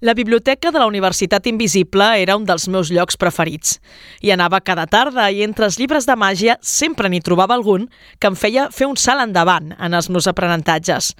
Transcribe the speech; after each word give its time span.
La 0.00 0.12
biblioteca 0.12 0.70
de 0.70 0.78
la 0.78 0.84
Universitat 0.84 1.46
Invisible 1.46 2.04
era 2.20 2.34
un 2.36 2.44
dels 2.44 2.66
meus 2.68 2.90
llocs 2.92 3.16
preferits. 3.16 3.78
Hi 4.20 4.34
anava 4.34 4.60
cada 4.60 4.84
tarda 4.84 5.30
i 5.32 5.40
entre 5.40 5.64
els 5.64 5.78
llibres 5.80 6.04
de 6.04 6.12
màgia 6.20 6.58
sempre 6.60 7.08
n'hi 7.08 7.22
trobava 7.24 7.54
algun 7.56 7.86
que 8.20 8.28
em 8.28 8.34
feia 8.36 8.66
fer 8.68 8.90
un 8.90 8.98
salt 9.00 9.24
endavant 9.24 9.70
en 9.72 9.94
els 9.96 10.10
meus 10.12 10.26
aprenentatges. 10.28 11.14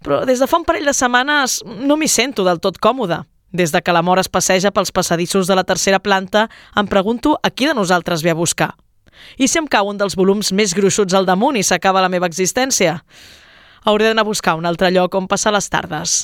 Però 0.00 0.22
des 0.24 0.40
de 0.40 0.48
fa 0.48 0.56
un 0.56 0.64
parell 0.64 0.88
de 0.88 0.94
setmanes 0.96 1.58
no 1.66 1.98
m'hi 2.00 2.08
sento 2.08 2.46
del 2.46 2.62
tot 2.64 2.78
còmode. 2.80 3.18
Des 3.52 3.74
de 3.74 3.82
que 3.84 3.92
l'amor 3.92 4.22
es 4.22 4.32
passeja 4.32 4.72
pels 4.72 4.94
passadissos 4.96 5.44
de 5.46 5.56
la 5.58 5.64
tercera 5.68 6.00
planta, 6.00 6.46
em 6.74 6.88
pregunto 6.88 7.34
a 7.42 7.50
qui 7.50 7.68
de 7.68 7.74
nosaltres 7.76 8.24
ve 8.24 8.32
a 8.32 8.38
buscar. 8.38 8.70
I 9.36 9.44
si 9.44 9.60
em 9.60 9.68
cau 9.68 9.92
un 9.92 10.00
dels 10.00 10.16
volums 10.16 10.54
més 10.56 10.72
gruixuts 10.72 11.12
al 11.12 11.28
damunt 11.28 11.60
i 11.60 11.64
s'acaba 11.64 12.00
la 12.00 12.08
meva 12.08 12.32
existència? 12.32 12.96
Hauré 13.84 14.08
d'anar 14.08 14.24
a 14.24 14.30
buscar 14.32 14.56
un 14.56 14.64
altre 14.64 14.88
lloc 14.90 15.14
on 15.20 15.28
passar 15.28 15.52
les 15.52 15.68
tardes. 15.68 16.16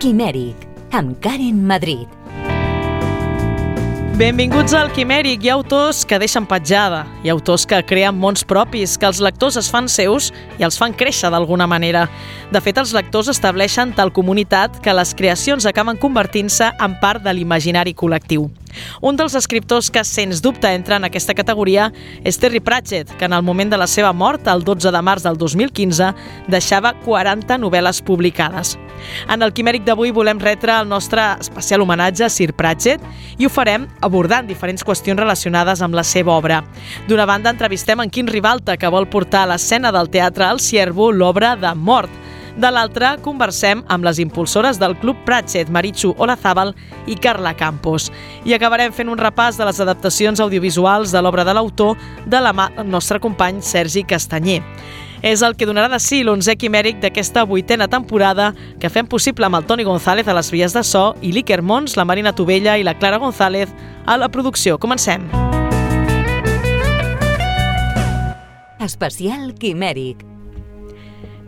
Quimèric, 0.00 0.56
amb 0.96 1.18
Karen 1.20 1.58
Madrid. 1.68 2.08
Benvinguts 4.16 4.72
al 4.72 4.88
Quimèric. 4.96 5.42
Hi 5.44 5.50
ha 5.50 5.56
autors 5.58 6.06
que 6.08 6.16
deixen 6.22 6.46
petjada, 6.48 7.02
hi 7.20 7.28
ha 7.28 7.34
autors 7.34 7.66
que 7.68 7.82
creen 7.84 8.16
mons 8.16 8.40
propis, 8.48 8.94
que 8.96 9.04
els 9.04 9.20
lectors 9.20 9.58
es 9.60 9.68
fan 9.68 9.92
seus 9.92 10.30
i 10.56 10.64
els 10.64 10.80
fan 10.80 10.96
créixer 10.96 11.28
d'alguna 11.28 11.68
manera. 11.68 12.06
De 12.48 12.64
fet, 12.64 12.80
els 12.80 12.94
lectors 12.96 13.28
estableixen 13.28 13.92
tal 13.92 14.08
comunitat 14.08 14.80
que 14.80 14.96
les 14.96 15.12
creacions 15.12 15.68
acaben 15.68 16.00
convertint-se 16.00 16.72
en 16.80 16.96
part 17.04 17.20
de 17.20 17.36
l'imaginari 17.36 17.92
col·lectiu. 17.92 18.48
Un 19.00 19.16
dels 19.16 19.34
escriptors 19.38 19.90
que, 19.90 20.04
sens 20.04 20.42
dubte, 20.42 20.68
entra 20.74 20.98
en 21.00 21.06
aquesta 21.08 21.34
categoria 21.34 21.90
és 22.24 22.38
Terry 22.40 22.60
Pratchett, 22.60 23.10
que 23.18 23.26
en 23.28 23.34
el 23.36 23.42
moment 23.42 23.70
de 23.72 23.78
la 23.80 23.88
seva 23.90 24.12
mort, 24.12 24.46
el 24.48 24.64
12 24.64 24.92
de 24.92 25.02
març 25.02 25.24
del 25.26 25.38
2015, 25.40 26.12
deixava 26.48 26.92
40 27.04 27.58
novel·les 27.62 28.02
publicades. 28.06 28.76
En 29.32 29.42
el 29.42 29.54
Quimèric 29.56 29.86
d'avui 29.86 30.12
volem 30.12 30.40
retre 30.42 30.74
el 30.76 30.88
nostre 30.88 31.24
especial 31.40 31.84
homenatge 31.84 32.26
a 32.26 32.32
Sir 32.32 32.52
Pratchett 32.56 33.04
i 33.38 33.46
ho 33.46 33.52
farem 33.52 33.86
abordant 34.04 34.48
diferents 34.48 34.84
qüestions 34.84 35.20
relacionades 35.20 35.80
amb 35.82 35.96
la 35.96 36.04
seva 36.04 36.36
obra. 36.36 36.62
D'una 37.08 37.26
banda, 37.26 37.50
entrevistem 37.50 38.00
en 38.04 38.10
Quim 38.12 38.28
Ribalta, 38.28 38.76
que 38.76 38.92
vol 38.92 39.08
portar 39.08 39.46
a 39.46 39.54
l'escena 39.54 39.92
del 39.92 40.10
Teatre 40.12 40.46
al 40.46 40.60
Ciervo 40.60 41.10
l'obra 41.12 41.56
de 41.56 41.74
Mort, 41.74 42.12
de 42.56 42.70
l'altra, 42.70 43.16
conversem 43.22 43.84
amb 43.88 44.04
les 44.04 44.18
impulsores 44.22 44.78
del 44.80 44.96
Club 44.98 45.18
Pratchett, 45.26 45.70
Maritxu 45.70 46.14
Olazábal 46.18 46.74
i 47.06 47.16
Carla 47.16 47.54
Campos. 47.56 48.10
I 48.44 48.54
acabarem 48.56 48.94
fent 48.96 49.10
un 49.12 49.20
repàs 49.20 49.58
de 49.60 49.68
les 49.68 49.80
adaptacions 49.80 50.40
audiovisuals 50.40 51.12
de 51.12 51.22
l'obra 51.22 51.44
de 51.44 51.54
l'autor 51.54 51.96
de 52.26 52.40
la 52.40 52.52
mà 52.52 52.70
del 52.76 52.90
nostre 52.90 53.20
company 53.20 53.62
Sergi 53.62 54.04
Castanyer. 54.04 54.62
És 55.22 55.42
el 55.44 55.52
que 55.56 55.66
donarà 55.68 55.90
de 55.92 55.98
sí 56.00 56.22
l'onzè 56.24 56.54
quimèric 56.56 57.00
d'aquesta 57.02 57.44
vuitena 57.44 57.90
temporada 57.92 58.54
que 58.80 58.88
fem 58.88 59.06
possible 59.06 59.44
amb 59.46 59.58
el 59.58 59.66
Toni 59.68 59.84
González 59.84 60.28
a 60.28 60.36
les 60.36 60.48
vies 60.50 60.72
de 60.72 60.82
so 60.82 61.10
i 61.20 61.34
l'Iker 61.36 61.60
Mons, 61.60 61.98
la 62.00 62.08
Marina 62.08 62.32
Tovella 62.32 62.78
i 62.80 62.86
la 62.86 62.96
Clara 62.96 63.20
González 63.20 63.68
a 64.06 64.16
la 64.16 64.30
producció. 64.32 64.78
Comencem. 64.80 65.28
Especial 68.80 69.52
Quimèric, 69.60 70.24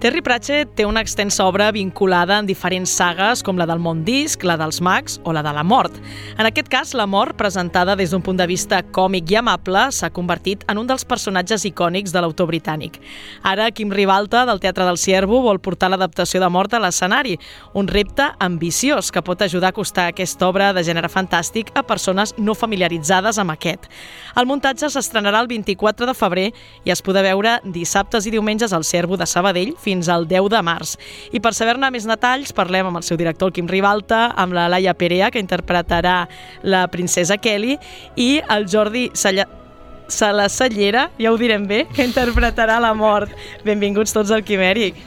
Terry 0.02 0.18
Pratchett 0.18 0.72
té 0.74 0.82
una 0.82 0.98
extensa 0.98 1.44
obra 1.46 1.68
vinculada 1.70 2.40
en 2.40 2.46
diferents 2.48 2.90
sagues 2.90 3.38
com 3.46 3.54
la 3.54 3.68
del 3.70 3.78
món 3.78 4.00
disc, 4.02 4.42
la 4.42 4.56
dels 4.58 4.80
mags 4.82 5.20
o 5.22 5.30
la 5.30 5.44
de 5.46 5.52
la 5.54 5.62
mort. 5.62 5.94
En 6.34 6.48
aquest 6.48 6.66
cas, 6.66 6.90
la 6.98 7.04
mort, 7.06 7.36
presentada 7.38 7.94
des 7.94 8.10
d'un 8.10 8.24
punt 8.26 8.34
de 8.34 8.48
vista 8.50 8.80
còmic 8.82 9.30
i 9.30 9.36
amable, 9.38 9.84
s'ha 9.94 10.10
convertit 10.10 10.64
en 10.66 10.80
un 10.82 10.88
dels 10.90 11.06
personatges 11.06 11.62
icònics 11.70 12.10
de 12.10 12.18
l'autor 12.18 12.48
britànic. 12.50 12.98
Ara, 13.46 13.68
Quim 13.70 13.92
Ribalta, 13.94 14.42
del 14.44 14.58
Teatre 14.58 14.88
del 14.88 14.98
Ciervo, 14.98 15.38
vol 15.46 15.60
portar 15.62 15.92
l'adaptació 15.94 16.42
de 16.42 16.50
mort 16.50 16.74
a 16.74 16.82
l'escenari, 16.82 17.38
un 17.78 17.86
repte 17.86 18.26
ambiciós 18.40 19.12
que 19.14 19.22
pot 19.22 19.46
ajudar 19.46 19.70
a 19.70 19.76
acostar 19.76 20.08
aquesta 20.08 20.48
obra 20.50 20.72
de 20.72 20.82
gènere 20.82 21.12
fantàstic 21.14 21.70
a 21.78 21.86
persones 21.86 22.34
no 22.38 22.58
familiaritzades 22.58 23.38
amb 23.38 23.54
aquest. 23.54 23.86
El 24.34 24.50
muntatge 24.50 24.90
s'estrenarà 24.90 25.46
el 25.46 25.52
24 25.54 26.10
de 26.10 26.18
febrer 26.18 26.50
i 26.82 26.90
es 26.90 27.06
podrà 27.06 27.22
veure 27.30 27.60
dissabtes 27.62 28.26
i 28.26 28.34
diumenges 28.34 28.74
al 28.74 28.82
Ciervo 28.82 29.14
de 29.16 29.30
Sabadell 29.30 29.76
fins 29.78 29.91
al 30.08 30.28
10 30.30 30.48
de 30.52 30.62
març. 30.64 30.96
I 31.32 31.40
per 31.44 31.52
saber-ne 31.52 31.90
més 31.92 32.06
detalls 32.08 32.54
parlem 32.56 32.88
amb 32.88 33.00
el 33.00 33.04
seu 33.06 33.18
director, 33.20 33.50
el 33.50 33.56
Quim 33.56 33.68
Ribalta, 33.68 34.32
amb 34.36 34.56
la 34.56 34.68
Laia 34.72 34.94
Perea, 34.94 35.30
que 35.30 35.42
interpretarà 35.42 36.28
la 36.62 36.86
princesa 36.88 37.36
Kelly, 37.36 37.78
i 38.16 38.40
el 38.48 38.68
Jordi. 38.70 39.10
Sala 40.12 40.48
Sallera, 40.52 41.06
ja 41.16 41.30
ho 41.32 41.38
direm 41.40 41.64
bé, 41.64 41.86
que 41.94 42.04
interpretarà 42.04 42.80
la 42.82 42.92
mort. 42.92 43.30
Benvinguts 43.64 44.12
tots 44.12 44.32
al 44.34 44.42
Quimèric. 44.44 44.98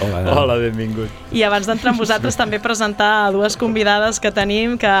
Hola, 0.00 0.20
Hola, 0.34 0.56
benvingut. 0.60 1.12
I 1.32 1.42
abans 1.46 1.68
d'entrar 1.68 1.94
amb 1.94 2.02
vosaltres 2.02 2.36
també 2.40 2.60
presentar 2.62 3.30
dues 3.34 3.56
convidades 3.56 4.20
que 4.20 4.32
tenim 4.34 4.76
que, 4.80 4.92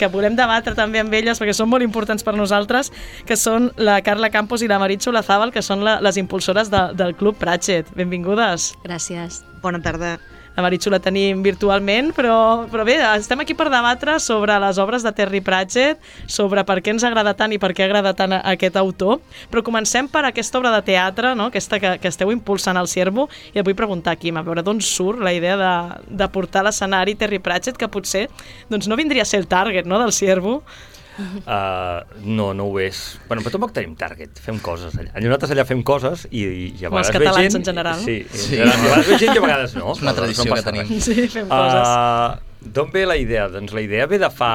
que 0.00 0.10
volem 0.12 0.36
debatre 0.36 0.76
també 0.76 1.00
amb 1.00 1.14
elles 1.16 1.40
perquè 1.40 1.56
són 1.56 1.70
molt 1.72 1.86
importants 1.86 2.26
per 2.26 2.36
nosaltres, 2.36 2.92
que 3.24 3.38
són 3.40 3.70
la 3.80 4.00
Carla 4.04 4.30
Campos 4.34 4.62
i 4.62 4.70
la 4.70 4.80
Maritxo 4.82 5.14
Lazábal, 5.14 5.54
que 5.54 5.64
són 5.64 5.84
la, 5.86 5.98
les 6.04 6.20
impulsores 6.20 6.72
de, 6.72 6.86
del 6.98 7.16
Club 7.16 7.40
Pratchett. 7.40 7.90
Benvingudes. 7.96 8.72
Gràcies. 8.84 9.42
Bona 9.64 9.80
tarda. 9.80 10.18
La 10.54 10.62
Maritxo 10.62 10.90
la 10.92 11.00
tenim 11.02 11.40
virtualment, 11.42 12.12
però, 12.14 12.36
però 12.70 12.84
bé, 12.86 12.94
estem 13.16 13.40
aquí 13.42 13.56
per 13.58 13.66
debatre 13.72 14.20
sobre 14.22 14.54
les 14.62 14.78
obres 14.78 15.02
de 15.02 15.10
Terry 15.16 15.40
Pratchett, 15.42 15.98
sobre 16.30 16.62
per 16.66 16.78
què 16.78 16.94
ens 16.94 17.02
agrada 17.06 17.32
tant 17.34 17.50
i 17.50 17.58
per 17.58 17.72
què 17.74 17.88
agrada 17.88 18.14
tant 18.14 18.36
aquest 18.38 18.78
autor. 18.78 19.18
Però 19.50 19.64
comencem 19.66 20.06
per 20.10 20.22
aquesta 20.28 20.60
obra 20.60 20.70
de 20.76 20.84
teatre, 20.86 21.34
no? 21.34 21.48
aquesta 21.50 21.80
que, 21.82 21.96
que 21.98 22.12
esteu 22.12 22.30
impulsant 22.30 22.78
al 22.78 22.90
Ciervo, 22.90 23.26
i 23.50 23.58
et 23.58 23.66
vull 23.66 23.78
preguntar, 23.78 24.14
Quim, 24.20 24.38
a 24.38 24.46
veure 24.46 24.62
d'on 24.62 24.78
surt 24.78 25.18
la 25.26 25.34
idea 25.34 25.58
de, 25.58 25.74
de 26.22 26.30
portar 26.30 26.62
a 26.62 26.68
l'escenari 26.68 27.18
Terry 27.18 27.42
Pratchett, 27.42 27.80
que 27.80 27.90
potser 27.90 28.28
doncs, 28.70 28.86
no 28.86 29.00
vindria 29.00 29.26
a 29.26 29.28
ser 29.28 29.42
el 29.42 29.50
target 29.50 29.90
no, 29.90 29.98
del 29.98 30.14
Ciervo, 30.14 30.60
Uh, 31.14 32.00
no, 32.26 32.48
no 32.56 32.64
ho 32.70 32.78
és. 32.82 33.00
Bueno, 33.28 33.42
però 33.44 33.52
tampoc 33.54 33.74
tenim 33.76 33.92
target, 33.98 34.40
fem 34.42 34.56
coses 34.64 34.96
allà. 34.98 35.12
Nosaltres 35.22 35.52
allà 35.54 35.64
fem 35.68 35.82
coses 35.86 36.24
i, 36.30 36.42
i 36.80 36.84
a 36.84 36.90
vegades 36.90 37.12
ve 37.12 37.18
catalans 37.20 37.44
gent... 37.44 37.58
en 37.60 37.66
general. 37.68 38.00
Sí, 38.02 38.16
Sí. 38.32 38.42
sí. 38.48 38.60
a 38.64 38.66
vegades 38.72 39.10
ve 39.12 39.18
gent 39.22 39.34
i 39.34 39.38
a 39.38 39.44
vegades 39.46 39.76
no. 39.78 39.92
És 39.94 40.02
una 40.02 40.14
tradició 40.16 40.48
no 40.50 40.58
que 40.58 40.66
tenim. 40.66 40.88
res. 40.90 41.04
Sí, 41.06 41.28
fem 41.36 41.46
coses. 41.52 41.92
Uh, 41.94 42.70
D'on 42.74 42.90
ve 42.94 43.04
la 43.06 43.16
idea? 43.20 43.46
Doncs 43.52 43.74
la 43.76 43.84
idea 43.84 44.06
ve 44.10 44.18
de 44.18 44.30
fa... 44.32 44.50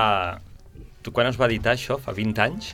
Tu, 1.06 1.14
quan 1.16 1.30
es 1.30 1.38
va 1.40 1.48
editar 1.48 1.78
això, 1.78 1.96
fa 2.04 2.12
20 2.12 2.42
anys, 2.44 2.74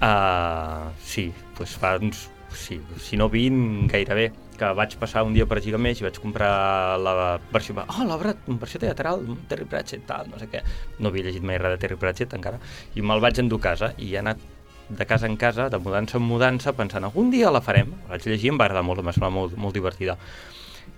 uh, 0.00 0.88
sí, 1.04 1.26
doncs 1.58 1.74
fa 1.80 1.96
uns... 2.00 2.26
Sí, 2.56 2.80
si 2.98 3.18
no 3.20 3.28
20, 3.28 3.86
gairebé, 3.92 4.30
que 4.56 4.68
vaig 4.78 4.96
passar 4.98 5.22
un 5.28 5.34
dia 5.36 5.44
per 5.46 5.60
Gigamés 5.60 6.00
i 6.00 6.06
vaig 6.06 6.18
comprar 6.22 6.96
la 6.98 7.14
versió... 7.52 7.76
Oh, 7.84 8.06
l'obra, 8.08 8.32
versió 8.48 8.80
teatral, 8.80 9.22
Terry 9.50 9.68
Pratchett, 9.68 10.06
tal, 10.08 10.30
no 10.32 10.40
sé 10.40 10.48
què. 10.50 10.62
No 10.98 11.12
havia 11.12 11.28
llegit 11.28 11.44
mai 11.44 11.60
res 11.60 11.76
de 11.76 11.82
Terry 11.84 12.00
Pratchett 12.00 12.34
encara. 12.38 12.60
I 12.96 13.04
me'l 13.04 13.22
vaig 13.22 13.42
endur 13.42 13.60
a 13.60 13.66
casa 13.68 13.92
i 14.00 14.14
he 14.14 14.20
anat 14.22 14.40
de 14.88 15.06
casa 15.06 15.26
en 15.26 15.36
casa, 15.36 15.68
de 15.68 15.78
mudança 15.82 16.16
en 16.16 16.24
mudança, 16.24 16.72
pensant, 16.78 17.04
algun 17.04 17.30
dia 17.30 17.52
la 17.52 17.60
farem. 17.60 17.92
La 18.06 18.16
vaig 18.16 18.28
llegir 18.30 18.52
em 18.54 18.60
va 18.60 18.70
agradar 18.70 18.86
molt, 18.86 19.02
em 19.02 19.10
va 19.10 19.16
semblar 19.16 19.34
molt, 19.34 19.56
molt 19.60 19.76
divertida. 19.76 20.16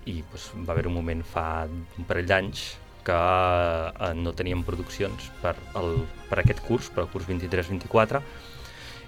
I 0.07 0.21
doncs, 0.21 0.51
va 0.63 0.75
haver 0.75 0.87
un 0.87 0.95
moment 0.95 1.25
fa 1.25 1.65
un 1.67 2.07
parell 2.07 2.29
d'anys 2.29 2.69
que 3.03 3.17
eh, 3.17 4.13
no 4.15 4.33
teníem 4.37 4.63
produccions 4.67 5.31
per, 5.41 5.55
el, 5.79 6.03
per 6.29 6.39
aquest 6.41 6.61
curs, 6.67 6.91
per 6.93 7.05
el 7.05 7.11
curs 7.11 7.27
23-24, 7.29 8.21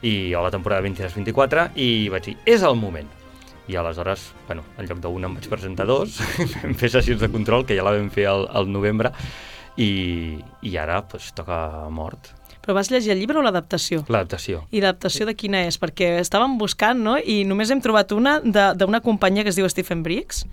i 0.04 0.34
o 0.36 0.42
la 0.44 0.52
temporada 0.52 0.82
23-24, 0.88 1.70
i 1.76 2.10
vaig 2.10 2.26
dir, 2.32 2.38
és 2.46 2.64
el 2.64 2.76
moment. 2.76 3.08
I 3.70 3.76
aleshores, 3.78 4.32
bueno, 4.48 4.64
en 4.82 4.88
lloc 4.90 5.00
d'una 5.00 5.28
em 5.30 5.36
vaig 5.38 5.48
presentar 5.48 5.86
dos, 5.88 6.18
vam 6.64 6.74
fer 6.76 6.90
sessions 6.90 7.22
de 7.22 7.30
control, 7.32 7.66
que 7.66 7.78
ja 7.78 7.84
la 7.86 7.94
vam 7.96 8.10
fer 8.12 8.26
al, 8.28 8.48
al 8.52 8.68
novembre, 8.72 9.12
i, 9.78 10.40
i 10.68 10.76
ara 10.78 11.04
pues, 11.08 11.32
toca 11.38 11.88
mort, 11.90 12.34
Però 12.62 12.76
vas 12.78 12.92
llegir 12.94 13.10
el 13.10 13.18
llibre 13.18 13.40
o 13.40 13.42
l'adaptació? 13.42 14.04
l'adaptació. 14.08 14.60
I 14.70 14.84
l'adaptació 14.84 15.26
de 15.26 15.34
quina 15.34 15.64
és? 15.66 15.80
Perquè 15.82 16.20
estàvem 16.22 16.60
buscant, 16.62 17.00
no? 17.02 17.16
I 17.18 17.40
només 17.50 17.72
hem 17.74 17.80
trobat 17.82 18.12
una 18.14 18.36
de- 18.44 18.76
d'una 18.78 19.00
companyia 19.02 19.42
que 19.42 19.50
es 19.50 19.58
diu 19.58 19.66
Stephen 19.68 20.04
Briggs. 20.06 20.44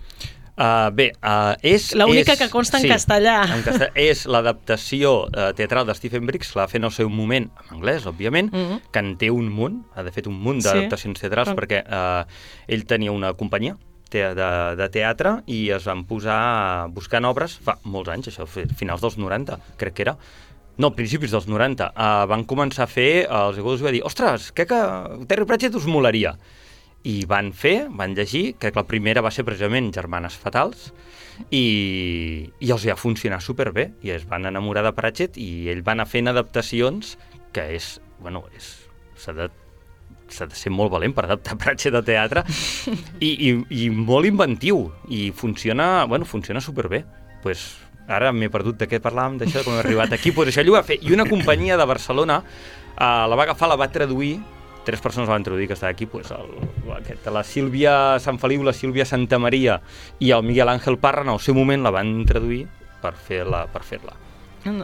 Uh, 0.59 0.89
bé, 0.91 1.05
uh, 1.23 1.53
és... 1.63 1.93
L'única 1.95 2.35
que 2.35 2.49
consta 2.51 2.81
en 2.81 2.87
castellà. 2.91 3.37
En 3.55 3.61
castellà. 3.63 3.93
És 3.95 4.25
l'adaptació 4.27 5.13
uh, 5.29 5.53
teatral 5.55 5.85
de 5.87 5.95
Stephen 5.95 6.25
Briggs, 6.27 6.51
la 6.59 6.65
en 6.73 6.83
el 6.83 6.91
seu 6.91 7.07
moment 7.09 7.45
en 7.47 7.77
anglès, 7.77 8.03
òbviament, 8.05 8.51
Mhm. 8.51 8.81
que 8.91 8.99
en 8.99 9.13
té 9.17 9.29
un 9.31 9.47
munt, 9.49 9.85
ha 9.95 10.03
de 10.03 10.11
fet 10.11 10.27
un 10.27 10.35
munt 10.35 10.59
Sí. 10.61 10.67
d'adaptacions 10.67 11.19
teatrals, 11.21 11.49
Però- 11.49 11.55
perquè 11.63 11.79
uh, 11.87 12.25
ell 12.67 12.83
tenia 12.85 13.11
una 13.15 13.31
companyia 13.39 13.77
te 14.09 14.23
de, 14.35 14.49
de 14.75 14.89
teatre 14.89 15.43
i 15.45 15.69
es 15.69 15.83
van 15.85 16.03
posar 16.09 16.87
buscant 16.89 17.23
obres 17.29 17.59
fa 17.63 17.77
molts 17.85 18.09
anys, 18.09 18.27
això, 18.31 18.47
finals 18.75 19.01
dels 19.01 19.17
90, 19.21 19.59
crec 19.77 19.93
que 19.93 20.01
era, 20.01 20.17
no, 20.77 20.91
principis 20.95 21.31
dels 21.31 21.45
90, 21.47 21.91
uh, 21.95 22.25
van 22.27 22.43
començar 22.43 22.83
a 22.83 22.87
fer, 22.87 23.27
els 23.29 23.57
iguals 23.61 23.83
va 23.85 23.91
dir, 23.91 24.01
ostres, 24.03 24.51
crec 24.51 24.69
que 24.73 25.25
Terry 25.27 25.45
Pratchett 25.45 25.75
us 25.75 25.85
molaria. 25.85 26.35
I 27.07 27.23
van 27.29 27.53
fer, 27.55 27.87
van 27.95 28.15
llegir, 28.17 28.55
crec 28.59 28.75
que 28.75 28.81
la 28.81 28.87
primera 28.87 29.23
va 29.23 29.31
ser 29.31 29.45
precisament 29.47 29.93
Germanes 29.95 30.35
Fatals, 30.39 30.89
i, 31.47 32.49
i 32.59 32.71
els 32.73 32.85
va 32.89 32.97
funcionar 32.99 33.39
superbé, 33.41 33.89
i 34.03 34.11
es 34.11 34.27
van 34.27 34.49
enamorar 34.49 34.83
de 34.83 34.91
Pratchett, 34.97 35.39
i 35.39 35.69
ell 35.71 35.85
va 35.85 35.95
anar 35.95 36.09
fent 36.11 36.27
adaptacions, 36.27 37.15
que 37.55 37.65
és, 37.77 37.97
bueno, 38.19 38.43
és, 38.57 38.75
s'ha 39.19 39.35
de 39.37 39.49
s'ha 40.29 40.45
de 40.45 40.53
ser 40.53 40.69
molt 40.69 40.91
valent 40.93 41.13
per 41.17 41.23
adaptar 41.25 41.55
Pratchett 41.57 41.95
a 41.97 42.03
teatre 42.05 42.43
i, 43.27 43.29
i, 43.49 43.53
i 43.85 43.87
molt 43.89 44.29
inventiu 44.29 44.83
i 45.09 45.29
funciona, 45.33 46.05
bueno, 46.05 46.27
funciona 46.29 46.61
superbé. 46.61 47.01
Pues, 47.41 47.63
ara 48.09 48.29
m'he 48.35 48.49
perdut 48.51 48.77
de 48.77 48.87
què 48.89 48.99
parlàvem, 49.01 49.39
d'això, 49.41 49.63
com 49.65 49.77
he 49.77 49.81
arribat 49.83 50.13
aquí, 50.13 50.33
pues 50.35 50.51
això 50.51 50.63
ell 50.63 50.71
ho 50.73 50.77
va 50.77 50.85
fer. 50.85 50.99
I 51.01 51.13
una 51.15 51.27
companyia 51.29 51.77
de 51.79 51.87
Barcelona 51.89 52.41
eh, 52.43 53.03
la 53.03 53.35
va 53.37 53.45
agafar, 53.47 53.69
la 53.71 53.79
va 53.79 53.89
traduir 53.93 54.35
tres 54.89 55.01
persones 55.05 55.29
la 55.29 55.35
van 55.37 55.45
traduir 55.47 55.67
que 55.69 55.77
estava 55.77 55.91
aquí, 55.93 56.05
pues, 56.09 56.31
el, 56.35 56.49
aquest, 56.99 57.27
la 57.31 57.43
Sílvia 57.43 57.93
Sant 58.19 58.39
Feliu, 58.41 58.63
la 58.65 58.73
Sílvia 58.73 59.05
Santa 59.05 59.39
Maria 59.39 59.79
i 60.19 60.31
el 60.35 60.43
Miguel 60.43 60.69
Àngel 60.73 60.97
Parra 60.99 61.21
en 61.27 61.29
el 61.35 61.39
seu 61.39 61.55
moment 61.57 61.85
la 61.85 61.93
van 61.95 62.25
traduir 62.25 62.65
per 63.03 63.13
fer-la 63.15 63.67
per 63.71 63.83
fer-la. 63.87 64.17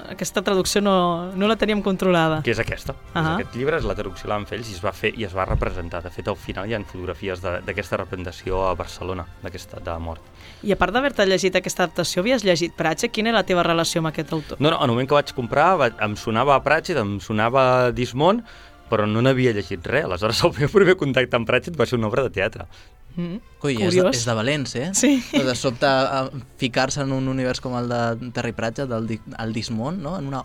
Aquesta 0.08 0.40
traducció 0.42 0.80
no, 0.80 0.94
no 1.36 1.50
la 1.52 1.58
teníem 1.60 1.82
controlada. 1.84 2.38
Que 2.46 2.54
és 2.56 2.60
aquesta. 2.64 2.94
Uh 2.94 3.12
Ah. 3.14 3.22
-huh. 3.22 3.34
Aquest 3.36 3.56
llibre 3.56 3.78
és 3.78 3.84
la 3.84 3.94
traducció 3.94 4.30
la 4.30 4.36
van 4.38 4.46
fer 4.46 4.58
ells 4.58 4.70
i 4.70 4.74
es 4.74 4.82
va 4.84 4.94
fer 4.94 5.12
i 5.20 5.26
es 5.26 5.36
va 5.36 5.44
representar. 5.46 6.02
De 6.02 6.10
fet, 6.10 6.28
al 6.30 6.38
final 6.38 6.70
hi 6.70 6.74
ha 6.74 6.80
fotografies 6.84 7.42
d'aquesta 7.42 7.98
representació 7.98 8.68
a 8.70 8.74
Barcelona, 8.74 9.26
d'aquesta 9.44 9.80
de 9.82 10.00
mort. 10.00 10.22
I 10.64 10.72
a 10.72 10.78
part 10.78 10.94
d'haver-te 10.94 11.26
llegit 11.26 11.56
aquesta 11.56 11.84
adaptació, 11.84 12.22
havies 12.22 12.44
llegit 12.46 12.74
Pratchett? 12.74 13.12
Quina 13.12 13.30
era 13.30 13.40
la 13.40 13.44
teva 13.46 13.64
relació 13.64 14.00
amb 14.00 14.08
aquest 14.08 14.32
autor? 14.32 14.58
No, 14.62 14.70
no, 14.72 14.78
en 14.78 14.84
el 14.84 14.90
moment 14.90 15.10
que 15.10 15.16
vaig 15.16 15.34
comprar 15.34 15.78
va, 15.78 15.92
em 16.00 16.16
sonava 16.16 16.64
Pratchett, 16.64 16.98
em 16.98 17.20
sonava 17.20 17.92
Dismont, 17.92 18.44
però 18.90 19.08
no 19.10 19.24
n'havia 19.26 19.54
llegit 19.56 19.86
res. 19.88 20.06
Aleshores, 20.06 20.44
el 20.46 20.54
meu 20.60 20.72
primer 20.74 20.98
contacte 21.00 21.40
amb 21.40 21.50
Pratchett 21.50 21.78
va 21.80 21.88
ser 21.90 22.00
una 22.00 22.10
obra 22.12 22.26
de 22.28 22.34
teatre. 22.36 22.68
Mm. 23.16 23.40
Ui, 23.64 23.78
és 23.80 23.96
de, 23.96 24.04
és 24.12 24.26
de 24.28 24.36
valents, 24.36 24.76
eh? 24.76 24.90
Sí. 24.98 25.16
De 25.32 25.56
sobte 25.56 25.88
a 25.88 26.26
ficar-se 26.62 27.02
en 27.06 27.16
un 27.16 27.30
univers 27.32 27.64
com 27.64 27.78
el 27.80 27.90
de 27.90 28.32
Terry 28.36 28.52
Pratchett, 28.58 28.92
el, 28.92 29.08
el 29.16 29.56
Dismont, 29.56 30.02
no? 30.04 30.18
en 30.20 30.28
una 30.34 30.44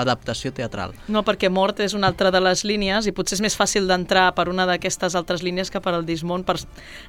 adaptació 0.00 0.52
teatral. 0.52 0.94
No, 1.08 1.22
perquè 1.26 1.50
Mort 1.50 1.80
és 1.80 1.94
una 1.94 2.08
altra 2.08 2.30
de 2.30 2.40
les 2.40 2.64
línies 2.64 3.06
i 3.06 3.12
potser 3.12 3.36
és 3.36 3.44
més 3.44 3.56
fàcil 3.58 3.86
d'entrar 3.88 4.30
per 4.34 4.48
una 4.48 4.66
d'aquestes 4.66 5.14
altres 5.18 5.42
línies 5.42 5.70
que 5.70 5.80
per 5.80 5.94
al 5.94 6.06
Dismont. 6.06 6.44
Per 6.46 6.56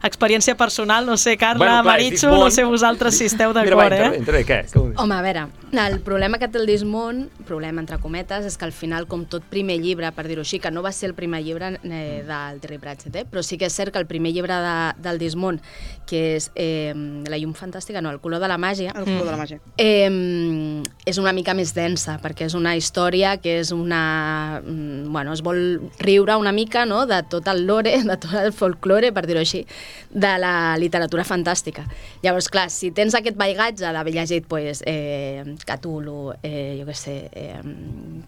experiència 0.04 0.56
personal, 0.56 1.06
no 1.06 1.18
sé, 1.18 1.38
Carla, 1.38 1.58
Bueno, 1.60 1.74
clar, 1.74 1.86
Maritxo, 1.86 2.28
Dismont. 2.28 2.44
no 2.44 2.52
sé 2.52 2.64
vosaltres 2.64 3.18
si 3.18 3.26
esteu 3.26 3.54
d'acord, 3.54 3.94
eh? 3.94 4.18
intervé, 4.18 4.44
què? 4.46 4.60
què 4.72 4.84
dir? 4.90 4.96
Home, 4.98 5.16
a 5.16 5.22
veure, 5.22 5.48
el 5.88 6.00
problema 6.02 6.38
que 6.40 6.48
té 6.48 6.60
el 6.60 6.68
Dismont, 6.68 7.28
problema 7.48 7.82
entre 7.82 7.98
cometes, 8.00 8.46
és 8.46 8.58
que 8.58 8.66
al 8.66 8.74
final, 8.76 9.08
com 9.08 9.26
tot 9.26 9.44
primer 9.50 9.80
llibre, 9.82 10.10
per 10.12 10.28
dir-ho 10.28 10.42
així, 10.42 10.60
que 10.60 10.72
no 10.72 10.84
va 10.84 10.92
ser 10.92 11.10
el 11.10 11.16
primer 11.16 11.44
llibre 11.44 11.74
eh, 11.84 12.24
del 12.28 12.60
Terry 12.62 12.78
Pratchett, 12.80 13.16
eh? 13.16 13.26
però 13.30 13.44
sí 13.44 13.58
que 13.58 13.70
és 13.70 13.74
cert 13.74 13.94
que 13.94 14.00
el 14.00 14.08
primer 14.08 14.34
llibre 14.34 14.54
de, 14.54 14.76
del 15.04 15.20
Dismont, 15.22 15.62
que 16.10 16.36
és 16.38 16.50
eh, 16.56 16.94
La 17.30 17.38
llum 17.40 17.54
fantàstica, 17.58 18.02
no, 18.02 18.12
El 18.12 18.20
color 18.20 18.42
de 18.44 18.48
la 18.48 18.58
màgia, 18.58 18.92
El 18.96 19.06
color 19.06 19.26
de 19.26 19.32
la 19.32 19.38
màgia. 19.40 19.60
Eh, 19.78 20.84
és 21.06 21.18
una 21.18 21.34
mica 21.34 21.54
més 21.58 21.74
densa, 21.76 22.18
perquè 22.22 22.48
és 22.50 22.54
una 22.58 22.73
història 22.76 23.38
que 23.38 23.60
és 23.62 23.72
una... 23.72 24.62
mm, 24.64 25.12
Bueno, 25.14 25.34
es 25.34 25.42
vol 25.46 25.92
riure 26.00 26.36
una 26.38 26.52
mica 26.52 26.86
no? 26.86 27.06
de 27.06 27.22
tot 27.30 27.48
el 27.48 27.66
lore, 27.68 27.96
de 28.04 28.18
tot 28.18 28.34
el 28.40 28.54
folklore, 28.54 29.12
per 29.14 29.26
dir-ho 29.28 29.40
així, 29.44 29.66
de 30.10 30.32
la 30.42 30.76
literatura 30.78 31.24
fantàstica. 31.24 31.86
Llavors, 32.24 32.48
clar, 32.50 32.70
si 32.74 32.92
tens 32.92 33.14
aquest 33.16 33.38
baigatge 33.38 33.92
d'haver 33.94 34.14
llegit 34.14 34.48
pues, 34.50 34.82
eh, 34.86 35.44
Cthulhu, 35.66 36.34
eh, 36.42 36.78
jo 36.80 36.88
què 36.90 36.96
sé, 36.98 37.16
eh, 37.32 37.60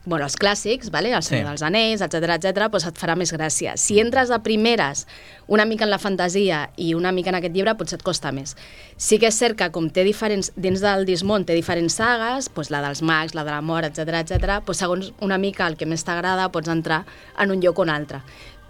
bueno, 0.06 0.25
els 0.25 0.36
clàssics, 0.38 0.91
vale? 0.91 1.13
El 1.13 1.24
Senyor 1.24 1.45
Sí. 1.45 1.50
dels 1.50 1.62
Anells, 1.63 2.01
etc 2.01 2.36
etc, 2.38 2.69
pues 2.71 2.86
et 2.86 2.98
farà 2.98 3.15
més 3.18 3.31
gràcia. 3.33 3.75
Si 3.77 4.00
entres 4.00 4.30
de 4.30 4.39
primeres 4.39 5.06
una 5.48 5.65
mica 5.65 5.83
en 5.86 5.91
la 5.91 6.00
fantasia 6.00 6.69
i 6.77 6.94
una 6.95 7.12
mica 7.12 7.30
en 7.30 7.36
aquest 7.36 7.53
llibre, 7.53 7.75
potser 7.77 8.00
et 8.00 8.03
costa 8.03 8.31
més. 8.31 8.56
Sí 8.98 9.19
que 9.19 9.27
és 9.27 9.36
cert 9.38 9.57
que 9.57 9.69
com 9.71 9.89
té 9.89 10.03
diferents, 10.03 10.51
dins 10.56 10.81
del 10.81 11.06
Dismont 11.06 11.45
té 11.45 11.53
diferents 11.53 11.94
sagues, 12.00 12.50
doncs 12.56 12.71
la 12.74 12.81
dels 12.81 13.01
mags, 13.06 13.36
la 13.36 13.44
de 13.44 13.51
la 13.51 13.62
mort, 13.62 13.86
etc 13.86 14.21
etc, 14.21 14.34
doncs 14.41 14.77
segons 14.79 15.13
una 15.21 15.37
mica 15.37 15.67
el 15.67 15.77
que 15.77 15.85
més 15.85 16.03
t'agrada 16.03 16.49
pots 16.51 16.69
entrar 16.69 17.03
en 17.39 17.51
un 17.51 17.61
lloc 17.61 17.79
o 17.79 17.85
un 17.85 17.89
altre. 17.89 18.21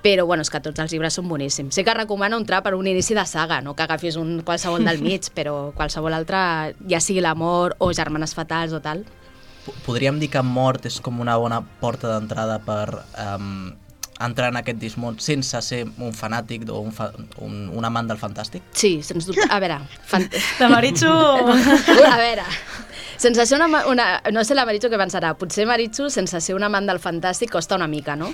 Però, 0.05 0.25
bueno, 0.29 0.43
és 0.45 0.51
que 0.53 0.61
tots 0.61 0.79
els 0.83 0.91
llibres 0.93 1.15
són 1.17 1.25
boníssims. 1.25 1.73
Sí 1.73 1.83
que 1.83 1.93
recomano 1.97 2.37
entrar 2.37 2.61
per 2.61 2.75
un 2.77 2.85
inici 2.85 3.15
de 3.17 3.25
saga, 3.25 3.57
no 3.65 3.73
que 3.73 3.83
agafis 3.87 4.19
un 4.21 4.43
qualsevol 4.45 4.85
del 4.85 5.01
mig, 5.07 5.31
però 5.33 5.71
qualsevol 5.73 6.13
altre, 6.13 6.75
ja 6.89 7.01
sigui 7.01 7.23
l'amor 7.25 7.75
o 7.79 7.91
germanes 7.93 8.35
fatals 8.37 8.75
o 8.77 8.81
tal. 8.85 9.05
Podríem 9.85 10.19
dir 10.21 10.29
que 10.29 10.43
Mort 10.45 10.85
és 10.85 10.99
com 11.01 11.23
una 11.23 11.39
bona 11.41 11.63
porta 11.81 12.11
d'entrada 12.11 12.59
per 12.61 13.01
um, 13.17 13.73
entrar 14.21 14.51
en 14.51 14.59
aquest 14.61 14.79
Dismont 14.79 15.17
sense 15.23 15.59
ser 15.65 15.81
un 15.85 16.13
fanàtic 16.15 16.67
o 16.69 16.79
un, 16.79 16.93
fa 16.95 17.09
un, 17.43 17.65
un 17.73 17.87
amant 17.87 18.07
del 18.09 18.21
fantàstic? 18.21 18.63
Sí, 18.77 18.99
sens 19.03 19.27
dubte. 19.27 19.47
A 19.49 19.59
veure, 19.63 19.79
fan... 20.07 20.27
La 20.61 20.69
Maritxo... 20.71 21.11
a 22.13 22.17
veure, 22.21 22.45
sense 23.17 23.45
ser 23.45 23.59
una, 23.59 23.85
una... 23.91 24.05
No 24.33 24.43
sé 24.43 24.57
la 24.57 24.65
Maritxo 24.67 24.91
què 24.91 24.99
pensarà. 25.01 25.33
Potser 25.39 25.67
Maritxo, 25.69 26.09
sense 26.13 26.41
ser 26.41 26.55
un 26.55 26.65
amant 26.67 26.87
del 26.89 27.01
fantàstic, 27.03 27.51
costa 27.53 27.77
una 27.79 27.89
mica, 27.91 28.15
no? 28.19 28.31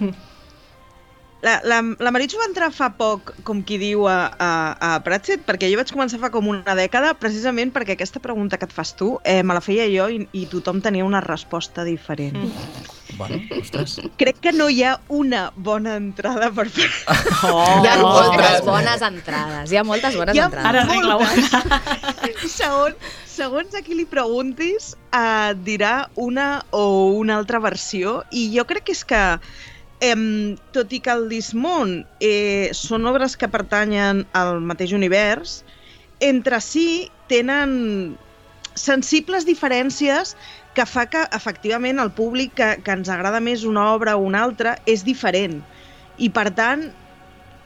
La, 1.42 1.56
la, 1.66 1.80
la 1.81 2.12
Maritxo 2.13 2.38
va 2.38 2.45
entrar 2.45 2.68
fa 2.69 2.92
poc, 2.94 3.31
com 3.48 3.63
qui 3.66 3.80
diu, 3.81 4.04
a, 4.06 4.30
a, 4.38 4.50
a 4.78 4.89
Pratchett, 5.01 5.42
perquè 5.48 5.72
jo 5.72 5.80
vaig 5.80 5.89
començar 5.89 6.19
fa 6.22 6.30
com 6.30 6.51
una 6.51 6.75
dècada, 6.78 7.16
precisament 7.18 7.74
perquè 7.74 7.95
aquesta 7.98 8.22
pregunta 8.22 8.60
que 8.62 8.69
et 8.69 8.75
fas 8.75 8.94
tu 9.00 9.16
eh, 9.25 9.39
me 9.42 9.57
la 9.57 9.63
feia 9.66 9.88
jo 9.89 10.06
i, 10.13 10.22
i 10.38 10.45
tothom 10.51 10.84
tenia 10.86 11.07
una 11.07 11.24
resposta 11.25 11.86
diferent. 11.88 12.38
Mm. 12.38 13.00
Bueno, 13.22 13.62
ostres. 13.62 13.96
Crec 14.20 14.40
que 14.44 14.52
no 14.56 14.68
hi 14.70 14.84
ha 14.84 14.96
una 15.14 15.44
bona 15.56 15.96
entrada 16.00 16.52
per 16.56 16.68
fer... 16.74 16.90
Oh, 17.48 17.82
Hi 17.84 17.90
ha 17.90 17.98
moltes 18.02 18.38
ostres. 18.38 18.66
bones 18.68 19.06
entrades, 19.08 19.72
hi 19.72 19.80
ha 19.80 19.84
moltes 19.88 20.18
bones 20.18 20.36
Hi 20.38 20.44
ha 20.44 20.48
entrades. 20.50 20.70
Ara 20.70 20.86
arregla-ho. 20.86 21.22
moltes. 21.26 22.54
segons, 22.54 23.12
segons 23.30 23.76
a 23.78 23.84
qui 23.86 23.98
li 24.00 24.08
preguntis, 24.10 24.94
eh, 25.14 25.52
et 25.52 25.66
dirà 25.68 25.96
una 26.16 26.48
o 26.76 26.86
una 27.20 27.38
altra 27.42 27.62
versió, 27.64 28.22
i 28.32 28.50
jo 28.56 28.66
crec 28.70 28.90
que 28.90 28.98
és 28.98 29.06
que 29.08 29.26
Em, 30.02 30.58
tot 30.74 30.90
i 30.90 30.98
que 30.98 31.14
el 31.14 31.28
Dismont 31.30 31.92
eh, 32.26 32.72
són 32.74 33.06
obres 33.06 33.36
que 33.38 33.46
pertanyen 33.54 34.24
al 34.34 34.56
mateix 34.66 34.96
univers, 34.98 35.60
entre 36.26 36.58
si 36.66 37.12
tenen 37.30 38.18
sensibles 38.74 39.46
diferències 39.46 40.34
que 40.76 40.86
fa 40.88 41.06
que, 41.12 41.26
efectivament, 41.36 42.00
el 42.00 42.12
públic 42.16 42.56
que, 42.56 42.72
que 42.86 42.96
ens 42.96 43.12
agrada 43.12 43.42
més 43.44 43.66
una 43.68 43.92
obra 43.94 44.16
o 44.18 44.26
una 44.26 44.44
altra 44.46 44.78
és 44.90 45.04
diferent. 45.08 45.60
I, 46.22 46.30
per 46.32 46.48
tant, 46.56 46.86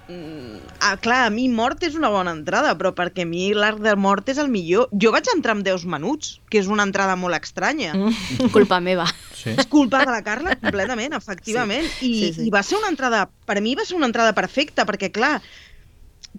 mm, 0.10 0.72
ah, 0.80 0.96
clar, 1.02 1.26
a 1.28 1.34
mi 1.34 1.46
Mort 1.54 1.84
és 1.86 1.98
una 2.00 2.10
bona 2.14 2.34
entrada, 2.34 2.74
però 2.80 2.96
perquè 2.98 3.26
a 3.26 3.30
mi 3.30 3.52
l'arc 3.54 3.84
de 3.84 3.94
Mort 4.00 4.32
és 4.34 4.40
el 4.42 4.50
millor. 4.54 4.90
Jo 5.02 5.12
vaig 5.14 5.30
entrar 5.34 5.54
amb 5.58 5.66
Déus 5.68 5.86
Menuts, 5.86 6.40
que 6.50 6.62
és 6.62 6.72
una 6.72 6.88
entrada 6.88 7.18
molt 7.20 7.38
estranya. 7.38 7.94
Mm. 7.94 8.50
Culpa 8.56 8.82
meva. 8.82 9.06
Sí. 9.36 9.54
És 9.54 9.70
culpa 9.70 10.02
de 10.02 10.10
la 10.10 10.24
Carla 10.26 10.56
completament, 10.58 11.14
efectivament. 11.14 11.86
Sí, 12.00 12.10
I, 12.10 12.24
sí, 12.24 12.34
sí. 12.40 12.48
I 12.48 12.54
va 12.54 12.64
ser 12.66 12.80
una 12.80 12.90
entrada, 12.90 13.28
per 13.46 13.60
mi 13.62 13.76
va 13.78 13.86
ser 13.86 14.00
una 14.00 14.10
entrada 14.10 14.34
perfecta, 14.34 14.88
perquè 14.90 15.12
clar, 15.14 15.36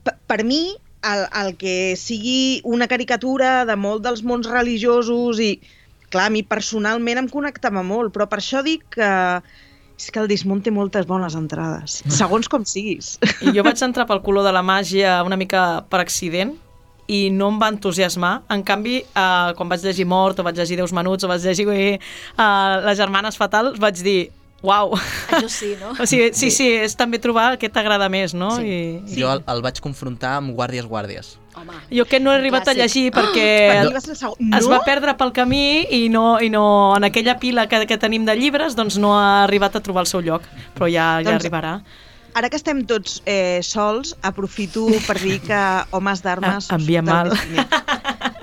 per, 0.03 0.17
per 0.27 0.43
mi 0.43 0.75
el, 1.07 1.27
el 1.43 1.57
que 1.61 1.95
sigui 2.01 2.61
una 2.65 2.89
caricatura 2.91 3.65
de 3.69 3.77
molt 3.79 4.03
dels 4.03 4.25
mons 4.27 4.49
religiosos 4.51 5.39
i 5.39 5.53
clar, 6.11 6.29
a 6.29 6.35
mi 6.35 6.43
personalment 6.47 7.23
em 7.23 7.31
connectava 7.31 7.83
molt, 7.87 8.13
però 8.15 8.29
per 8.31 8.41
això 8.43 8.63
dic 8.67 8.87
que 8.97 9.11
és 9.97 10.11
que 10.13 10.21
el 10.21 10.29
Dismont 10.29 10.61
té 10.61 10.71
moltes 10.75 11.07
bones 11.09 11.35
entrades, 11.39 12.03
segons 12.13 12.51
com 12.53 12.67
siguis. 12.69 13.15
I 13.41 13.55
jo 13.57 13.65
vaig 13.65 13.81
entrar 13.85 14.05
pel 14.09 14.21
color 14.25 14.45
de 14.45 14.53
la 14.53 14.63
màgia 14.67 15.23
una 15.25 15.39
mica 15.41 15.87
per 15.89 16.03
accident 16.03 16.53
i 17.09 17.27
no 17.33 17.49
em 17.53 17.61
va 17.63 17.71
entusiasmar. 17.73 18.35
En 18.53 18.65
canvi, 18.67 18.99
eh, 19.01 19.53
quan 19.57 19.71
vaig 19.71 19.85
llegir 19.87 20.07
Mort, 20.11 20.41
o 20.41 20.47
vaig 20.47 20.59
llegir 20.59 20.77
Déus 20.77 20.93
Menuts, 20.93 21.25
o 21.25 21.31
vaig 21.31 21.45
llegir 21.47 21.69
eh, 21.71 21.97
Les 22.85 22.99
Germanes 22.99 23.39
Fatals, 23.41 23.79
vaig 23.81 24.03
dir, 24.05 24.21
uau, 24.63 24.95
Això 25.31 25.49
sí, 25.53 25.75
no? 25.81 25.93
o 26.03 26.07
sigui, 26.07 26.31
sí, 26.35 26.51
sí, 26.51 26.69
és 26.87 26.95
també 26.97 27.19
trobar 27.23 27.57
què 27.61 27.69
t'agrada 27.73 28.09
més, 28.09 28.35
no? 28.35 28.51
Sí. 28.57 28.65
I, 28.67 28.79
Sí. 29.07 29.21
Jo 29.21 29.33
el, 29.37 29.43
el 29.47 29.61
vaig 29.63 29.81
confrontar 29.85 30.37
amb 30.41 30.55
Guàrdies 30.57 30.87
Guàrdies. 30.89 31.35
Home, 31.57 31.73
jo 31.89 32.05
que 32.05 32.19
no 32.21 32.33
he 32.33 32.37
arribat 32.37 32.67
a 32.69 32.73
Clàssic. 32.75 32.83
llegir 32.83 33.13
per 33.15 33.23
perquè 33.31 33.85
mi 33.87 33.95
va 33.95 34.01
ser 34.05 34.11
el 34.13 34.17
segon. 34.21 34.51
es 34.59 34.67
No? 34.67 34.73
va 34.75 34.81
perdre 34.85 35.15
pel 35.17 35.31
camí 35.33 35.87
i 35.91 36.09
no, 36.13 36.39
i 36.41 36.51
no 36.53 36.95
en 36.97 37.05
aquella 37.09 37.39
pila 37.41 37.65
que, 37.69 37.87
que 37.89 37.97
tenim 37.97 38.27
de 38.29 38.35
llibres 38.37 38.77
doncs 38.77 38.99
no 39.01 39.15
ha 39.17 39.45
arribat 39.45 39.77
a 39.77 39.81
trobar 39.81 40.03
el 40.05 40.11
seu 40.11 40.21
lloc, 40.21 40.43
però 40.77 40.85
ja, 40.91 41.23
ja 41.23 41.31
Doncs- 41.31 41.45
arribarà. 41.47 41.79
Ara 42.37 42.51
que 42.53 42.59
estem 42.61 42.83
tots 42.85 43.23
eh, 43.25 43.61
sols, 43.65 44.11
aprofito 44.21 44.85
per 45.07 45.17
dir 45.23 45.39
que 45.41 45.63
Homes 45.97 46.21
d'Armes... 46.21 46.69
Ah, 46.69 46.77
envia 46.77 47.01
mal. 47.01 47.33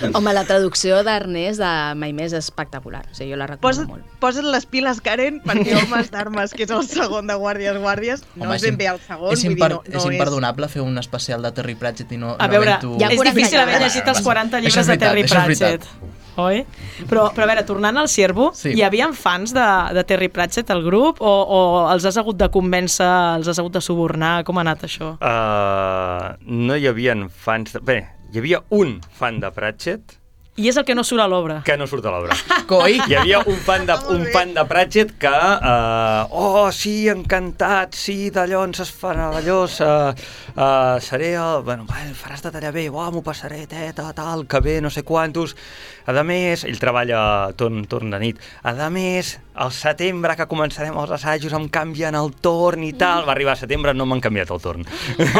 home, 0.16 0.32
la 0.34 0.44
traducció 0.48 1.02
d'Ernest 1.06 1.60
de 1.60 1.70
Mai 2.00 2.12
més 2.16 2.32
és 2.32 2.38
espectacular. 2.44 3.02
O 3.10 3.14
sigui, 3.14 3.30
jo 3.32 3.38
la 3.40 3.46
recomano 3.50 3.60
Posa't, 3.68 3.88
molt. 3.88 4.04
posa't 4.20 4.46
les 4.50 4.66
piles, 4.66 5.00
Karen, 5.04 5.40
perquè 5.44 5.74
Homes 5.82 6.10
d'Armes, 6.10 6.54
que 6.56 6.64
és 6.64 6.70
el 6.70 6.86
segon 6.88 7.26
de 7.30 7.34
Guàrdies 7.34 7.76
Guàrdies, 7.80 8.24
no 8.36 8.44
Home, 8.48 8.56
és 8.56 8.62
ben 8.62 8.76
bé 8.80 8.86
el 8.92 9.00
segon, 9.06 9.32
és, 9.32 9.42
vull 9.44 9.52
imper 9.52 9.68
dir, 9.68 9.76
no, 9.76 9.82
no 9.86 9.98
és 9.98 10.06
imperdonable 10.14 10.68
fer 10.68 10.82
un 10.82 10.98
especial 10.98 11.42
de 11.42 11.52
Terry 11.52 11.74
Pratchett 11.74 12.12
i 12.12 12.16
no, 12.20 12.36
A 12.38 12.46
no 12.46 12.52
veure, 12.56 12.76
havent-ho- 12.78 12.98
Ja 13.00 13.08
és 13.10 13.16
40 13.20 13.34
difícil 13.34 13.60
haver 13.60 13.80
llegit 13.80 14.08
els 14.08 14.20
40 14.22 14.56
Això 14.58 14.66
és 14.66 14.74
llibres 14.74 14.86
de 14.86 14.96
Terry 14.98 15.20
és. 15.26 15.30
Pratchett. 15.30 15.84
Oi? 16.40 16.62
Però, 17.10 17.26
però 17.34 17.46
a 17.46 17.50
veure, 17.50 17.64
tornant 17.68 17.96
al 18.00 18.08
Ciervo, 18.08 18.50
Sí. 18.54 18.72
hi 18.76 18.82
havia 18.86 19.08
fans 19.16 19.52
de, 19.56 19.66
de 19.96 20.04
Terry 20.08 20.28
Pratchett 20.32 20.70
al 20.70 20.82
grup 20.86 21.20
o, 21.20 21.32
o 21.44 21.60
els 21.92 22.04
has 22.08 22.16
hagut 22.20 22.38
de 22.40 22.48
convèncer, 22.52 23.08
els 23.40 23.48
has 23.50 23.58
hagut 23.58 23.72
de 23.78 23.82
subornar? 23.84 24.44
Com 24.48 24.58
ha 24.60 24.64
anat 24.66 24.84
això? 24.88 25.14
Uh, 25.20 26.36
no 26.46 26.76
hi 26.78 26.86
havia 26.90 27.16
fans... 27.44 27.72
De... 27.76 27.80
Bé, 27.84 27.98
hi 28.32 28.38
havia 28.42 28.62
un 28.70 28.98
fan 29.18 29.40
de 29.42 29.50
Pratchett, 29.54 30.16
I 30.60 30.68
és 30.68 30.76
el 30.76 30.84
que 30.84 30.92
no 30.92 31.00
surt 31.06 31.22
a 31.24 31.26
l'obra. 31.30 31.62
que 31.64 31.76
no 31.80 31.86
surt 31.88 32.04
a 32.04 32.10
l'obra. 32.12 32.34
Coi! 32.70 32.98
Hi 33.08 33.14
havia 33.16 33.38
un 33.48 33.56
fan 33.64 33.86
de, 33.88 33.94
un 34.12 34.26
fan 34.34 34.52
de 34.52 34.64
Pratchett 34.68 35.14
que, 35.20 35.30
uh, 35.30 36.28
oh, 36.36 36.66
sí, 36.76 37.08
encantat, 37.08 37.96
sí, 37.96 38.28
d'allò 38.34 38.66
ens 38.68 38.82
es 38.84 38.90
farà 38.92 39.30
d'allò, 39.32 39.62
uh, 39.64 40.10
uh, 40.52 40.98
seré 41.00 41.30
el... 41.40 41.64
Bueno, 41.64 41.86
va, 41.88 42.02
faràs 42.12 42.44
de 42.44 42.52
tallar 42.52 42.74
bé, 42.76 42.90
uah, 42.92 43.08
m'ho 43.14 43.22
passaré, 43.24 43.62
teta, 43.70 44.10
tal, 44.16 44.44
que 44.50 44.60
bé, 44.60 44.76
no 44.84 44.90
sé 44.92 45.00
quantos. 45.06 45.56
A 46.10 46.24
més, 46.26 46.66
ell 46.68 46.80
treballa 46.82 47.22
torn, 47.56 47.86
torn 47.88 48.12
de 48.12 48.20
nit. 48.20 48.42
A 48.60 48.74
més, 48.92 49.38
al 49.54 49.72
setembre 49.72 50.36
que 50.36 50.48
començarem 50.50 50.98
els 51.00 51.14
assajos 51.16 51.56
em 51.56 51.70
canvien 51.72 52.18
el 52.18 52.34
torn 52.44 52.84
i 52.84 52.92
tal. 53.00 53.24
Va 53.24 53.32
arribar 53.32 53.56
a 53.56 53.62
setembre, 53.62 53.96
no 53.96 54.04
m'han 54.04 54.20
canviat 54.20 54.52
el 54.52 54.60
torn. 54.60 54.84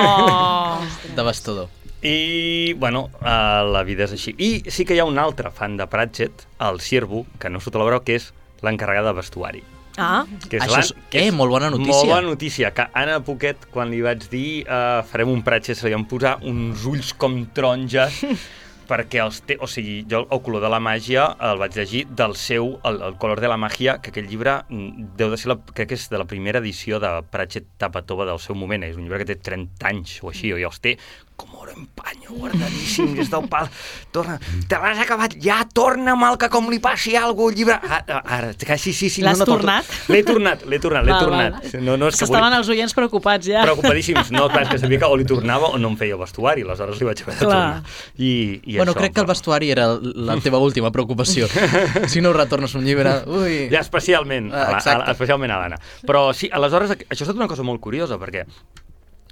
Oh. 0.00 0.80
Devastador. 1.18 1.68
I, 2.02 2.73
bueno, 2.80 3.11
uh, 3.21 3.66
la 3.69 3.83
vida 3.85 4.07
és 4.07 4.14
així. 4.16 4.33
I 4.38 4.71
sí 4.73 4.87
que 4.88 4.97
hi 4.97 5.02
ha 5.02 5.09
un 5.09 5.21
altre 5.21 5.52
fan 5.52 5.76
de 5.76 5.87
Pratchett, 5.90 6.47
el 6.64 6.80
Sirvo, 6.80 7.26
que 7.38 7.50
no 7.52 7.61
surt 7.61 7.76
a 7.76 7.83
l'obra, 7.83 8.00
que 8.04 8.16
és 8.21 8.30
l'encarregada 8.64 9.12
de 9.12 9.21
vestuari. 9.21 9.62
Ah, 10.00 10.25
Que 10.49 10.57
és 10.57 10.64
Això 10.64 10.78
és, 10.80 10.95
que 11.12 11.26
eh, 11.26 11.33
molt 11.35 11.52
bona 11.52 11.69
notícia. 11.69 11.92
Molt 11.92 12.12
bona 12.14 12.28
notícia, 12.30 12.71
que 12.73 12.87
Anna 12.97 13.19
Poquet, 13.26 13.66
quan 13.75 13.90
li 13.92 14.00
vaig 14.04 14.25
dir 14.33 14.62
uh, 14.64 15.02
farem 15.11 15.33
un 15.33 15.42
Pratchett, 15.45 15.76
se 15.76 15.88
li 15.88 15.95
van 15.97 16.07
posar 16.09 16.38
uns 16.47 16.87
ulls 16.88 17.12
com 17.21 17.37
taronges, 17.52 18.23
perquè 18.90 19.21
els 19.23 19.42
té, 19.47 19.57
o 19.62 19.69
sigui, 19.71 20.00
jo 20.11 20.25
el 20.25 20.42
color 20.42 20.64
de 20.64 20.71
la 20.73 20.80
màgia 20.83 21.28
el 21.47 21.61
vaig 21.61 21.76
llegir 21.78 22.04
del 22.19 22.35
seu, 22.38 22.73
el, 22.88 23.00
el 23.07 23.16
color 23.23 23.42
de 23.42 23.50
la 23.50 23.59
màgia, 23.61 23.99
que 24.02 24.11
aquest 24.11 24.30
llibre 24.30 24.57
mm, 24.66 25.11
deu 25.21 25.30
de 25.30 25.38
ser, 25.38 25.52
la, 25.52 25.59
crec 25.71 25.92
que 25.92 25.99
és 25.99 26.09
de 26.11 26.19
la 26.19 26.26
primera 26.30 26.62
edició 26.62 26.99
de 27.02 27.12
Pratchett 27.30 27.69
Tapatova 27.78 28.26
del 28.28 28.40
seu 28.42 28.59
moment, 28.59 28.87
és 28.87 28.99
un 28.99 29.07
llibre 29.07 29.23
que 29.23 29.30
té 29.30 29.38
30 29.50 29.90
anys 29.92 30.16
o 30.25 30.33
així, 30.33 30.50
i 30.50 30.66
els 30.66 30.80
té 30.83 30.97
com 31.40 31.56
oro 31.62 31.73
en 31.73 31.87
panyo, 31.97 32.35
guardadíssim, 32.37 33.14
des 33.16 33.30
del 33.32 33.47
pal. 33.50 33.68
Torna, 34.12 34.37
te 34.68 34.78
l'has 34.82 35.00
acabat, 35.04 35.37
ja 35.40 35.61
torna 35.73 36.14
mal 36.18 36.37
que 36.40 36.49
com 36.52 36.68
li 36.73 36.78
passi 36.82 37.16
alguna 37.16 37.50
cosa 37.50 37.56
llibre. 37.56 37.76
Ara, 37.80 38.20
ara 38.37 38.50
que 38.54 38.76
sí, 38.78 38.92
sí, 38.92 39.09
sí. 39.09 39.23
L'has 39.25 39.38
no, 39.40 39.47
no, 39.47 39.54
tornat? 39.56 39.88
L'he 40.12 40.20
tornat, 40.26 40.64
l'he 40.68 40.80
tornat, 40.82 41.06
l'he 41.09 41.16
tornat. 41.16 41.70
No, 41.80 41.97
no, 41.97 42.11
és 42.11 42.18
que 42.18 42.26
s'estaven 42.26 42.56
els 42.59 42.68
oients 42.75 42.94
preocupats 42.97 43.49
ja. 43.49 43.62
Preocupadíssims. 43.64 44.32
No, 44.35 44.47
clar, 44.52 44.66
és 44.66 44.75
que 44.75 44.80
sabia 44.82 45.00
que 45.00 45.09
o 45.09 45.16
li 45.16 45.26
tornava 45.35 45.73
o 45.73 45.80
no 45.80 45.92
em 45.94 45.99
feia 46.00 46.18
vestuari, 46.20 46.66
aleshores 46.66 47.00
li 47.00 47.09
vaig 47.09 47.23
haver 47.25 47.37
de 47.38 47.47
Clar. 47.47 47.54
tornar. 47.54 47.97
I, 48.18 48.32
i 48.64 48.76
Bueno, 48.76 48.92
això, 48.92 49.00
crec 49.00 49.16
que 49.16 49.25
el 49.25 49.30
vestuari 49.30 49.70
era 49.73 49.87
la 50.00 50.37
teva 50.44 50.61
última 50.68 50.92
preocupació. 50.92 51.49
si 52.12 52.20
no 52.20 52.35
retornes 52.37 52.75
un 52.76 52.85
llibre... 52.85 53.14
Ui... 53.30 53.62
Ja, 53.73 53.80
especialment, 53.80 54.50
Ah, 54.52 54.75
a, 54.76 54.80
a, 54.80 55.12
especialment 55.14 55.52
a 55.54 55.61
l'Anna. 55.62 55.78
Però 56.06 56.30
sí, 56.37 56.50
aleshores, 56.52 56.90
això 56.92 57.23
ha 57.23 57.26
estat 57.28 57.38
una 57.38 57.49
cosa 57.49 57.64
molt 57.66 57.80
curiosa, 57.80 58.18
perquè 58.20 58.44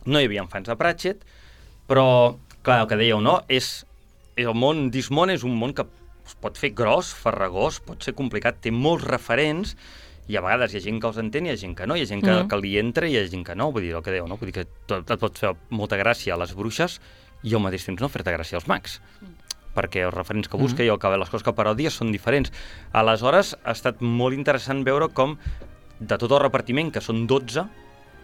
no 0.09 0.21
hi 0.21 0.29
havia 0.29 0.45
fans 0.49 0.71
de 0.71 0.77
Pratchett, 0.79 1.25
però, 1.89 2.37
clar, 2.63 2.83
el 2.83 2.91
que 2.91 2.99
dèieu, 3.01 3.21
no? 3.25 3.41
És, 3.49 3.87
el 4.39 4.53
món 4.55 4.91
Dismon 4.95 5.33
és 5.35 5.43
un 5.47 5.57
món 5.59 5.73
que 5.75 5.87
es 6.29 6.37
pot 6.39 6.59
fer 6.61 6.71
gros, 6.77 7.15
farragós, 7.17 7.81
pot 7.81 8.05
ser 8.05 8.15
complicat, 8.15 8.61
té 8.63 8.71
molts 8.71 9.07
referents, 9.09 9.75
i 10.29 10.37
a 10.37 10.43
vegades 10.45 10.75
hi 10.75 10.79
ha 10.79 10.85
gent 10.85 11.01
que 11.01 11.09
els 11.09 11.19
entén 11.23 11.47
i 11.47 11.49
hi 11.49 11.55
ha 11.57 11.61
gent 11.63 11.75
que 11.75 11.87
no, 11.89 11.97
hi 11.97 12.05
ha 12.05 12.11
gent 12.11 12.21
que, 12.23 12.31
Mhm. 12.31 12.49
que 12.51 12.57
li 12.61 12.77
entra 12.79 13.09
i 13.09 13.15
hi 13.15 13.19
ha 13.19 13.29
gent 13.29 13.47
que 13.47 13.57
no, 13.57 13.73
vull 13.73 13.83
dir 13.83 13.95
el 13.97 14.03
que 14.03 14.13
dèieu, 14.13 14.29
no? 14.29 14.37
Vull 14.37 14.53
dir 14.53 14.61
que 14.61 14.67
tot, 14.87 15.11
et 15.11 15.19
pot 15.19 15.39
fer 15.39 15.55
molta 15.71 15.97
gràcia 15.97 16.35
a 16.35 16.37
les 16.37 16.55
bruixes 16.55 17.01
i 17.43 17.55
al 17.55 17.63
mateix 17.65 17.87
temps 17.87 18.01
no 18.01 18.09
fer-te 18.09 18.31
gràcia 18.37 18.57
als 18.61 18.69
mags 18.69 19.01
perquè 19.75 20.05
els 20.05 20.15
referents 20.15 20.49
que 20.49 20.59
busca 20.59 20.83
mm 20.83 20.87
i 20.87 20.89
el 20.91 20.99
que, 20.99 21.09
les 21.17 21.31
coses 21.31 21.45
que 21.45 21.53
parodia 21.55 21.91
són 21.91 22.11
diferents. 22.11 22.51
Aleshores, 22.93 23.57
ha 23.63 23.71
estat 23.71 24.01
molt 24.01 24.35
interessant 24.35 24.83
veure 24.85 25.09
com 25.09 25.39
de 26.01 26.19
tot 26.19 26.33
el 26.33 26.41
repartiment, 26.41 26.91
que 26.93 27.01
són 27.01 27.27
12, 27.27 27.65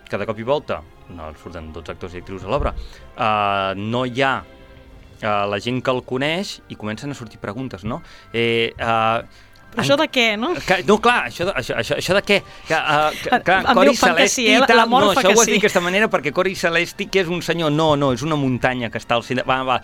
que 0.08 0.20
de 0.20 0.26
cop 0.28 0.38
i 0.38 0.46
volta, 0.46 0.82
no 1.14 1.30
surten 1.40 1.72
12 1.74 1.94
actors 1.94 2.14
i 2.14 2.22
actrius 2.22 2.44
a 2.44 2.52
l'obra, 2.52 2.74
uh, 2.74 3.72
no 3.78 4.04
hi 4.06 4.22
ha 4.22 4.36
uh, 4.44 5.46
la 5.50 5.60
gent 5.62 5.80
que 5.84 5.94
el 5.94 6.04
coneix 6.06 6.58
i 6.68 6.78
comencen 6.80 7.12
a 7.12 7.18
sortir 7.18 7.40
preguntes, 7.42 7.84
no? 7.84 8.02
Eh, 8.32 8.72
uh, 8.78 9.50
Però 9.74 9.82
això 9.82 9.96
de 9.98 10.06
què, 10.06 10.26
no? 10.38 10.52
que, 10.62 10.76
no, 10.86 11.00
clar, 11.02 11.24
això 11.26 11.48
de, 11.48 11.54
això, 11.58 11.74
això, 11.80 11.96
això 11.98 12.14
de 12.14 12.20
què? 12.22 12.36
Que, 12.68 12.76
uh, 12.78 13.08
que, 13.18 13.40
clar, 13.42 13.56
Em 13.64 13.80
Cori 13.80 13.96
Celesti 13.98 14.44
sí, 14.44 14.44
eh? 14.52 14.60
i 14.60 14.68
tal, 14.70 14.84
no, 14.86 15.00
això 15.10 15.32
ho 15.32 15.32
has 15.32 15.48
sí. 15.48 15.50
dit 15.50 15.58
d'aquesta 15.58 15.82
manera 15.82 16.06
perquè 16.12 16.30
Cori 16.36 16.54
Celesti 16.58 17.08
que 17.10 17.24
és 17.24 17.32
un 17.32 17.42
senyor, 17.42 17.74
no, 17.74 17.88
no, 17.98 18.12
és 18.14 18.22
una 18.22 18.38
muntanya 18.38 18.92
que 18.94 19.02
està 19.02 19.18
al 19.18 19.26
cine, 19.26 19.42
va, 19.48 19.58
va, 19.66 19.80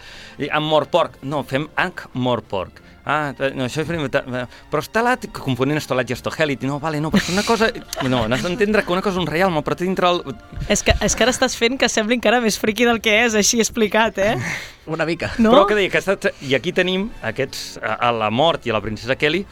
amb 0.46 0.70
Morporc, 0.70 1.18
no, 1.26 1.42
fem 1.42 1.66
Ankh 1.74 2.06
Morporc, 2.14 2.78
Ah, 3.10 3.32
no, 3.56 3.64
això 3.66 3.82
és 3.82 3.88
veritat. 3.88 4.26
eh, 4.28 4.44
Però 4.70 4.82
que 5.20 5.40
confonent 5.40 5.80
Stalat 5.82 6.10
i 6.10 6.16
Stohelit, 6.16 6.62
no, 6.68 6.78
vale, 6.78 7.00
no, 7.00 7.10
però 7.10 7.22
és 7.22 7.30
una 7.32 7.42
cosa... 7.42 7.70
No, 8.06 8.26
n'has 8.28 8.42
d'entendre 8.46 8.84
que 8.84 8.92
una 8.92 9.02
cosa 9.02 9.16
és 9.18 9.22
un 9.22 9.26
reialme, 9.26 9.62
però 9.66 9.76
té 9.76 9.84
dintre 9.84 10.08
el... 10.08 10.22
És 10.68 10.84
que, 10.86 10.94
és 11.02 11.16
que 11.16 11.24
ara 11.26 11.32
estàs 11.34 11.56
fent 11.58 11.78
que 11.80 11.88
sembli 11.90 12.18
encara 12.20 12.40
més 12.44 12.58
friqui 12.60 12.86
del 12.86 13.00
que 13.02 13.16
és, 13.24 13.34
així 13.34 13.58
explicat, 13.58 14.18
eh? 14.18 14.36
Una 14.94 15.06
mica. 15.08 15.32
No? 15.38 15.50
Però 15.54 15.66
que 15.66 15.78
deia, 15.78 15.90
que 15.90 15.98
ha 15.98 16.04
estat... 16.04 16.30
I 16.46 16.54
aquí 16.58 16.72
tenim 16.76 17.08
aquests, 17.22 17.78
a, 17.82 17.96
a 18.08 18.12
la 18.14 18.30
mort 18.30 18.66
i 18.66 18.70
a 18.70 18.78
la 18.78 18.84
princesa 18.84 19.16
Kelly, 19.18 19.44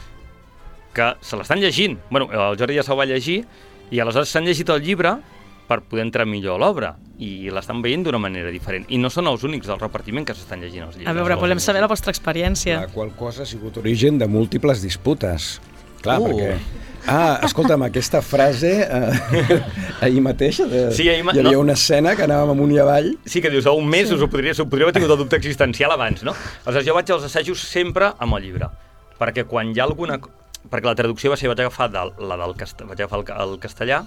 que 0.95 1.09
se 1.21 1.37
l'estan 1.38 1.61
llegint. 1.62 1.99
Bueno, 2.11 2.31
el 2.33 2.59
Jordi 2.59 2.79
ja 2.79 2.87
se'l 2.87 2.99
va 2.99 3.07
llegir, 3.09 3.43
i 3.91 4.00
aleshores 4.03 4.31
s'han 4.33 4.47
llegit 4.49 4.71
el 4.75 4.83
llibre 4.85 5.17
per 5.68 5.82
poder 5.84 6.06
entrar 6.06 6.25
millor 6.26 6.56
a 6.56 6.62
l'obra, 6.64 6.94
i 7.20 7.50
l'estan 7.52 7.82
veient 7.84 8.02
d'una 8.06 8.18
manera 8.22 8.48
diferent. 8.54 8.87
I 8.88 8.96
no 8.98 9.10
són 9.12 9.26
els 9.28 9.42
únics 9.44 9.66
del 9.68 9.78
repartiment 9.80 10.25
que 10.25 10.34
s'estan 10.34 10.62
llegint 10.64 10.87
els 10.87 10.96
llibres. 10.96 11.10
A 11.12 11.16
veure, 11.16 11.37
volem 11.37 11.60
saber 11.60 11.82
la 11.84 11.88
vostra 11.90 12.10
experiència. 12.14 12.80
La 12.87 12.92
qual 12.94 13.10
cosa 13.18 13.42
ha 13.44 13.46
sigut 13.46 13.76
origen 13.82 14.18
de 14.18 14.26
múltiples 14.26 14.80
disputes. 14.82 15.58
Clar, 16.02 16.20
Uh. 16.20 16.28
perquè... 16.30 16.58
Ah, 17.08 17.38
escolta'm, 17.46 17.82
aquesta 17.87 18.20
frase 18.20 18.70
eh, 18.84 19.60
ahir 20.04 20.20
mateix 20.20 20.58
de, 20.68 20.80
Sí, 20.92 21.06
ahir 21.08 21.22
ma- 21.25 21.32
hi 21.32 21.38
havia 21.40 21.54
no. 21.56 21.60
una 21.62 21.72
escena 21.78 22.12
que 22.18 22.25
anàvem 22.26 22.50
amunt 22.52 22.72
i 22.75 22.78
avall 22.82 23.06
Sí, 23.25 23.40
que 23.40 23.48
dius, 23.50 23.64
a 23.66 23.72
un 23.72 23.87
mes 23.88 24.08
sí. 24.10 24.14
us 24.16 24.20
ho 24.22 24.28
podria, 24.28 24.52
us 24.52 24.60
ho 24.60 24.66
podria 24.68 24.88
haver 24.88 24.96
tingut 24.98 25.14
el 25.14 25.20
dubte 25.22 25.38
existencial 25.38 25.94
abans, 25.94 26.22
no? 26.26 26.34
Aleshores, 26.66 26.87
jo 26.87 26.94
vaig 26.98 27.10
als 27.14 27.25
assajos 27.30 27.62
sempre 27.64 28.10
amb 28.18 28.37
el 28.37 28.44
llibre, 28.44 28.68
perquè 29.18 29.46
quan 29.48 29.72
hi 29.72 29.80
ha 29.80 29.87
alguna... 29.88 30.18
Perquè 30.68 30.84
la 30.90 30.94
traducció 30.98 31.30
va 31.32 31.38
ser, 31.40 31.48
vaig 31.48 31.62
agafar 31.64 31.88
del, 31.94 32.12
la 32.28 32.37
del 32.37 32.52
cast... 32.60 32.82
vaig 32.84 33.00
agafar 33.00 33.22
el, 33.22 33.52
el 33.54 33.58
castellà 33.62 34.02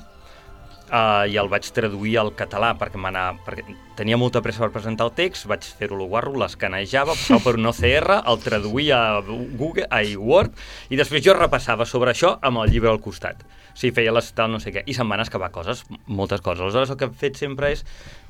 uh, 0.92 1.24
i 1.28 1.38
el 1.40 1.50
vaig 1.52 1.68
traduir 1.74 2.18
al 2.22 2.32
català 2.38 2.74
perquè, 2.78 3.00
perquè 3.46 3.76
tenia 3.98 4.20
molta 4.20 4.42
pressa 4.44 4.64
per 4.66 4.72
presentar 4.76 5.08
el 5.08 5.16
text, 5.18 5.48
vaig 5.50 5.66
fer-ho 5.80 5.98
lo 5.98 6.08
guarro, 6.12 6.36
l'escanejava, 6.42 7.16
passava 7.20 7.42
per 7.46 7.56
un 7.60 7.72
OCR, 7.72 8.20
el 8.22 8.44
traduïa 8.44 9.00
a 9.00 9.24
Google, 9.26 9.88
a 9.90 10.04
Word, 10.20 10.60
i 10.90 11.00
després 11.00 11.24
jo 11.26 11.36
repassava 11.38 11.88
sobre 11.90 12.14
això 12.14 12.36
amb 12.42 12.64
el 12.64 12.74
llibre 12.74 12.92
al 12.92 13.02
costat. 13.04 13.44
O 13.72 13.78
sigui, 13.80 13.96
feia 14.02 14.14
les 14.16 14.32
tal 14.36 14.52
no 14.52 14.60
sé 14.60 14.74
què, 14.76 14.86
i 14.86 14.96
se'm 14.98 15.10
van 15.12 15.24
excavar 15.24 15.52
coses, 15.56 15.86
moltes 16.06 16.44
coses. 16.44 16.64
Aleshores, 16.66 16.92
el 16.92 17.00
que 17.00 17.08
he 17.08 17.22
fet 17.26 17.40
sempre 17.40 17.72
és, 17.76 17.86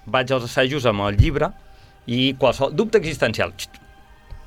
vaig 0.06 0.32
als 0.32 0.50
assajos 0.50 0.86
amb 0.89 1.08
el 1.08 1.18
llibre 1.18 1.51
i 2.06 2.34
qualsevol 2.39 2.75
dubte 2.77 3.01
existencial. 3.01 3.53
Xt, 3.58 3.82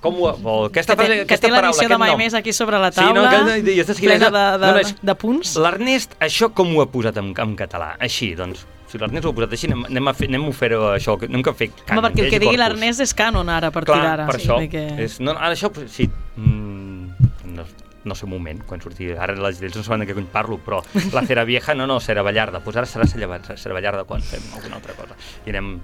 com 0.05 0.21
ho, 0.21 0.29
o 0.37 0.55
aquesta 0.69 0.93
que 0.95 1.01
té, 1.01 1.07
frase, 1.09 1.17
que 1.17 1.25
aquesta 1.25 1.49
té 1.49 1.53
paraula, 1.55 1.89
de 1.89 1.99
Mai 2.05 2.11
nom. 2.13 2.19
Més 2.21 2.35
aquí 2.39 2.53
sobre 2.53 2.79
la 2.83 2.93
Sí, 2.93 3.01
no, 3.01 3.25
taula, 3.25 3.57
que- 3.65 3.73
i 3.75 3.81
estàs 3.81 3.99
plena 4.05 4.29
de, 4.31 4.45
de, 4.61 4.67
no, 4.67 4.73
no, 4.77 4.79
és- 4.85 4.95
de 5.01 5.15
punts. 5.17 5.57
L'Ernest, 5.57 6.15
això 6.21 6.53
com 6.53 6.77
ho 6.77 6.83
ha 6.85 6.89
posat 6.93 7.17
en, 7.23 7.33
en 7.37 7.57
català? 7.57 7.95
Així, 7.99 8.35
doncs, 8.39 8.67
si 8.87 8.99
l'Ernest 9.01 9.25
ho 9.27 9.31
ha 9.33 9.39
posat 9.41 9.53
així, 9.57 9.67
anem, 9.73 9.87
anem, 9.89 10.09
a 10.09 10.15
fer, 10.15 10.29
anem 10.29 10.45
a 10.51 10.53
fer 10.55 10.71
això, 10.77 11.17
anem 11.27 11.43
a 11.49 11.55
fer 11.57 11.71
Home, 11.73 11.87
canon, 11.89 12.05
perquè 12.11 12.25
el 12.27 12.31
que 12.31 12.43
digui 12.45 12.57
l'Ernest 12.61 13.01
és 13.01 13.15
canon 13.19 13.49
ara, 13.49 13.73
a 13.73 13.75
partir 13.75 13.95
Clar, 13.95 14.05
d'ara. 14.07 14.27
per 14.29 14.37
això. 14.39 14.59
perquè- 14.61 15.01
És, 15.09 15.19
no, 15.25 15.33
ara 15.33 15.51
això, 15.57 15.73
sí, 15.89 16.07
mm, 16.37 17.55
no, 17.57 17.65
no 18.05 18.15
sé 18.15 18.27
un 18.27 18.31
moment, 18.35 18.63
quan 18.69 18.81
surti, 18.85 19.11
ara 19.17 19.33
les 19.35 19.61
lleis 19.63 19.75
no 19.75 19.83
saben 19.83 20.05
de 20.05 20.07
què 20.11 20.15
cony 20.15 20.27
parlo, 20.31 20.59
però 20.61 20.83
la 21.13 21.23
Cera 21.25 21.43
Vieja, 21.49 21.75
no, 21.75 21.87
no, 21.89 21.99
Cera 22.01 22.23
Ballarda, 22.23 22.61
doncs 22.61 22.77
ara 22.77 22.87
serà 22.87 23.07
Cera, 23.09 23.27
Ballarda 23.73 24.05
quan 24.05 24.21
fem 24.23 24.43
alguna 24.55 24.77
altra 24.77 24.93
cosa. 24.93 25.17
I 25.47 25.51
anem... 25.57 25.79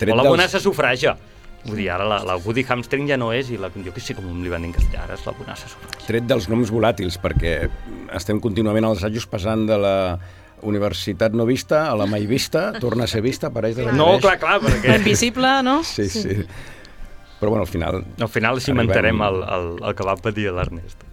Tret 0.00 0.14
o 0.14 0.16
la 0.16 0.22
dels- 0.24 0.34
sufraja. 0.64 1.16
Vull 1.66 1.76
dir, 1.76 1.90
ara 1.92 2.06
la, 2.08 2.22
la 2.24 2.38
Woody 2.40 2.64
Hamstring 2.64 3.08
ja 3.10 3.18
no 3.20 3.30
és, 3.36 3.50
i 3.52 3.58
la, 3.60 3.68
jo 3.84 3.92
que 3.92 4.00
sé 4.00 4.16
com 4.16 4.28
li 4.40 4.48
van 4.52 4.64
dir 4.64 4.70
en 4.70 4.76
castellà, 4.78 5.04
ara 5.04 5.18
és 5.18 5.24
la 5.28 5.34
bonassa 5.36 5.68
sufraja. 5.68 6.06
tret 6.06 6.28
dels 6.28 6.48
noms 6.48 6.72
volàtils, 6.72 7.18
perquè 7.20 7.54
estem 8.16 8.40
contínuament 8.40 8.88
als 8.88 9.02
assajos 9.02 9.28
passant 9.28 9.66
de 9.68 9.76
la 9.80 9.96
universitat 10.62 11.36
no 11.36 11.46
vista 11.48 11.86
a 11.90 11.94
la 11.96 12.06
mai 12.08 12.26
vista, 12.28 12.70
torna 12.80 13.04
a 13.04 13.12
ser 13.12 13.22
vista, 13.24 13.48
apareix 13.48 13.76
de 13.76 13.92
No, 13.92 14.12
clar, 14.20 14.38
clar, 14.40 14.58
perquè... 14.64 14.88
La 14.88 15.00
invisible, 15.00 15.54
no? 15.64 15.80
Sí, 15.84 16.08
sí. 16.08 16.40
Però 17.40 17.52
bueno, 17.52 17.64
al 17.64 17.70
final... 17.72 18.02
Al 18.20 18.28
final 18.28 18.60
cimentarem 18.60 19.22
el, 19.24 19.40
el, 19.56 19.70
el 19.88 19.96
que 19.96 20.04
va 20.04 20.16
patir 20.20 20.50
l'Ernest. 20.52 21.08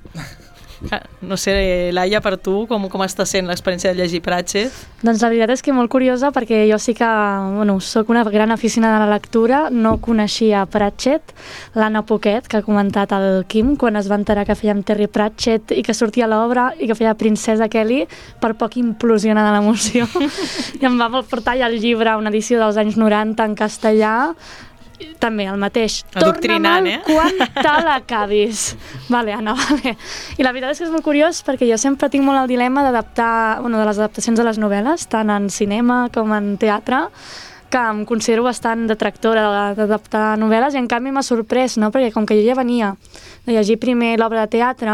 No 1.21 1.37
sé, 1.37 1.89
Laia, 1.93 2.21
per 2.21 2.35
tu, 2.37 2.65
com, 2.69 2.83
com 2.91 3.01
està 3.01 3.25
sent 3.25 3.47
l'experiència 3.49 3.93
de 3.93 3.97
llegir 3.97 4.21
Pratchett? 4.25 4.73
Doncs 5.01 5.23
la 5.23 5.31
veritat 5.31 5.55
és 5.55 5.63
que 5.65 5.73
molt 5.73 5.89
curiosa 5.89 6.29
perquè 6.33 6.63
jo 6.69 6.77
sí 6.81 6.93
que 6.97 7.07
bueno, 7.55 7.79
sóc 7.81 8.11
una 8.13 8.23
gran 8.27 8.53
aficionada 8.53 8.99
a 8.99 9.05
la 9.05 9.15
lectura, 9.15 9.67
no 9.71 9.95
coneixia 10.03 10.65
Pratchett, 10.69 11.33
l'Anna 11.77 12.03
Poquet, 12.05 12.47
que 12.47 12.61
ha 12.61 12.65
comentat 12.65 13.15
el 13.17 13.45
Quim, 13.49 13.75
quan 13.77 13.97
es 13.97 14.09
va 14.11 14.19
enterar 14.19 14.45
que 14.45 14.57
fèiem 14.57 14.83
Terry 14.85 15.09
Pratchett 15.09 15.73
i 15.73 15.81
que 15.85 15.97
sortia 15.97 16.29
l'obra 16.29 16.69
i 16.77 16.89
que 16.89 16.97
feia 16.97 17.17
Princesa 17.17 17.69
Kelly, 17.71 18.03
per 18.41 18.53
poc 18.59 18.77
implosionada 18.77 19.55
l'emoció. 19.57 20.05
I 20.81 20.85
em 20.85 21.01
va 21.01 21.09
portar 21.25 21.57
ja 21.57 21.71
el 21.71 21.79
llibre, 21.81 22.15
una 22.17 22.33
edició 22.33 22.61
dels 22.61 22.77
anys 22.77 22.97
90 23.01 23.49
en 23.49 23.57
castellà, 23.57 24.15
també 25.19 25.45
el 25.49 25.57
mateix. 25.61 25.99
Adoctrinant, 26.15 26.87
eh? 26.87 26.99
quan 27.05 27.37
te 27.53 27.73
l'acabis. 27.85 28.75
Vale, 29.13 29.33
Anna, 29.33 29.53
vale. 29.55 29.95
I 30.37 30.43
la 30.43 30.51
veritat 30.51 30.73
és 30.75 30.79
que 30.81 30.87
és 30.87 30.91
molt 30.93 31.05
curiós 31.05 31.43
perquè 31.47 31.67
jo 31.69 31.77
sempre 31.79 32.09
tinc 32.11 32.25
molt 32.27 32.41
el 32.43 32.49
dilema 32.51 32.83
d'adaptar, 32.83 33.61
bueno, 33.61 33.79
de 33.79 33.85
les 33.87 33.99
adaptacions 34.01 34.37
de 34.39 34.43
les 34.47 34.59
novel·les, 34.59 35.07
tant 35.11 35.29
en 35.31 35.49
cinema 35.53 36.07
com 36.13 36.33
en 36.35 36.57
teatre, 36.57 37.05
que 37.69 37.79
em 37.83 38.05
considero 38.07 38.45
bastant 38.45 38.85
detractora 38.87 39.41
de- 39.43 39.75
d'adaptar 39.81 40.37
novel·les 40.39 40.75
i 40.75 40.79
en 40.79 40.87
canvi 40.87 41.11
m'ha 41.11 41.23
sorprès, 41.23 41.75
no? 41.77 41.89
perquè 41.91 42.13
com 42.15 42.25
que 42.25 42.37
jo 42.39 42.45
ja 42.47 42.55
venia 42.55 42.93
de 43.47 43.53
llegir 43.55 43.75
primer 43.79 44.13
l'obra 44.19 44.45
de 44.45 44.51
teatre, 44.55 44.93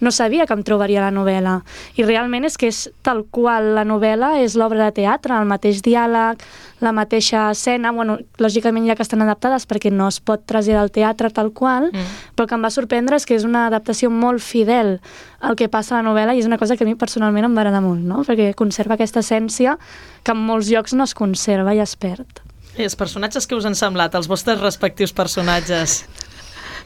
no 0.00 0.10
sabia 0.12 0.46
que 0.46 0.52
em 0.56 0.62
trobaria 0.64 1.00
la 1.04 1.10
novel·la. 1.12 1.58
I 1.96 2.04
realment 2.04 2.44
és 2.48 2.56
que 2.60 2.68
és 2.72 2.90
tal 3.04 3.24
qual 3.30 3.74
la 3.76 3.84
novel·la 3.84 4.38
és 4.44 4.56
l'obra 4.56 4.86
de 4.88 4.92
teatre, 5.02 5.36
el 5.36 5.48
mateix 5.48 5.80
diàleg, 5.84 6.40
la 6.80 6.92
mateixa 6.92 7.46
escena, 7.52 7.92
bueno, 7.92 8.18
lògicament 8.42 8.86
ja 8.88 8.96
que 8.96 9.04
estan 9.04 9.22
adaptades 9.22 9.66
perquè 9.70 9.92
no 9.92 10.08
es 10.10 10.18
pot 10.20 10.42
traslladar 10.48 10.82
al 10.82 10.92
teatre 10.94 11.30
tal 11.30 11.52
qual, 11.54 11.90
mm. 11.92 12.34
però 12.34 12.48
que 12.48 12.58
em 12.58 12.64
va 12.66 12.72
sorprendre 12.74 13.16
és 13.16 13.26
que 13.26 13.36
és 13.36 13.46
una 13.46 13.66
adaptació 13.68 14.10
molt 14.10 14.42
fidel 14.42 14.98
al 15.40 15.56
que 15.56 15.68
passa 15.68 15.94
a 15.94 16.02
la 16.02 16.08
novel·la 16.08 16.34
i 16.34 16.42
és 16.42 16.50
una 16.50 16.58
cosa 16.58 16.76
que 16.76 16.84
a 16.84 16.88
mi 16.88 16.96
personalment 16.98 17.46
em 17.46 17.54
va 17.56 17.62
agradar 17.64 17.82
molt, 17.84 18.02
no? 18.02 18.24
perquè 18.26 18.52
conserva 18.58 18.98
aquesta 18.98 19.22
essència 19.22 19.78
que 20.22 20.34
en 20.34 20.42
molts 20.42 20.72
llocs 20.72 20.96
no 20.98 21.06
es 21.06 21.14
conserva 21.14 21.74
i 21.74 21.82
es 21.84 21.96
perd. 21.96 22.42
I 22.74 22.82
els 22.82 22.96
personatges 22.98 23.46
que 23.46 23.54
us 23.54 23.66
han 23.68 23.76
semblat, 23.78 24.16
els 24.18 24.26
vostres 24.26 24.58
respectius 24.58 25.14
personatges? 25.14 26.02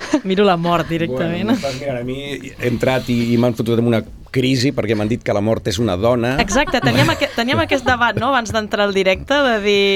Miro 0.28 0.45
la 0.47 0.57
mort 0.57 0.88
directament. 0.88 1.50
Bueno, 1.50 1.57
m'estàs 1.57 1.81
mirant 1.81 2.00
a 2.00 2.07
mi, 2.07 2.23
he 2.55 2.71
entrat 2.71 3.09
i, 3.12 3.19
i 3.35 3.37
m'han 3.40 3.57
fotut 3.59 3.81
en 3.81 3.90
una 3.90 4.02
crisi 4.33 4.73
perquè 4.76 4.97
m'han 4.97 5.09
dit 5.09 5.23
que 5.25 5.35
la 5.35 5.40
mort 5.45 5.67
és 5.71 5.78
una 5.81 5.97
dona. 6.00 6.35
Exacte, 6.43 6.81
teníem, 6.85 7.09
aqu 7.14 7.28
teníem 7.35 7.62
aquest 7.64 7.87
debat, 7.88 8.19
no?, 8.21 8.28
abans 8.33 8.52
d'entrar 8.55 8.88
al 8.88 8.95
directe, 8.97 9.38
de 9.45 9.55
dir 9.64 9.87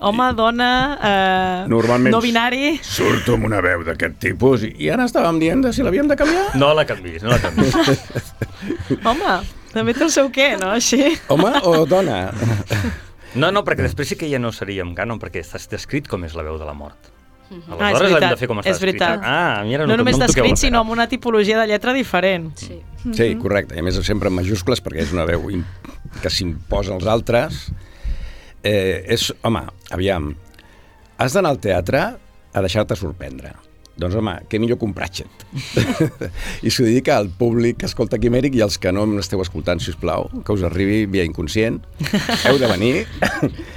home, 0.00 0.28
dona, 0.38 0.70
eh, 0.98 1.70
Normalment 1.72 2.14
no 2.14 2.20
binari... 2.24 2.76
surto 2.84 3.38
amb 3.38 3.48
una 3.48 3.62
veu 3.64 3.84
d'aquest 3.86 4.18
tipus 4.22 4.66
i, 4.68 4.74
i 4.84 4.92
ara 4.92 5.06
estàvem 5.08 5.40
dient 5.42 5.64
de 5.64 5.72
si 5.72 5.84
l'havíem 5.84 6.10
de 6.10 6.18
canviar. 6.20 6.50
No 6.60 6.72
la 6.76 6.84
canvis, 6.88 7.24
no 7.24 7.32
la 7.32 7.40
canvis. 7.42 7.72
Home, 9.08 9.38
també 9.72 9.96
té 9.96 10.04
el 10.06 10.12
seu 10.14 10.28
què, 10.34 10.52
no?, 10.60 10.74
així. 10.76 11.16
Home 11.32 11.56
o 11.64 11.82
dona? 11.88 12.26
No, 13.32 13.48
no, 13.48 13.64
perquè 13.64 13.86
després 13.86 14.12
sí 14.12 14.20
que 14.20 14.28
ja 14.28 14.40
no 14.42 14.52
seríem 14.52 14.92
canon, 14.94 15.20
perquè 15.22 15.40
estàs 15.40 15.64
descrit 15.72 16.10
com 16.10 16.28
és 16.28 16.36
la 16.36 16.44
veu 16.44 16.60
de 16.60 16.68
la 16.68 16.76
mort. 16.76 17.08
Ah, 17.52 17.74
és 17.74 17.80
Aleshores 17.80 18.08
hem 18.08 18.14
veritat, 18.16 18.30
de 18.30 18.40
fer 18.40 18.48
com 18.50 18.60
està 18.62 18.70
és 18.72 18.80
veritat. 18.80 19.16
escrita. 19.18 19.32
Ah, 19.32 19.60
a 19.60 19.64
mi 19.64 19.74
ara 19.76 19.86
No, 19.86 19.92
no, 19.92 20.02
només 20.02 20.18
no 20.18 20.26
descrit, 20.26 20.56
sinó 20.60 20.80
amb 20.80 20.90
una 20.94 21.08
tipologia 21.08 21.60
de 21.60 21.66
lletra 21.70 21.92
diferent. 21.92 22.52
Sí. 22.58 22.80
Sí, 23.12 23.34
correcte. 23.40 23.76
I 23.76 23.82
a 23.82 23.86
més 23.86 23.98
sempre 24.06 24.30
en 24.30 24.36
majúscules 24.38 24.82
perquè 24.82 25.02
és 25.02 25.12
una 25.12 25.26
veu 25.28 25.48
que 26.22 26.30
s'imposa 26.30 26.94
als 26.94 27.06
altres. 27.10 27.66
Eh, 28.62 29.02
és, 29.10 29.32
home, 29.42 29.64
aviam, 29.90 30.32
has 31.18 31.34
d'anar 31.34 31.50
al 31.50 31.60
teatre 31.62 32.04
a 32.52 32.60
deixar-te 32.62 32.96
sorprendre. 32.96 33.54
Doncs, 33.92 34.14
home, 34.16 34.32
què 34.48 34.56
millor 34.58 34.78
que 34.80 34.86
un 34.86 34.94
Pratchett? 34.96 35.42
I 36.66 36.70
s'ho 36.72 36.86
dedica 36.86 37.18
al 37.18 37.28
públic 37.28 37.82
que 37.82 37.88
escolta 37.90 38.16
Quimèric 38.18 38.54
i 38.56 38.62
als 38.64 38.78
que 38.80 38.92
no 38.94 39.04
m'esteu 39.10 39.42
escoltant, 39.44 39.82
si 39.84 39.92
us 39.92 39.98
plau, 40.00 40.30
que 40.46 40.54
us 40.56 40.62
arribi 40.64 41.04
via 41.12 41.26
inconscient. 41.28 41.82
Heu 42.46 42.56
de 42.62 42.70
venir. 42.72 42.94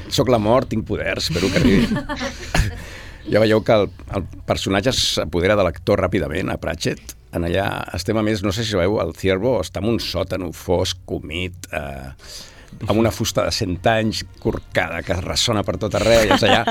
Soc 0.08 0.32
la 0.32 0.39
mort, 0.39 0.70
tinc 0.72 0.86
poders, 0.88 1.27
espero 1.27 1.51
que 1.51 1.60
arribi. 1.60 1.89
Ja 3.32 3.39
veieu 3.41 3.62
que 3.65 3.74
el, 3.74 3.88
el 4.15 4.25
personatge 4.46 4.91
s'apodera 4.94 5.55
de 5.58 5.63
l'actor 5.65 6.01
ràpidament, 6.05 6.51
a 6.53 6.58
Pratchett. 6.62 7.15
En 7.36 7.44
allà 7.48 7.65
estem, 7.98 8.15
a 8.17 8.24
més, 8.24 8.44
no 8.46 8.51
sé 8.55 8.63
si 8.63 8.77
veieu, 8.77 9.00
el 9.01 9.15
Ciervo 9.17 9.58
està 9.63 9.82
en 9.82 9.89
un 9.96 9.98
sòtano 10.00 10.51
fosc, 10.55 11.00
humit, 11.12 11.65
eh, 11.74 12.12
amb 12.86 13.00
una 13.00 13.12
fusta 13.12 13.44
de 13.48 13.51
100 13.55 13.88
anys, 13.91 14.22
corcada, 14.44 15.01
que 15.03 15.15
ressona 15.24 15.63
per 15.63 15.77
tot 15.82 15.96
arreu, 15.98 16.25
i 16.27 16.32
és 16.36 16.44
allà 16.48 16.62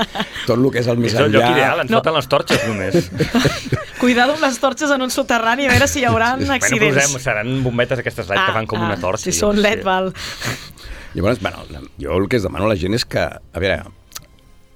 tot 0.45 0.55
el 0.55 0.65
que 0.73 0.81
és 0.83 0.87
el 0.91 0.99
més 1.01 1.13
És 1.13 1.19
el 1.21 1.31
lloc 1.33 1.43
enllà. 1.43 1.55
ideal, 1.57 1.79
ens 1.83 1.91
No. 1.91 1.97
falten 1.99 2.17
les 2.17 2.27
torxes 2.31 2.65
només. 2.69 3.09
Cuidado 4.01 4.35
amb 4.35 4.43
les 4.45 4.59
torxes 4.61 4.91
en 4.95 5.01
un 5.05 5.11
soterrani, 5.13 5.65
a 5.67 5.71
veure 5.75 5.87
si 5.91 6.01
hi 6.01 6.05
haurà 6.07 6.35
bueno, 6.37 6.53
accidents. 6.53 6.97
posem, 7.03 7.19
seran 7.23 7.51
bombetes 7.65 7.99
aquestes 8.01 8.29
LED 8.29 8.41
que 8.45 8.55
fan 8.61 8.67
com 8.69 8.81
una 8.85 8.97
torxa. 9.01 9.27
Si 9.27 9.33
jo 9.35 9.47
són 9.51 9.61
LED, 9.61 9.81
sé. 9.81 9.87
val. 9.87 10.13
Llavors, 11.15 11.39
bueno, 11.41 11.63
jo 12.01 12.17
el 12.17 12.27
que 12.29 12.37
es 12.37 12.43
demano 12.43 12.65
a 12.65 12.73
la 12.73 12.75
gent 12.79 12.93
és 12.97 13.05
que, 13.05 13.21
a 13.25 13.59
veure, 13.61 13.83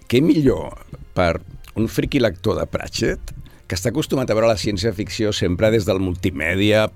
què 0.09 0.21
millor 0.24 0.77
per 1.13 1.39
un 1.79 1.89
friqui 1.91 2.21
lector 2.21 2.57
de 2.59 2.65
Pratchett, 2.69 3.33
que 3.69 3.77
està 3.77 3.93
acostumat 3.93 4.29
a 4.29 4.38
veure 4.38 4.50
la 4.50 4.59
ciència-ficció 4.59 5.33
sempre 5.36 5.69
des 5.74 5.86
del 5.88 6.01
multimèdia, 6.01 6.88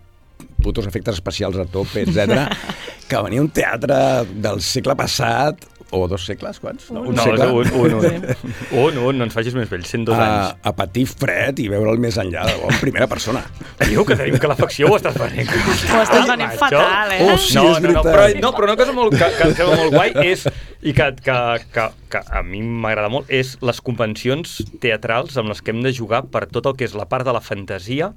putos 0.64 0.88
efectes 0.90 1.20
especials 1.20 1.60
a 1.62 1.66
tope, 1.70 2.04
etc, 2.04 2.48
que 3.10 3.22
venir 3.28 3.42
a 3.42 3.46
un 3.46 3.52
teatre 3.54 3.98
del 4.34 4.62
segle 4.66 4.96
passat, 5.00 5.68
o 5.94 6.08
dos 6.10 6.26
segles, 6.26 6.60
quants? 6.64 6.90
No, 6.94 7.04
No, 7.14 7.26
és 7.30 7.44
un, 7.46 7.70
un, 7.78 7.94
un, 8.00 8.28
un, 8.84 8.98
un, 8.98 9.18
no 9.20 9.28
ens 9.28 9.36
facis 9.36 9.54
més 9.58 9.70
vells, 9.70 9.88
102 9.94 10.18
a, 10.18 10.26
anys. 10.26 10.58
a 10.66 10.74
patir 10.78 11.06
fred 11.10 11.62
i 11.62 11.68
veure'l 11.72 12.02
més 12.02 12.18
enllà, 12.22 12.46
de, 12.50 12.56
en 12.72 12.80
primera 12.82 13.08
persona. 13.12 13.44
Diu 13.84 14.06
que 14.08 14.18
tenim 14.20 14.40
que 14.42 14.50
l'afecció 14.50 14.90
ho 14.90 14.98
estàs 14.98 15.18
venent. 15.22 15.50
Ho 15.54 16.02
estàs 16.02 16.28
venent 16.30 16.50
Això? 16.50 16.62
fatal, 16.66 17.14
eh? 17.16 17.22
Oh, 17.28 17.38
sí, 17.38 17.58
no, 17.60 17.66
és 17.72 17.84
no, 17.86 17.96
no, 18.00 18.06
però, 18.08 18.28
no, 18.42 18.54
però 18.58 18.70
una 18.72 18.78
cosa 18.80 18.96
molt, 18.98 19.18
que, 19.18 19.30
que 19.38 19.50
em 19.50 19.58
sembla 19.60 19.80
molt 19.84 19.94
guai 19.94 20.16
és, 20.34 20.48
i 20.84 20.96
que, 20.98 21.12
que, 21.24 21.38
que, 21.76 21.90
que 22.12 22.24
a 22.28 22.42
mi 22.46 22.64
m'agrada 22.64 23.12
molt, 23.14 23.30
és 23.32 23.56
les 23.64 23.84
convencions 23.86 24.58
teatrals 24.84 25.38
amb 25.40 25.54
les 25.54 25.62
que 25.64 25.72
hem 25.76 25.84
de 25.86 25.94
jugar 25.96 26.26
per 26.34 26.48
tot 26.52 26.68
el 26.72 26.76
que 26.80 26.90
és 26.90 26.98
la 26.98 27.08
part 27.12 27.28
de 27.28 27.36
la 27.36 27.44
fantasia, 27.44 28.12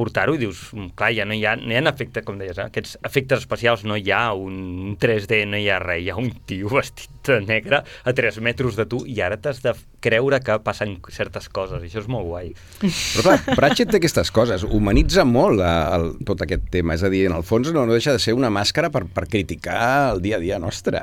portar-ho 0.00 0.34
i 0.34 0.40
dius, 0.40 0.70
"Mm, 0.72 0.94
clar, 0.96 1.12
ja 1.12 1.26
no 1.28 1.36
hi 1.36 1.44
ha, 1.44 1.54
no 1.60 1.72
hi 1.74 1.76
ha 1.76 1.84
efectes, 1.90 2.24
com 2.24 2.38
deies, 2.40 2.56
eh? 2.58 2.66
aquests 2.70 2.96
efectes 3.04 3.44
especials, 3.44 3.84
no 3.84 3.96
hi 3.96 4.10
ha 4.10 4.32
un 4.32 4.96
3D, 5.00 5.44
no 5.46 5.60
hi 5.60 5.68
ha 5.68 5.78
res, 5.82 6.04
hi 6.06 6.10
ha 6.10 6.16
un 6.16 6.32
tio 6.46 6.72
vestit 6.78 7.10
de 7.26 7.40
negre 7.44 7.82
a 7.84 8.12
3 8.16 8.40
metres 8.40 8.76
de 8.76 8.86
tu 8.88 9.02
i 9.06 9.20
ara 9.20 9.36
t'has 9.36 9.60
de 9.62 9.74
creure 10.00 10.40
que 10.40 10.58
passen 10.64 10.96
certes 11.12 11.48
coses, 11.52 11.82
i 11.82 11.90
això 11.90 12.00
és 12.00 12.08
molt 12.08 12.26
guai. 12.26 12.54
Però 12.80 13.26
clar, 13.26 13.56
Pratchett 13.58 13.90
té 13.92 14.00
aquestes 14.00 14.32
coses, 14.32 14.64
humanitza 14.64 15.26
molt 15.28 15.60
a, 15.60 15.74
a, 15.96 15.98
tot 16.26 16.46
aquest 16.46 16.70
tema, 16.72 16.96
és 16.96 17.04
a 17.04 17.12
dir, 17.12 17.26
en 17.28 17.36
el 17.36 17.44
fons 17.46 17.70
no, 17.74 17.84
no 17.84 17.96
deixa 17.96 18.14
de 18.16 18.22
ser 18.22 18.34
una 18.34 18.50
màscara 18.50 18.90
per, 18.90 19.04
per 19.12 19.26
criticar 19.28 20.14
el 20.14 20.24
dia 20.24 20.40
a 20.40 20.42
dia 20.42 20.58
nostre. 20.62 21.02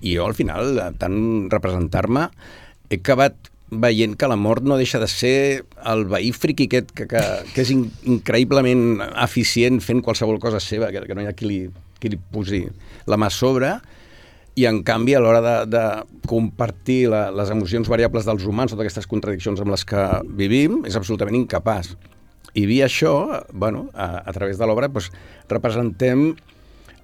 I 0.00 0.16
jo 0.16 0.26
al 0.26 0.34
final, 0.38 0.76
tant 0.98 1.20
representar-me, 1.50 2.28
he 2.88 2.98
acabat 3.00 3.50
veient 3.70 4.16
que 4.16 4.28
la 4.28 4.36
mort 4.36 4.64
no 4.64 4.78
deixa 4.80 4.98
de 4.98 5.08
ser 5.08 5.64
el 5.84 6.06
veí 6.08 6.32
friqui 6.32 6.68
aquest 6.68 6.92
que, 6.96 7.06
que, 7.10 7.22
que 7.52 7.62
és 7.64 7.72
in, 7.74 7.84
increïblement 8.08 9.02
eficient 9.24 9.82
fent 9.84 10.00
qualsevol 10.04 10.40
cosa 10.40 10.60
seva, 10.62 10.90
que, 10.94 11.04
que 11.04 11.16
no 11.16 11.24
hi 11.24 11.28
ha 11.28 11.36
qui 11.36 11.48
li, 11.48 11.60
qui 12.00 12.12
li 12.12 12.20
posi 12.32 12.64
la 13.08 13.18
mà 13.20 13.28
sobre, 13.32 13.76
i 14.58 14.66
en 14.66 14.80
canvi 14.82 15.14
a 15.14 15.22
l'hora 15.22 15.42
de, 15.44 15.56
de 15.70 15.84
compartir 16.26 17.04
la, 17.12 17.28
les 17.30 17.52
emocions 17.54 17.88
variables 17.88 18.26
dels 18.26 18.46
humans, 18.48 18.72
totes 18.72 18.88
aquestes 18.88 19.06
contradiccions 19.10 19.60
amb 19.62 19.74
les 19.74 19.84
que 19.86 20.04
vivim, 20.40 20.80
és 20.88 20.96
absolutament 20.98 21.38
incapaç. 21.38 21.92
I 22.58 22.64
via 22.66 22.88
això, 22.88 23.44
bueno, 23.52 23.86
a, 23.94 24.24
a 24.24 24.34
través 24.34 24.58
de 24.58 24.66
l'obra, 24.66 24.88
doncs, 24.90 25.12
representem 25.52 26.32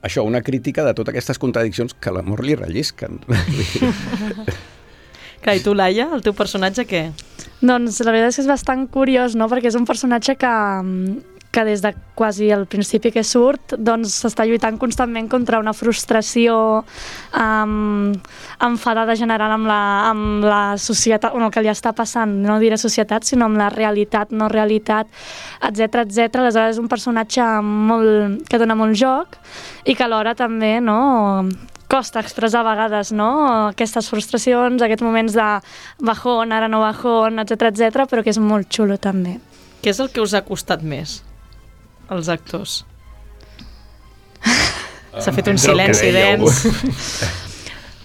això, 0.02 0.24
una 0.26 0.42
crítica 0.42 0.82
de 0.84 0.96
totes 0.96 1.14
aquestes 1.14 1.38
contradiccions 1.38 1.94
que 1.94 2.12
l'amor 2.16 2.42
li 2.42 2.58
rellisquen. 2.58 3.22
Clar, 5.44 5.58
i 5.58 5.60
tu, 5.60 5.74
Laia, 5.76 6.08
el 6.16 6.22
teu 6.24 6.32
personatge 6.32 6.86
què? 6.88 7.04
Doncs 7.60 8.00
la 8.00 8.12
veritat 8.14 8.32
és 8.32 8.38
que 8.38 8.42
és 8.46 8.48
bastant 8.48 8.86
curiós, 8.88 9.34
no? 9.36 9.48
perquè 9.52 9.68
és 9.68 9.76
un 9.76 9.84
personatge 9.84 10.38
que, 10.40 10.52
que 11.52 11.64
des 11.68 11.82
de 11.84 11.90
quasi 12.16 12.48
el 12.50 12.64
principi 12.66 13.12
que 13.12 13.22
surt 13.28 13.74
doncs 13.76 14.14
s'està 14.24 14.46
lluitant 14.48 14.78
constantment 14.80 15.28
contra 15.28 15.60
una 15.60 15.74
frustració 15.76 16.56
um, 17.36 18.14
enfadada 18.68 19.18
general 19.20 19.52
amb 19.58 19.68
la, 19.68 19.82
amb 20.08 20.48
la 20.48 20.62
societat, 20.80 21.36
bueno, 21.36 21.50
el 21.50 21.54
que 21.54 21.66
li 21.66 21.72
està 21.72 21.92
passant, 21.92 22.32
no 22.48 22.56
diré 22.62 22.80
societat, 22.80 23.28
sinó 23.28 23.50
amb 23.50 23.60
la 23.60 23.68
realitat, 23.74 24.32
no 24.32 24.48
realitat, 24.48 25.12
etc 25.60 26.06
etc. 26.06 26.40
Aleshores 26.40 26.78
és 26.78 26.80
un 26.80 26.88
personatge 26.88 27.44
molt, 27.62 28.48
que 28.48 28.64
dona 28.64 28.80
molt 28.80 28.96
joc 28.96 29.38
i 29.84 29.92
que 29.92 30.08
alhora 30.08 30.32
també 30.34 30.78
no, 30.80 30.98
costa 31.94 32.22
expressar 32.24 32.64
a 32.64 32.68
vegades 32.72 33.12
no? 33.14 33.30
aquestes 33.70 34.10
frustracions, 34.10 34.82
aquests 34.82 35.06
moments 35.06 35.36
de 35.38 35.48
bajón, 36.02 36.54
ara 36.56 36.66
no 36.70 36.82
bajón, 36.82 37.38
etc 37.44 37.70
etc, 37.70 38.08
però 38.10 38.26
que 38.26 38.34
és 38.34 38.40
molt 38.42 38.66
xulo 38.74 38.98
també. 38.98 39.38
Què 39.84 39.94
és 39.94 40.02
el 40.02 40.10
que 40.10 40.24
us 40.24 40.34
ha 40.34 40.42
costat 40.42 40.82
més, 40.82 41.20
els 42.10 42.32
actors? 42.32 42.82
S'ha 45.14 45.30
fet 45.30 45.48
un 45.52 45.60
silenci 45.62 46.10
dens. 46.10 46.64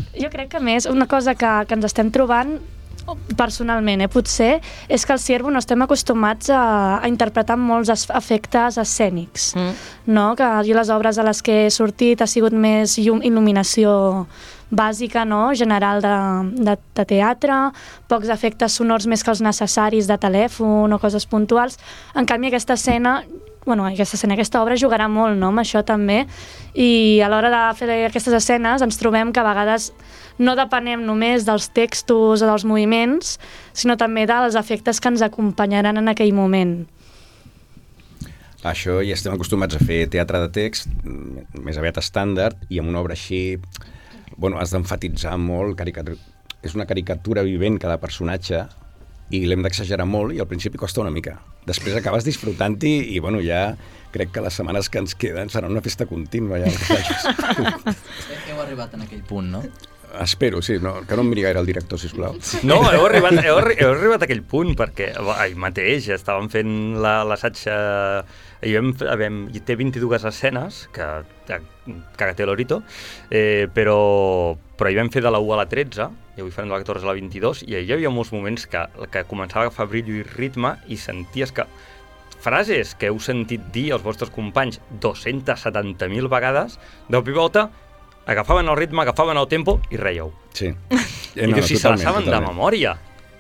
Jo 0.19 0.28
crec 0.34 0.49
que 0.52 0.60
més 0.60 0.86
una 0.89 1.08
cosa 1.08 1.36
que, 1.38 1.49
que 1.67 1.78
ens 1.78 1.88
estem 1.88 2.10
trobant 2.12 2.58
personalment, 3.38 4.02
eh, 4.02 4.08
potser, 4.08 4.62
és 4.88 5.06
que 5.06 5.13
al 5.13 5.19
Ciervo 5.19 5.52
no 5.52 5.60
estem 5.60 5.82
acostumats 5.82 6.50
a, 6.50 7.00
a 7.02 7.08
interpretar 7.08 7.58
molts 7.58 7.89
es- 7.89 8.10
efectes 8.15 8.78
escènics, 8.78 9.54
Mm. 9.56 9.74
no? 10.13 10.36
que 10.36 10.43
jo 10.67 10.74
les 10.76 10.89
obres 10.89 11.17
a 11.17 11.24
les 11.24 11.41
que 11.41 11.65
he 11.65 11.69
sortit 11.72 12.22
ha 12.22 12.28
sigut 12.28 12.54
més 12.54 12.98
llum, 12.98 13.22
il·luminació 13.22 14.26
bàsica, 14.72 15.26
no? 15.26 15.50
general 15.56 16.02
de, 16.02 16.63
de, 16.63 16.78
de 16.95 17.06
teatre, 17.06 17.72
pocs 18.08 18.30
efectes 18.30 18.74
sonors 18.78 19.08
més 19.08 19.24
que 19.24 19.32
els 19.32 19.41
necessaris 19.41 20.06
de 20.08 20.17
telèfon 20.17 20.93
o 20.93 21.00
coses 21.00 21.26
puntuals. 21.26 21.80
En 22.15 22.26
canvi, 22.30 22.48
aquesta 22.52 22.74
escena 22.78 23.24
bueno, 23.65 23.86
aquesta 23.86 24.17
escena, 24.17 24.36
aquesta 24.36 24.62
obra 24.63 24.78
jugarà 24.80 25.08
molt 25.12 25.38
no, 25.38 25.50
amb 25.52 25.62
això 25.62 25.84
també 25.86 26.24
i 26.74 27.19
a 27.24 27.30
l'hora 27.30 27.52
de 27.54 27.63
fer 27.78 27.89
aquestes 28.08 28.34
escenes 28.34 28.82
ens 28.86 29.00
trobem 29.02 29.34
que 29.34 29.41
a 29.41 29.48
vegades 29.48 29.91
no 30.39 30.56
depenem 30.56 31.04
només 31.06 31.45
dels 31.48 31.67
textos 31.76 32.41
o 32.41 32.48
dels 32.48 32.65
moviments, 32.65 33.38
sinó 33.74 33.98
també 34.00 34.26
dels 34.30 34.56
efectes 34.56 35.02
que 35.02 35.12
ens 35.12 35.26
acompanyaran 35.26 36.00
en 36.00 36.08
aquell 36.08 36.32
moment. 36.34 36.88
Això 38.63 38.98
ja 39.04 39.15
estem 39.15 39.36
acostumats 39.36 39.78
a 39.78 39.84
fer 39.84 40.06
teatre 40.12 40.39
de 40.43 40.50
text, 40.56 40.89
mm, 41.04 41.62
més 41.63 41.78
aviat 41.80 42.00
estàndard, 42.00 42.58
i 42.69 42.80
amb 42.80 42.89
una 42.89 43.00
obra 43.00 43.15
així, 43.15 43.60
bueno, 44.38 44.60
has 44.60 44.72
d'enfatitzar 44.72 45.38
molt, 45.38 45.78
caricatur 45.78 46.17
és 46.62 46.76
una 46.76 46.86
caricatura 46.86 47.43
vivent 47.48 47.80
cada 47.80 48.00
personatge 48.02 48.65
i 49.30 49.44
l'hem 49.46 49.62
d'exagerar 49.65 50.06
molt 50.10 50.34
i 50.34 50.39
al 50.42 50.48
principi 50.50 50.78
costa 50.82 51.02
una 51.04 51.12
mica. 51.13 51.38
Després 51.70 51.96
acabes 52.00 52.26
disfrutant-hi 52.26 52.96
i, 53.13 53.20
bueno, 53.22 53.42
ja 53.46 53.76
crec 54.12 54.32
que 54.34 54.42
les 54.42 54.56
setmanes 54.58 54.89
que 54.89 54.98
ens 55.04 55.13
queden 55.13 55.52
seran 55.54 55.72
una 55.76 55.84
festa 55.86 56.08
contínua. 56.10 56.58
Ja. 56.63 56.72
Heu 58.50 58.62
arribat 58.63 58.94
en 58.98 59.06
aquell 59.06 59.22
punt, 59.28 59.52
no? 59.54 59.63
Espero, 60.24 60.63
sí, 60.65 60.80
no, 60.82 60.96
que 61.06 61.13
no 61.13 61.22
em 61.22 61.28
miri 61.30 61.44
gaire 61.46 61.60
el 61.62 61.68
director, 61.70 62.00
sisplau. 62.02 62.34
No, 62.65 62.80
heu 62.89 63.04
arribat, 63.06 63.36
heu, 63.46 63.60
heu 63.62 63.92
arribat 63.94 64.24
a 64.24 64.26
aquel 64.26 64.42
punt, 64.42 64.72
perquè 64.80 65.12
ahir 65.36 65.54
mateix 65.62 66.08
estàvem 66.15 66.50
fent 66.50 66.72
la- 67.04 67.22
l'assaig... 67.30 67.62
Eh, 67.70 68.24
i 68.65 68.74
vam, 68.76 68.89
vam, 69.22 69.38
i 69.56 69.62
té 69.63 69.78
22 69.80 70.26
escenes, 70.28 70.82
que, 70.92 71.06
que 71.48 71.60
cagate 72.18 72.48
l'orito, 72.50 72.82
eh, 73.30 73.70
però, 73.72 74.00
però 74.80 74.88
hi 74.92 74.96
vam 74.96 75.10
fer 75.12 75.22
de 75.26 75.32
la 75.32 75.42
1 75.44 75.54
a 75.54 75.60
la 75.60 75.68
13, 75.68 76.06
i 76.38 76.42
avui 76.42 76.54
farem 76.56 76.70
de 76.72 76.78
la 76.78 76.84
14 76.86 77.04
a 77.04 77.10
la 77.12 77.15
22, 77.18 77.65
i 77.68 77.76
hi 77.76 77.92
havia 77.92 78.12
molts 78.15 78.32
moments 78.32 78.63
que, 78.72 78.86
que 79.12 79.26
començava 79.28 79.65
a 79.65 79.68
agafar 79.68 79.89
brillo 79.92 80.15
i 80.15 80.24
ritme 80.24 80.78
i 80.88 80.96
senties 80.98 81.52
que 81.52 81.65
frases 82.39 82.94
que 82.96 83.10
heu 83.12 83.20
sentit 83.20 83.65
dir 83.76 83.89
als 83.92 84.06
vostres 84.06 84.32
companys 84.32 84.80
270.000 85.04 86.32
vegades, 86.32 86.80
de 87.10 87.20
cop 87.20 87.28
i 87.28 87.36
volta 87.36 87.68
agafaven 88.30 88.70
el 88.72 88.78
ritme, 88.78 89.04
agafaven 89.04 89.38
el 89.42 89.50
tempo 89.52 89.80
i 89.92 90.00
reieu. 90.00 90.34
Sí. 90.54 90.74
Eh, 91.36 91.46
I 91.46 91.52
no, 91.52 91.62
si 91.62 91.78
se 91.78 91.88
la 91.88 91.96
saben 92.02 92.26
de 92.26 92.38
memòria. 92.42 92.96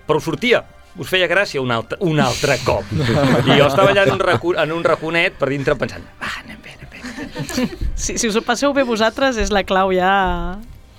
Però 0.05 0.19
us 0.21 0.23
sortia, 0.23 0.59
us 1.01 1.09
feia 1.09 1.25
gràcia 1.27 1.59
un 1.59 1.71
altre, 1.73 1.97
un 2.05 2.19
altre 2.21 2.59
cop. 2.61 2.85
I 2.93 3.55
jo 3.57 3.65
estava 3.65 3.89
allà 3.89 4.03
en 4.05 4.13
un, 4.13 4.21
racu 4.21 4.53
en 4.53 4.71
un 4.75 4.85
raconet 4.85 5.39
per 5.41 5.49
dintre 5.49 5.73
pensant, 5.75 6.05
va, 6.21 6.29
anem 6.43 6.61
bé, 6.61 6.75
anem 6.77 6.91
bé. 6.93 7.65
Si, 7.97 8.19
si 8.21 8.29
us 8.29 8.37
ho 8.37 8.43
passeu 8.45 8.77
bé 8.77 8.85
vosaltres 8.85 9.41
és 9.41 9.49
la 9.49 9.65
clau 9.65 9.89
ja 9.97 10.11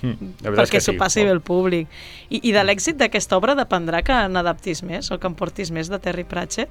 Mm, 0.01 0.31
perquè 0.41 0.79
s'ho 0.81 0.93
sí. 0.93 0.97
passi 0.97 1.23
bé 1.23 1.29
el 1.31 1.41
públic. 1.41 1.87
I, 2.29 2.39
I 2.49 2.51
de 2.55 2.63
l'èxit 2.65 2.97
d'aquesta 2.97 3.37
obra 3.37 3.53
dependrà 3.55 4.01
que 4.03 4.15
n'adaptis 4.33 4.81
més 4.83 5.11
o 5.11 5.19
que 5.21 5.27
en 5.29 5.35
portis 5.35 5.69
més 5.71 5.89
de 5.89 5.99
Terry 5.99 6.23
Pratchett? 6.23 6.69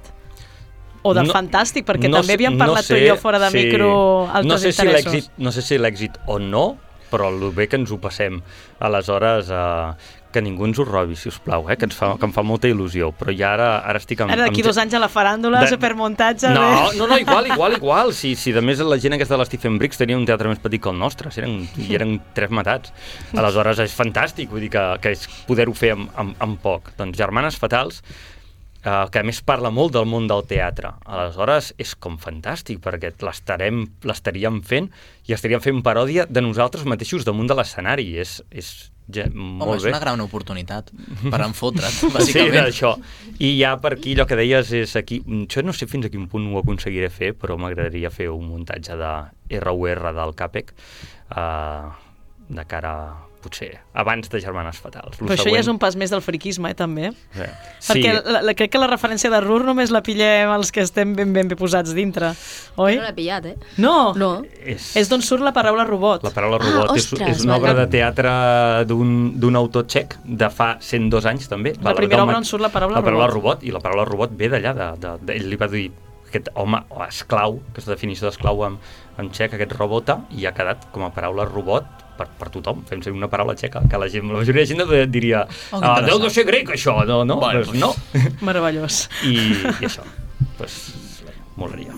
O 1.03 1.13
del 1.17 1.25
No- 1.27 1.33
Fantàstic, 1.33 1.85
perquè 1.87 2.09
no 2.11 2.19
també 2.19 2.35
havíem 2.37 2.53
no 2.57 2.61
parlat 2.65 2.85
tu 2.85 2.93
sé 2.93 2.99
i 3.05 3.07
jo 3.09 3.15
fora 3.17 3.39
de 3.39 3.49
si- 3.49 3.57
micro 3.65 4.27
altres 4.27 4.45
no 4.45 4.57
sé 4.59 4.71
si 4.71 4.81
interessos. 4.85 5.31
No 5.37 5.51
sé 5.51 5.61
si 5.63 5.77
l'èxit 5.79 6.19
o 6.27 6.37
no, 6.39 6.77
però 7.09 7.29
el 7.31 7.51
bé 7.55 7.67
que 7.67 7.75
ens 7.79 7.89
ho 7.91 7.97
passem. 7.97 8.41
Aleshores, 8.79 9.49
eh, 9.49 9.93
que 10.31 10.41
ningú 10.41 10.65
ens 10.67 10.79
ho 10.79 10.85
robi, 10.87 11.15
si 11.19 11.29
us 11.29 11.37
plau, 11.43 11.67
eh, 11.69 11.75
que, 11.77 11.85
ens 11.89 11.95
fa, 11.97 12.13
que 12.17 12.25
em 12.27 12.33
fa 12.35 12.43
molta 12.47 12.69
il·lusió. 12.71 13.11
Però 13.19 13.33
ja 13.35 13.53
ara, 13.57 13.69
ara 13.87 13.99
estic 14.01 14.23
amb... 14.23 14.31
Ara 14.33 14.47
d'aquí 14.47 14.63
amb 14.63 14.69
dos 14.71 14.79
anys 14.81 14.95
a 14.97 15.01
la 15.03 15.09
faràndula, 15.11 15.61
De- 15.65 15.71
supermuntatge... 15.75 16.51
No, 16.55 16.65
res. 16.87 16.97
no, 16.99 17.07
no, 17.11 17.19
igual, 17.21 17.47
igual, 17.53 17.77
igual. 17.81 18.13
Si, 18.17 18.33
si 18.39 18.51
de 18.55 18.63
més 18.65 18.79
la 18.83 18.97
gent 19.01 19.17
aquesta 19.17 19.35
de 19.37 19.43
l'Stephen 19.43 19.77
Briggs 19.81 19.99
tenia 20.01 20.17
un 20.19 20.25
teatre 20.29 20.49
més 20.51 20.59
petit 20.63 20.81
que 20.81 20.89
el 20.91 20.99
nostre, 20.99 21.31
si 21.31 21.43
eren, 21.43 21.61
i 21.77 21.93
eren 21.99 22.17
tres 22.37 22.51
matats. 22.51 22.91
Aleshores 23.37 23.79
és 23.85 23.95
fantàstic, 23.95 24.49
vull 24.51 24.63
dir 24.67 24.71
que, 24.73 24.85
que 25.03 25.15
és 25.15 25.27
poder-ho 25.47 25.73
fer 25.77 25.93
amb, 25.95 26.11
amb, 26.19 26.37
amb 26.43 26.61
poc. 26.63 26.93
Doncs 26.99 27.17
Germanes 27.19 27.57
Fatals, 27.61 28.01
eh, 28.83 29.05
que 29.11 29.19
a 29.21 29.23
més 29.27 29.41
parla 29.45 29.71
molt 29.73 29.93
del 29.95 30.07
món 30.09 30.27
del 30.29 30.45
teatre. 30.49 30.93
Aleshores 31.05 31.73
és 31.81 31.93
com 31.95 32.17
fantàstic, 32.21 32.79
perquè 32.83 33.13
l'estarem 33.25 33.83
l'estaríem 34.07 34.61
fent 34.65 34.89
i 35.29 35.35
estaríem 35.37 35.61
fent 35.63 35.83
paròdia 35.85 36.25
de 36.29 36.41
nosaltres 36.41 36.85
mateixos 36.89 37.25
damunt 37.27 37.47
de 37.51 37.57
l'escenari. 37.59 38.07
És, 38.21 38.39
és 38.51 38.90
ja, 39.15 39.25
Home, 39.31 39.57
molt 39.59 39.75
és 39.77 39.83
bé. 39.83 39.89
una 39.93 39.99
gran 40.03 40.21
oportunitat 40.23 40.91
per 41.29 41.41
enfotre't, 41.49 41.91
Sí, 41.91 42.09
bàsicament. 42.13 42.53
d'això. 42.65 42.95
I 43.39 43.53
ja 43.59 43.75
per 43.81 43.93
aquí, 43.97 44.13
allò 44.15 44.25
que 44.29 44.35
deies 44.39 44.71
és 44.73 44.95
aquí... 44.95 45.21
Jo 45.51 45.61
no 45.65 45.73
sé 45.73 45.87
fins 45.87 46.05
a 46.05 46.09
quin 46.13 46.27
punt 46.29 46.47
ho 46.53 46.59
aconseguiré 46.61 47.09
fer, 47.09 47.33
però 47.33 47.57
m'agradaria 47.57 48.09
fer 48.13 48.29
un 48.29 48.47
muntatge 48.49 48.95
de 48.99 49.11
RUR 49.59 50.13
del 50.13 50.35
CAPEC 50.35 50.71
uh, 51.35 51.91
de 52.49 52.65
cara, 52.67 52.93
potser, 53.41 53.71
abans 53.93 54.29
de 54.29 54.39
Germanes 54.41 54.77
Fatals. 54.79 55.19
Lo 55.19 55.27
Però 55.27 55.35
això 55.35 55.49
ja 55.49 55.59
és 55.59 55.65
següent- 55.65 55.73
un 55.75 55.79
pas 55.81 55.95
més 55.99 56.09
del 56.13 56.21
friquisme, 56.21 56.69
eh, 56.71 56.75
també. 56.77 57.11
Sí. 57.33 57.47
Perquè 57.91 58.13
la, 58.23 58.41
la, 58.45 58.53
crec 58.53 58.71
que 58.71 58.79
la 58.81 58.87
referència 58.87 59.29
de 59.33 59.41
Rur 59.41 59.63
només 59.65 59.91
la 59.91 60.01
pillem 60.05 60.51
els 60.55 60.71
que 60.71 60.81
estem 60.85 61.15
ben 61.15 61.33
ben, 61.33 61.47
ben 61.49 61.57
posats 61.57 61.93
dintre, 61.97 62.31
oi? 62.77 62.95
No 62.97 63.03
l'he 63.09 63.13
pillat, 63.17 63.45
eh? 63.51 63.55
No, 63.77 64.13
No. 64.15 64.31
és, 64.63 64.95
és 64.95 65.09
d'on 65.09 65.21
surt 65.21 65.41
la 65.43 65.51
paraula 65.53 65.83
robot. 65.85 66.23
la 66.23 66.31
paraula 66.31 66.57
robot 66.61 66.91
Ah, 66.91 66.95
és, 66.95 67.09
ostres, 67.11 67.37
és 67.39 67.43
una 67.45 67.57
obra 67.57 67.73
de 67.73 67.87
teatre 67.87 68.85
d'un 68.85 69.39
d'un 69.39 69.55
autor 69.55 69.85
txec 69.87 70.15
de 70.23 70.49
fa 70.49 70.77
102 70.79 71.25
anys 71.25 71.47
també. 71.49 71.73
La 71.81 71.95
primera 71.95 72.23
obra 72.23 72.37
on 72.37 72.45
surt 72.45 72.61
la 72.61 72.69
paraula 72.69 72.95
la 72.99 73.01
paraula 73.03 73.27
robot. 73.27 73.57
robot. 73.57 73.63
I 73.67 73.71
la 73.71 73.79
paraula 73.79 74.05
robot 74.05 74.31
ve 74.37 74.49
d'allà, 74.49 74.73
de, 74.73 74.87
de, 75.01 75.17
de, 75.25 75.35
ell 75.39 75.49
li 75.49 75.55
va 75.59 75.67
dir 75.67 75.91
aquest 76.31 76.47
home, 76.55 76.77
o 76.89 77.01
esclau, 77.03 77.59
aquesta 77.73 77.91
definició 77.91 78.29
d'esclau 78.29 78.61
en, 78.65 78.77
en 79.19 79.29
txec, 79.31 79.53
aquest 79.57 79.73
robota, 79.75 80.21
i 80.31 80.45
ha 80.45 80.53
quedat 80.55 80.85
com 80.93 81.03
a 81.03 81.09
paraula 81.11 81.43
robot 81.45 81.83
per, 82.21 82.29
per 82.39 82.49
tothom. 82.53 82.85
Fem 82.89 83.03
servir 83.03 83.19
una 83.19 83.29
paraula 83.31 83.57
txeca 83.57 83.83
que 83.89 84.01
la, 84.01 84.09
gent, 84.11 84.29
la 84.29 84.41
majoria 84.41 84.65
de 84.65 84.69
gent 84.73 85.11
diria 85.11 85.45
Oh, 85.71 85.81
ah, 85.81 85.99
deu 86.05 86.21
de 86.21 86.29
ser 86.33 86.45
grec 86.47 86.73
això, 86.77 86.99
no, 87.07 87.23
no, 87.25 87.39
Bueno, 87.41 87.65
pues, 87.65 87.79
no. 87.81 87.93
Meravellós. 88.47 89.07
I, 89.25 89.37
i 89.81 89.89
això, 89.89 90.05
pues, 90.59 90.81
molaria. 91.57 91.97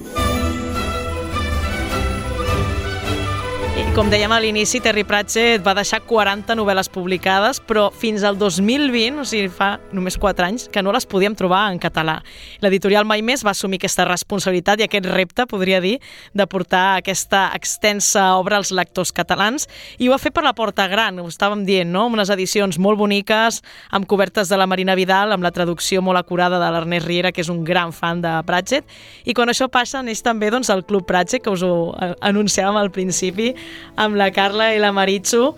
I 3.74 3.82
com 3.96 4.06
dèiem 4.06 4.30
a 4.30 4.38
l'inici, 4.38 4.78
Terry 4.86 5.02
Pratchett 5.02 5.64
va 5.66 5.72
deixar 5.74 6.04
40 6.06 6.54
novel·les 6.60 6.92
publicades, 6.94 7.58
però 7.58 7.88
fins 7.90 8.22
al 8.22 8.36
2020, 8.38 9.16
o 9.18 9.24
sigui, 9.26 9.48
fa 9.50 9.80
només 9.90 10.14
4 10.22 10.46
anys, 10.46 10.68
que 10.70 10.84
no 10.86 10.92
les 10.94 11.08
podíem 11.10 11.34
trobar 11.34 11.64
en 11.72 11.80
català. 11.82 12.20
L'editorial 12.62 13.08
Mai 13.10 13.24
Més 13.26 13.42
va 13.42 13.50
assumir 13.56 13.80
aquesta 13.82 14.06
responsabilitat 14.06 14.78
i 14.78 14.86
aquest 14.86 15.08
repte, 15.10 15.48
podria 15.50 15.80
dir, 15.82 15.96
de 16.38 16.46
portar 16.46 17.00
aquesta 17.00 17.48
extensa 17.58 18.28
obra 18.38 18.60
als 18.62 18.70
lectors 18.70 19.10
catalans 19.10 19.66
i 19.98 20.06
ho 20.06 20.14
va 20.14 20.22
fer 20.22 20.30
per 20.38 20.46
la 20.46 20.54
Porta 20.54 20.86
Gran, 20.92 21.18
ho 21.18 21.26
estàvem 21.34 21.66
dient, 21.66 21.90
no? 21.90 22.06
Amb 22.12 22.20
unes 22.20 22.30
edicions 22.30 22.78
molt 22.78 23.02
boniques, 23.02 23.64
amb 23.90 24.06
cobertes 24.06 24.54
de 24.54 24.62
la 24.62 24.70
Marina 24.70 24.94
Vidal, 24.94 25.34
amb 25.34 25.42
la 25.42 25.54
traducció 25.56 26.06
molt 26.06 26.22
acurada 26.22 26.62
de 26.62 26.70
l'Ernest 26.78 27.10
Riera, 27.10 27.34
que 27.34 27.42
és 27.42 27.50
un 27.50 27.66
gran 27.66 27.90
fan 27.90 28.22
de 28.22 28.38
Pratchett, 28.46 28.86
i 29.26 29.34
quan 29.34 29.50
això 29.50 29.66
passa 29.66 30.06
neix 30.06 30.22
també 30.22 30.54
doncs, 30.54 30.70
el 30.70 30.86
Club 30.86 31.10
Pratchett, 31.10 31.42
que 31.42 31.58
us 31.58 31.66
ho 31.66 31.74
eh, 31.98 32.14
anunciàvem 32.22 32.78
al 32.78 32.94
principi, 32.94 33.56
amb 33.96 34.20
la 34.20 34.32
Carla 34.36 34.74
i 34.74 34.82
la 34.82 34.92
Maritxo, 34.96 35.54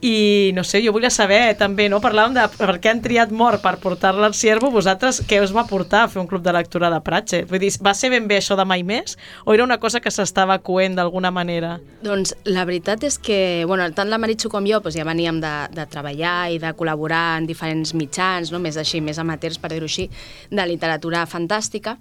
i 0.00 0.52
no 0.54 0.62
sé, 0.62 0.78
jo 0.84 0.92
volia 0.94 1.10
saber 1.10 1.56
també, 1.58 1.88
no? 1.90 1.98
Parlàvem 2.02 2.36
de 2.36 2.44
per 2.54 2.76
què 2.78 2.92
han 2.92 3.00
triat 3.02 3.32
mort 3.34 3.62
per 3.64 3.74
portar-la 3.82 4.28
al 4.30 4.36
Ciervo, 4.38 4.70
vosaltres 4.70 5.20
què 5.26 5.40
us 5.42 5.50
va 5.54 5.66
portar 5.66 6.04
a 6.04 6.10
fer 6.12 6.20
un 6.22 6.28
club 6.30 6.44
de 6.44 6.54
lectura 6.54 6.90
de 6.92 7.00
Pratchett? 7.02 7.48
Vull 7.50 7.62
dir, 7.62 7.72
va 7.82 7.94
ser 7.98 8.12
ben 8.14 8.28
bé 8.30 8.38
això 8.38 8.54
de 8.58 8.66
mai 8.68 8.84
més? 8.86 9.16
O 9.44 9.54
era 9.56 9.66
una 9.66 9.80
cosa 9.82 10.00
que 10.00 10.12
s'estava 10.14 10.60
coent 10.62 10.94
d'alguna 10.98 11.32
manera? 11.34 11.76
Doncs 12.04 12.36
la 12.46 12.66
veritat 12.68 13.08
és 13.08 13.18
que, 13.18 13.64
bueno, 13.66 13.88
tant 13.94 14.10
la 14.10 14.22
Maritxo 14.22 14.52
com 14.52 14.66
jo 14.70 14.78
doncs, 14.78 14.98
ja 14.98 15.06
veníem 15.08 15.42
de, 15.42 15.54
de 15.74 15.86
treballar 15.90 16.52
i 16.54 16.62
de 16.62 16.74
col·laborar 16.78 17.40
en 17.40 17.50
diferents 17.50 17.94
mitjans, 17.98 18.54
no? 18.54 18.62
més 18.62 18.78
així, 18.78 19.02
més 19.02 19.18
amateurs, 19.18 19.58
per 19.58 19.74
dir-ho 19.74 19.90
així, 19.90 20.06
de 20.50 20.70
literatura 20.70 21.26
fantàstica. 21.26 21.98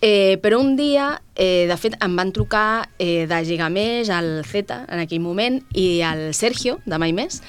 Eh, 0.00 0.38
però 0.40 0.58
un 0.60 0.76
dia, 0.76 1.20
eh, 1.34 1.66
de 1.68 1.76
fet, 1.76 1.96
em 2.00 2.14
van 2.16 2.32
trucar 2.32 2.88
eh, 2.98 3.26
de 3.28 3.44
Gigamés, 3.44 4.08
el 4.08 4.44
Z, 4.48 4.86
en 4.88 5.02
aquell 5.02 5.20
moment, 5.20 5.60
i 5.76 6.00
el 6.00 6.32
Sergio, 6.32 6.78
de 6.86 6.96
Mai 6.96 7.12
Més, 7.12 7.42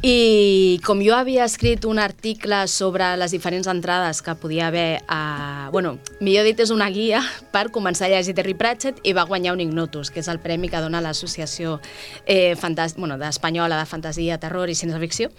i 0.00 0.80
com 0.82 1.02
jo 1.04 1.14
havia 1.14 1.44
escrit 1.44 1.84
un 1.84 2.00
article 2.02 2.64
sobre 2.66 3.12
les 3.20 3.30
diferents 3.34 3.68
entrades 3.70 4.22
que 4.22 4.34
podia 4.34 4.66
haver, 4.68 5.02
a... 5.06 5.68
bueno, 5.70 5.98
millor 6.20 6.48
dit, 6.48 6.58
és 6.64 6.72
una 6.74 6.88
guia 6.90 7.22
per 7.54 7.68
començar 7.70 8.08
a 8.08 8.14
llegir 8.16 8.34
Terry 8.34 8.54
Pratchett 8.58 9.02
i 9.06 9.14
va 9.14 9.28
guanyar 9.28 9.54
un 9.54 9.62
Ignotus, 9.62 10.10
que 10.10 10.24
és 10.24 10.30
el 10.32 10.40
premi 10.42 10.72
que 10.72 10.82
dona 10.82 11.02
l'Associació 11.04 11.78
eh, 12.26 12.56
bueno, 12.96 13.18
d'Espanyola 13.18 13.78
de 13.78 13.86
Fantasia, 13.86 14.40
Terror 14.42 14.70
i 14.70 14.74
Ciència 14.74 14.98
Ficció. 14.98 15.30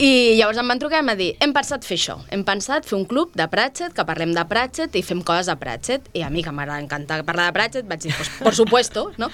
I 0.00 0.36
llavors 0.38 0.56
em 0.58 0.70
van 0.70 0.80
trucar 0.80 1.02
i 1.02 1.04
em 1.04 1.10
dir 1.18 1.28
hem 1.44 1.52
pensat 1.52 1.84
fer 1.84 1.98
això, 1.98 2.16
hem 2.32 2.42
pensat 2.48 2.86
fer 2.88 2.96
un 2.96 3.04
club 3.08 3.34
de 3.36 3.44
Pratchett, 3.52 3.92
que 3.94 4.06
parlem 4.08 4.32
de 4.34 4.44
Pratchett 4.48 4.96
i 4.96 5.02
fem 5.04 5.20
coses 5.26 5.50
de 5.50 5.56
Pratchett. 5.60 6.08
I 6.16 6.24
a 6.24 6.30
mi, 6.32 6.42
que 6.42 6.54
m'agrada 6.54 6.80
encantar 6.82 7.20
parlar 7.28 7.50
de 7.50 7.56
Pratchett, 7.58 7.88
vaig 7.88 8.06
dir, 8.06 8.14
pues, 8.16 8.30
por 8.40 8.56
supuesto, 8.56 9.10
no? 9.18 9.28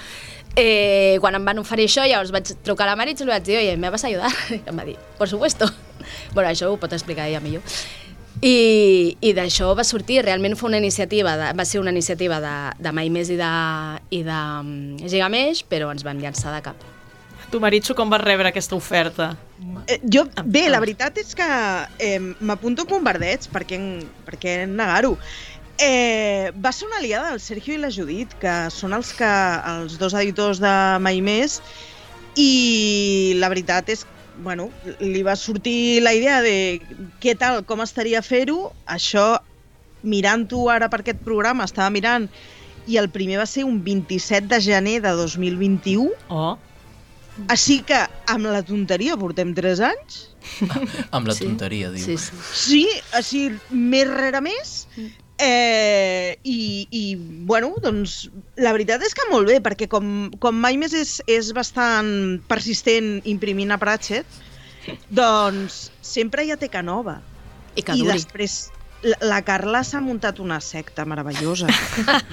Eh, 0.55 1.17
quan 1.21 1.37
em 1.37 1.45
van 1.45 1.61
oferir 1.61 1.87
això, 1.87 2.03
llavors 2.03 2.33
vaig 2.35 2.51
trucar 2.65 2.87
a 2.87 2.91
la 2.91 2.99
Maritz 2.99 3.21
i 3.21 3.27
li 3.27 3.31
vaig 3.31 3.47
dir, 3.47 3.57
oye, 3.61 3.77
¿me 3.77 3.89
vas 3.89 4.03
a 4.03 4.11
ayudar? 4.11 4.33
I 4.57 4.61
em 4.67 4.77
va 4.77 4.85
dir, 4.85 4.97
por 5.17 5.29
supuesto. 5.31 5.69
bueno, 6.35 6.49
això 6.49 6.69
ho 6.69 6.77
pot 6.81 6.93
explicar 6.93 7.29
ella 7.29 7.39
millor. 7.39 7.63
I, 8.41 9.17
i 9.19 9.33
d'això 9.35 9.73
va 9.75 9.83
sortir, 9.83 10.21
realment 10.23 10.55
fue 10.55 10.69
una 10.69 10.79
iniciativa, 10.79 11.35
de, 11.39 11.51
va 11.57 11.65
ser 11.65 11.81
una 11.81 11.91
iniciativa 11.91 12.39
de, 12.43 12.55
de 12.79 12.93
Mai 12.95 13.09
Més 13.11 13.31
i 13.31 13.39
de, 13.39 13.51
i 14.15 14.23
de 14.27 14.39
um, 14.61 14.71
Gigameix, 15.01 15.65
però 15.67 15.91
ens 15.91 16.07
van 16.07 16.21
llançar 16.23 16.55
de 16.55 16.63
cap. 16.69 16.98
Tu, 17.49 17.59
Maritxo, 17.59 17.95
com 17.97 18.11
vas 18.11 18.21
rebre 18.21 18.51
aquesta 18.51 18.75
oferta? 18.77 19.31
Eh, 19.87 19.97
jo, 20.05 20.27
bé, 20.45 20.67
la 20.69 20.81
veritat 20.83 21.17
és 21.17 21.33
que 21.37 21.47
eh, 21.97 22.19
m'apunto 22.45 22.85
amb 22.85 22.93
bombardeig, 22.93 23.47
perquè, 23.53 23.79
per 24.27 24.37
què 24.37 24.53
negar-ho? 24.69 25.15
Eh, 25.81 26.51
va 26.61 26.73
ser 26.75 26.85
una 26.89 26.99
aliada 26.99 27.31
del 27.31 27.41
Sergio 27.41 27.73
i 27.73 27.81
la 27.81 27.89
Judit, 27.89 28.35
que 28.41 28.53
són 28.75 28.93
els, 28.93 29.15
que, 29.17 29.31
els 29.71 29.97
dos 29.97 30.13
editors 30.13 30.61
de 30.61 30.73
Mai 31.01 31.23
Més, 31.25 31.57
i 32.37 33.33
la 33.41 33.49
veritat 33.49 33.89
és 33.89 34.05
bueno, 34.39 34.69
li 34.99 35.21
va 35.23 35.35
sortir 35.35 35.99
la 36.03 36.13
idea 36.15 36.39
de 36.45 36.79
què 37.19 37.35
tal, 37.35 37.63
com 37.67 37.81
estaria 37.83 38.21
fer-ho, 38.23 38.69
això 38.87 39.39
mirant-ho 40.03 40.69
ara 40.71 40.87
per 40.91 41.01
aquest 41.01 41.19
programa, 41.25 41.67
estava 41.67 41.89
mirant, 41.91 42.29
i 42.87 42.97
el 42.97 43.09
primer 43.11 43.41
va 43.41 43.47
ser 43.49 43.65
un 43.67 43.81
27 43.83 44.47
de 44.47 44.61
gener 44.63 44.99
de 45.03 45.11
2021, 45.17 46.13
Oh, 46.29 46.55
Així 47.47 47.79
que 47.87 48.01
amb 48.27 48.45
la 48.51 48.61
tonteria 48.65 49.15
portem 49.17 49.53
3 49.55 49.79
anys. 49.79 50.19
Amb 51.11 51.27
la 51.27 51.33
Sí. 51.33 51.45
tonteria, 51.45 51.89
diu. 51.91 52.03
Sí, 52.03 52.17
sí. 52.17 52.35
Sí, 52.53 52.83
així, 53.13 53.41
més 53.71 54.07
rere 54.07 54.41
més. 54.41 54.87
Eh, 55.41 56.37
i, 56.43 56.87
I, 56.91 57.03
bueno, 57.47 57.73
doncs, 57.79 58.29
la 58.59 58.73
veritat 58.75 59.01
és 59.07 59.13
que 59.15 59.29
molt 59.31 59.47
bé, 59.47 59.61
perquè 59.63 59.87
com, 59.87 60.29
com 60.39 60.55
mai 60.59 60.75
més 60.77 60.91
és, 60.93 61.21
és 61.31 61.53
bastant 61.55 62.41
persistent 62.49 63.21
imprimint 63.23 63.71
a 63.71 63.77
Pratchett, 63.79 64.25
doncs 65.09 65.91
sempre 66.01 66.43
hi 66.43 66.51
ha 66.51 66.57
teca 66.59 66.81
nova. 66.83 67.21
I 67.75 67.83
que 67.85 67.95
I 67.95 68.01
duri. 68.03 68.17
després 68.17 68.69
la, 69.03 69.15
la 69.21 69.41
Carla 69.47 69.79
s'ha 69.87 70.01
muntat 70.03 70.41
una 70.43 70.59
secta 70.59 71.05
meravellosa. 71.07 71.69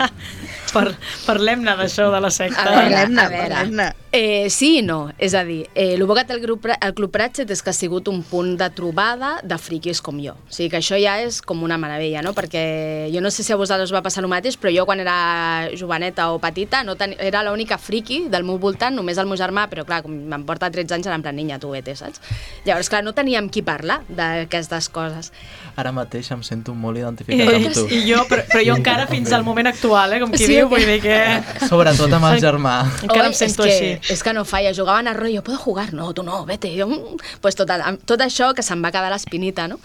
Per, 0.74 0.88
Parlem-ne 1.26 1.76
d'això, 1.78 2.08
de 2.10 2.20
la 2.24 2.30
secta. 2.34 2.64
Parlem-ne, 2.66 3.28
parlem-ne. 3.30 3.86
Eh, 4.16 4.48
sí 4.48 4.78
i 4.78 4.82
no. 4.82 5.10
És 5.18 5.34
a 5.36 5.42
dir, 5.44 5.66
eh, 5.74 5.92
el 5.94 6.02
bo 6.08 6.14
que 6.16 6.22
té 6.24 6.32
el, 6.32 6.40
grup, 6.40 6.64
el 6.72 6.94
Club 6.96 7.10
Pratchett 7.12 7.50
és 7.52 7.60
que 7.62 7.68
ha 7.68 7.74
sigut 7.76 8.06
un 8.08 8.22
punt 8.24 8.54
de 8.56 8.70
trobada 8.72 9.34
de 9.44 9.58
friquis 9.60 10.00
com 10.00 10.16
jo. 10.24 10.32
O 10.32 10.52
sigui 10.56 10.70
que 10.72 10.78
això 10.80 10.96
ja 10.96 11.18
és 11.20 11.42
com 11.44 11.60
una 11.66 11.76
meravella, 11.76 12.22
no? 12.24 12.32
Perquè 12.32 13.10
jo 13.12 13.20
no 13.20 13.28
sé 13.30 13.44
si 13.44 13.52
a 13.52 13.58
vosaltres 13.60 13.92
va 13.92 14.00
passar 14.00 14.22
el 14.24 14.30
mateix, 14.32 14.56
però 14.56 14.72
jo 14.72 14.86
quan 14.88 15.02
era 15.04 15.68
joveneta 15.76 16.30
o 16.32 16.38
petita 16.40 16.80
no 16.82 16.94
ten... 16.96 17.12
era 17.20 17.42
l'única 17.44 17.76
friqui 17.76 18.22
del 18.32 18.42
meu 18.48 18.56
voltant, 18.58 18.96
només 18.96 19.18
el 19.20 19.28
meu 19.28 19.36
germà, 19.36 19.66
però 19.68 19.84
clar, 19.84 20.00
com 20.06 20.16
em 20.16 20.46
porta 20.48 20.70
13 20.72 20.96
anys, 20.96 21.10
era 21.10 21.18
en 21.20 21.26
plan, 21.26 21.36
niña, 21.36 21.58
tu 21.60 21.74
vete, 21.76 21.92
saps? 22.00 22.22
Llavors, 22.64 22.88
clar, 22.88 23.04
no 23.04 23.12
teníem 23.12 23.50
qui 23.52 23.60
parlar 23.60 24.00
d'aquestes 24.08 24.88
coses. 24.88 25.30
Ara 25.76 25.92
mateix 25.92 26.30
em 26.32 26.40
sento 26.46 26.72
molt 26.72 26.96
identificat 27.02 27.52
amb 27.52 27.68
tu. 27.76 27.84
i 27.92 28.00
jo, 28.08 28.24
però, 28.30 28.46
però 28.48 28.64
jo 28.64 28.78
encara 28.80 29.04
fins 29.12 29.30
al 29.36 29.44
moment 29.44 29.68
actual, 29.68 30.16
eh, 30.16 30.20
com 30.24 30.32
qui 30.32 30.40
Sí, 30.46 30.54
diu, 30.54 30.70
que- 30.70 30.74
vull 30.74 30.86
dir 30.88 31.00
que 31.04 31.66
Sobretot 31.68 32.12
amb 32.16 32.30
el 32.32 32.40
germà. 32.40 32.78
encara 33.02 33.26
Oi, 33.28 33.34
em 33.34 33.36
sento 33.36 33.66
és 33.68 33.74
així. 33.74 34.05
És 34.10 34.22
que 34.22 34.32
no 34.32 34.44
falla, 34.44 34.74
jugaven 34.74 35.08
a 35.08 35.14
rotllo, 35.14 35.42
puedo 35.42 35.58
jugar? 35.58 35.92
No, 35.94 36.12
tu 36.14 36.22
no, 36.22 36.44
vete. 36.46 36.70
Mm. 36.84 37.18
pues 37.40 37.56
tot, 37.56 37.70
tot 38.04 38.20
això 38.20 38.52
que 38.54 38.62
se'n 38.62 38.82
va 38.84 38.92
quedar 38.94 39.10
l'espinita, 39.10 39.66
no? 39.68 39.80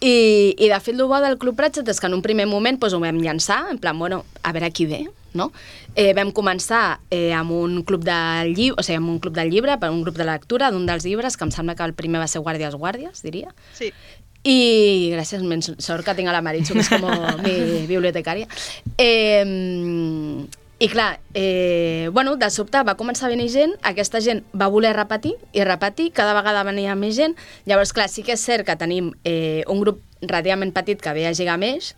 I, 0.00 0.54
I 0.58 0.68
de 0.68 0.78
fet, 0.80 0.94
el 0.94 1.06
bo 1.08 1.18
del 1.24 1.38
Club 1.40 1.56
Pratchett 1.56 1.88
és 1.88 2.00
que 2.00 2.06
en 2.06 2.14
un 2.14 2.22
primer 2.22 2.46
moment 2.46 2.78
pues, 2.78 2.92
ho 2.92 3.00
vam 3.00 3.16
llançar, 3.22 3.64
en 3.70 3.78
plan, 3.78 3.98
bueno, 3.98 4.24
a 4.42 4.52
veure 4.52 4.70
qui 4.70 4.86
ve, 4.86 5.06
no? 5.32 5.50
Eh, 5.94 6.12
vam 6.14 6.34
començar 6.36 7.00
eh, 7.10 7.32
amb 7.32 7.54
un 7.56 7.80
club 7.88 8.04
de 8.04 8.18
llibre, 8.50 8.76
o 8.78 8.84
sigui, 8.84 9.00
amb 9.00 9.14
un 9.14 9.18
club 9.24 9.34
del 9.34 9.50
llibre, 9.50 9.78
per 9.80 9.90
un 9.90 10.02
grup 10.04 10.20
de 10.20 10.28
lectura 10.28 10.70
d'un 10.70 10.84
dels 10.86 11.08
llibres, 11.08 11.36
que 11.36 11.48
em 11.48 11.54
sembla 11.54 11.74
que 11.74 11.88
el 11.88 11.96
primer 11.96 12.20
va 12.20 12.28
ser 12.28 12.44
Guàrdies 12.44 12.76
Guàrdies, 12.76 13.24
diria. 13.24 13.54
Sí. 13.78 13.90
I 14.46 15.10
gràcies, 15.16 15.42
sort 15.82 16.04
que 16.06 16.14
tinc 16.14 16.28
a 16.28 16.36
la 16.36 16.44
Maritxo, 16.44 16.76
que 16.76 16.84
és 16.84 16.92
com 16.92 17.08
mi 17.42 17.56
bibliotecària. 17.90 18.46
Eh, 19.00 19.42
I 20.78 20.88
clar, 20.88 21.20
eh, 21.32 22.10
bueno, 22.12 22.36
de 22.36 22.50
sobte 22.50 22.82
va 22.84 22.96
començar 23.00 23.30
a 23.30 23.32
venir 23.32 23.48
gent, 23.48 23.72
aquesta 23.82 24.20
gent 24.20 24.42
va 24.52 24.68
voler 24.68 24.92
repetir 24.92 25.32
i 25.56 25.64
repetir, 25.64 26.10
cada 26.12 26.34
vegada 26.36 26.66
venia 26.68 26.94
més 26.94 27.16
gent. 27.16 27.32
Llavors, 27.64 27.94
clar, 27.96 28.10
sí 28.12 28.22
que 28.26 28.36
és 28.36 28.44
cert 28.44 28.66
que 28.68 28.76
tenim 28.76 29.14
eh, 29.24 29.64
un 29.72 29.80
grup 29.80 30.02
relativament 30.20 30.74
petit 30.76 31.00
que 31.00 31.14
ve 31.16 31.24
a 31.26 31.32
Gigameix, 31.32 31.94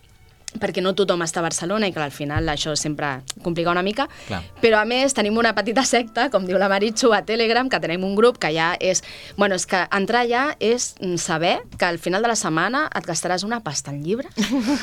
perquè 0.57 0.81
no 0.81 0.95
tothom 0.97 1.21
està 1.21 1.43
a 1.43 1.45
Barcelona 1.45 1.89
i 1.89 1.93
que 1.93 2.01
al 2.01 2.13
final 2.13 2.47
això 2.49 2.73
sempre 2.79 3.19
complica 3.43 3.69
una 3.69 3.83
mica, 3.85 4.07
Clar. 4.27 4.41
però 4.63 4.79
a 4.81 4.85
més 4.89 5.13
tenim 5.13 5.37
una 5.37 5.53
petita 5.57 5.83
secta, 5.85 6.29
com 6.33 6.47
diu 6.47 6.57
la 6.57 6.69
Maritxo, 6.71 7.11
a 7.13 7.21
Telegram, 7.27 7.69
que 7.69 7.79
tenim 7.83 8.05
un 8.07 8.15
grup 8.17 8.39
que 8.41 8.51
ja 8.55 8.71
és... 8.79 9.03
Bueno, 9.37 9.59
és 9.59 9.67
que 9.69 9.83
entrar 9.95 10.23
allà 10.25 10.45
és 10.59 10.95
saber 11.21 11.59
que 11.77 11.85
al 11.85 11.99
final 11.99 12.25
de 12.25 12.31
la 12.31 12.37
setmana 12.39 12.87
et 12.95 13.05
gastaràs 13.05 13.45
una 13.45 13.61
pasta 13.61 13.93
en 13.93 14.01
llibres 14.03 14.33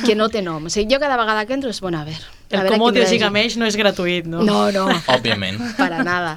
que 0.07 0.15
no 0.15 0.29
té 0.31 0.45
nom. 0.45 0.69
O 0.69 0.73
sigui, 0.73 0.93
jo 0.93 1.03
cada 1.03 1.19
vegada 1.19 1.47
que 1.47 1.57
entro 1.59 1.73
és, 1.73 1.81
bueno, 1.83 2.05
a 2.05 2.07
veure... 2.07 2.37
a 2.51 2.63
El 2.63 2.69
règim. 2.69 3.07
Gigameix 3.11 3.57
no 3.59 3.67
és 3.67 3.77
gratuït, 3.79 4.27
no? 4.31 4.43
No, 4.47 4.71
no. 4.77 4.87
Òbviament. 5.17 5.59
Para 5.79 6.03
nada. 6.07 6.37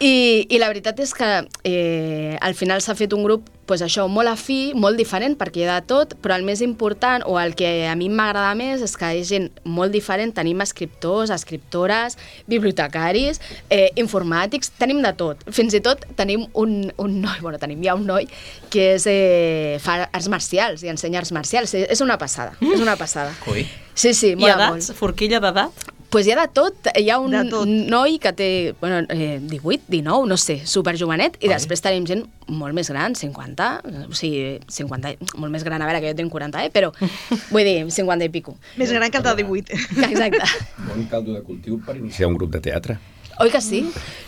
I, 0.00 0.46
I 0.50 0.58
la 0.58 0.70
veritat 0.72 0.98
és 1.00 1.14
que 1.14 1.28
eh, 1.64 2.36
al 2.40 2.56
final 2.58 2.82
s'ha 2.82 2.96
fet 2.98 3.14
un 3.14 3.22
grup 3.26 3.50
pues 3.64 3.80
això, 3.80 4.06
molt 4.12 4.28
afí, 4.28 4.74
molt 4.76 4.98
diferent, 5.00 5.38
perquè 5.40 5.62
hi 5.62 5.64
ha 5.64 5.78
de 5.80 5.86
tot, 5.88 6.14
però 6.20 6.36
el 6.36 6.44
més 6.44 6.60
important, 6.64 7.22
o 7.24 7.38
el 7.40 7.54
que 7.56 7.86
a 7.88 7.94
mi 7.96 8.10
m'agrada 8.12 8.52
més, 8.58 8.82
és 8.84 8.92
que 9.00 9.08
és 9.16 9.30
gent 9.30 9.48
molt 9.64 9.94
diferent. 9.94 10.34
Tenim 10.36 10.60
escriptors, 10.60 11.32
escriptores, 11.32 12.18
bibliotecaris, 12.50 13.40
eh, 13.72 13.88
informàtics, 14.00 14.74
tenim 14.80 15.00
de 15.04 15.14
tot. 15.16 15.40
Fins 15.48 15.76
i 15.76 15.80
tot 15.84 16.04
tenim 16.18 16.44
un, 16.52 16.92
un 17.00 17.16
noi, 17.22 17.40
bueno, 17.40 17.60
tenim 17.62 17.80
ja 17.84 17.96
un 17.96 18.04
noi 18.08 18.28
que 18.68 18.94
és, 18.98 19.08
eh, 19.08 19.78
fa 19.80 20.02
arts 20.10 20.28
marcials 20.28 20.84
i 20.84 20.92
ensenya 20.92 21.22
arts 21.22 21.32
marcials. 21.32 21.74
És 21.74 21.88
és 21.94 22.00
una 22.04 22.18
passada, 22.18 22.56
és 22.60 22.80
una 22.80 22.98
passada. 23.00 23.32
Ui. 23.48 23.64
Sí, 23.94 24.14
sí, 24.14 24.34
I 24.34 24.48
edats? 24.50 24.70
molt. 24.70 24.96
Forquilla 24.98 25.40
d'edat? 25.40 25.90
Pues 26.14 26.28
hi 26.28 26.30
ha 26.30 26.36
de 26.38 26.46
tot. 26.54 26.88
Hi 26.94 27.08
ha 27.10 27.16
un 27.18 27.32
tot. 27.50 27.66
noi 27.66 28.20
que 28.22 28.30
té 28.32 28.74
bueno, 28.80 29.00
eh, 29.10 29.40
18, 29.42 29.88
19, 29.90 30.28
no 30.30 30.36
sé, 30.38 30.60
superjovenet, 30.64 31.40
i 31.42 31.48
Ai. 31.48 31.54
després 31.56 31.82
tenim 31.82 32.06
gent 32.06 32.22
molt 32.46 32.74
més 32.74 32.90
gran, 32.90 33.16
50, 33.18 33.66
o 34.06 34.14
sigui, 34.14 34.60
50, 34.70 35.16
molt 35.42 35.50
més 35.50 35.64
gran, 35.66 35.82
a 35.82 35.88
veure, 35.90 36.00
que 36.00 36.12
jo 36.12 36.20
tinc 36.20 36.30
40, 36.30 36.62
eh? 36.66 36.70
però 36.70 36.92
vull 37.54 37.66
dir, 37.66 37.90
50 37.90 38.28
i 38.28 38.30
pico. 38.30 38.54
Més 38.78 38.92
gran 38.94 39.10
que 39.10 39.18
el 39.18 39.24
de 39.24 39.34
18. 39.42 39.74
Exacte. 40.10 40.44
Bon 40.86 41.02
caldo 41.10 41.34
de 41.34 41.42
cultiu 41.42 41.80
per 41.82 41.96
iniciar 41.96 42.30
un 42.30 42.38
grup 42.38 42.52
de 42.54 42.60
teatre. 42.60 42.98
Oi 43.40 43.50
que 43.50 43.60
sí? 43.60 43.80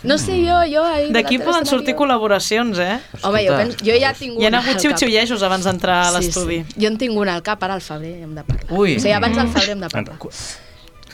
No 0.03 0.17
sé, 0.17 0.35
jo... 0.43 0.57
jo 0.67 0.83
D'aquí 1.15 1.37
poden 1.39 1.65
sortir 1.65 1.95
col·laboracions, 1.95 2.79
eh? 2.83 2.97
Home, 3.23 3.41
jo, 3.47 3.55
penso, 3.55 3.77
jo 3.85 3.95
ja 4.01 4.11
tinc 4.17 4.35
Hi 4.41 4.45
ha 4.45 4.51
una 4.51 4.59
hagut 4.59 4.81
xiu-xiullejos 4.83 5.43
abans 5.47 5.63
d'entrar 5.69 5.99
a 6.09 6.11
l'estudi. 6.17 6.61
Sí, 6.65 6.73
sí. 6.75 6.81
Jo 6.83 6.91
en 6.91 6.97
tinc 6.99 7.15
una 7.17 7.35
al 7.39 7.43
cap, 7.45 7.63
ara 7.63 7.77
al 7.79 7.81
febrer 7.85 8.17
hem 8.25 8.33
de 8.35 8.43
parlar. 8.43 8.67
Ui. 8.77 8.97
O 8.97 8.99
sigui, 8.99 9.15
abans 9.15 9.37
del 9.39 9.47
febrer 9.55 9.75
hem 9.77 9.83
de 9.85 9.89
parlar. 9.95 10.17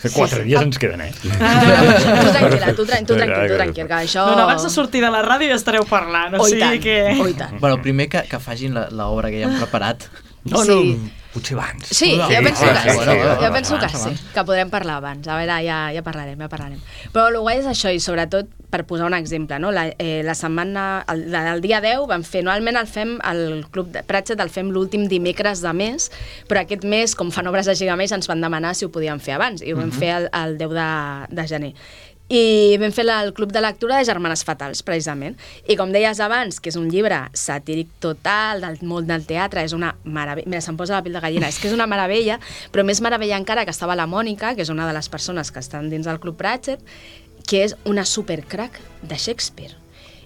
Fer 0.04 0.12
quatre 0.12 0.42
dies 0.44 0.60
ens 0.60 0.78
queden, 0.82 1.00
eh? 1.06 1.12
tu 1.16 1.30
tranquil·la, 1.32 2.74
tu, 2.76 2.84
tran 2.90 3.06
tu 3.08 3.16
tranquil, 3.16 3.48
tu 3.54 3.56
tranquil, 3.62 3.88
que 3.88 4.00
això... 4.02 4.26
No, 4.28 4.36
no, 4.36 4.44
abans 4.50 4.66
de 4.66 4.72
sortir 4.74 5.00
de 5.06 5.12
la 5.14 5.22
ràdio 5.24 5.48
ja 5.54 5.56
estareu 5.56 5.86
parlant, 5.88 6.36
o 6.36 6.44
i 6.44 6.50
sigui 6.58 6.60
tant, 6.66 6.82
que... 6.84 6.96
oh, 7.22 7.28
i 7.32 7.38
tant. 7.40 7.56
Bueno, 7.62 7.78
primer 7.86 8.10
que, 8.12 8.26
que 8.28 8.40
facin 8.44 8.74
la- 8.76 8.90
l'obra 8.92 9.30
que 9.32 9.40
ja 9.40 9.48
hem 9.48 9.56
preparat. 9.62 10.04
No, 10.44 10.66
Sí. 10.66 10.98
no, 10.98 11.10
potser 11.34 11.58
abans. 11.58 11.90
Sí, 11.90 12.14
No, 12.18 12.30
jo 12.30 12.42
penso 12.46 12.66
que 12.66 12.94
sí, 12.94 13.06
jo 13.42 13.52
penso 13.54 13.80
que 13.80 13.90
sí, 13.90 14.12
que 14.34 14.44
podrem 14.46 14.70
parlar 14.70 15.00
abans. 15.02 15.28
A 15.28 15.38
veure, 15.40 15.60
ja, 15.66 15.80
ja 15.96 16.04
parlarem, 16.06 16.40
ja 16.40 16.50
parlarem. 16.52 16.80
Però 17.14 17.28
el 17.32 17.40
guai 17.42 17.60
és 17.62 17.70
això, 17.70 17.92
i 17.94 18.00
sobretot 18.04 18.52
per 18.74 18.84
posar 18.90 19.06
un 19.06 19.14
exemple, 19.14 19.60
no? 19.62 19.70
la, 19.72 19.88
eh, 20.02 20.22
la 20.26 20.34
setmana, 20.34 21.04
el, 21.12 21.28
la, 21.34 21.44
el 21.54 21.62
dia 21.62 21.82
10 21.84 22.08
vam 22.10 22.24
fer, 22.26 22.42
normalment 22.46 22.80
el 22.80 22.88
fem, 22.90 23.18
el 23.30 23.66
Club 23.74 23.92
de 23.94 24.02
Pratchett 24.08 24.42
el 24.42 24.50
fem 24.50 24.72
l'últim 24.74 25.06
dimecres 25.12 25.62
de 25.62 25.74
mes, 25.78 26.10
però 26.50 26.64
aquest 26.64 26.88
mes, 26.90 27.14
com 27.18 27.30
fan 27.34 27.50
obres 27.52 27.70
de 27.70 27.76
Gigameix, 27.78 28.16
ens 28.18 28.30
van 28.30 28.42
demanar 28.42 28.74
si 28.74 28.88
ho 28.88 28.94
podíem 28.94 29.22
fer 29.22 29.38
abans, 29.38 29.62
i 29.62 29.74
ho 29.74 29.78
vam 29.78 29.94
fer 29.94 30.16
el, 30.16 30.32
el 30.42 30.58
10 30.58 30.74
de, 30.80 30.90
de 31.38 31.48
gener. 31.54 31.74
I 32.34 32.80
vam 32.82 32.90
fer 32.90 33.04
el 33.14 33.30
club 33.38 33.52
de 33.54 33.62
lectura 33.62 34.00
de 34.00 34.06
Germanes 34.08 34.42
Fatals, 34.48 34.82
precisament. 34.82 35.36
I 35.70 35.76
com 35.78 35.92
deies 35.94 36.18
abans, 36.24 36.58
que 36.58 36.72
és 36.72 36.78
un 36.80 36.88
llibre 36.90 37.20
satíric 37.38 37.92
total 38.02 38.64
del 38.64 38.80
món 38.82 39.06
del 39.06 39.28
teatre, 39.30 39.62
és 39.62 39.76
una 39.78 39.92
meravella. 40.04 40.50
Mira, 40.50 40.64
se'm 40.66 40.80
posa 40.80 40.96
la 40.98 41.04
pell 41.06 41.14
de 41.14 41.22
gallina. 41.22 41.52
És 41.54 41.62
que 41.62 41.70
és 41.70 41.78
una 41.78 41.86
meravella, 41.86 42.40
però 42.74 42.88
més 42.88 43.04
meravella 43.06 43.38
encara 43.38 43.68
que 43.68 43.76
estava 43.76 43.94
la 44.00 44.10
Mònica, 44.10 44.56
que 44.58 44.66
és 44.66 44.74
una 44.74 44.90
de 44.90 44.98
les 44.98 45.12
persones 45.14 45.54
que 45.54 45.62
estan 45.62 45.94
dins 45.94 46.10
del 46.10 46.20
Club 46.24 46.40
Pratchett, 46.42 46.82
que 47.46 47.62
és 47.68 47.78
una 47.86 48.02
supercrack 48.02 48.82
de 49.04 49.20
Shakespeare. 49.20 49.83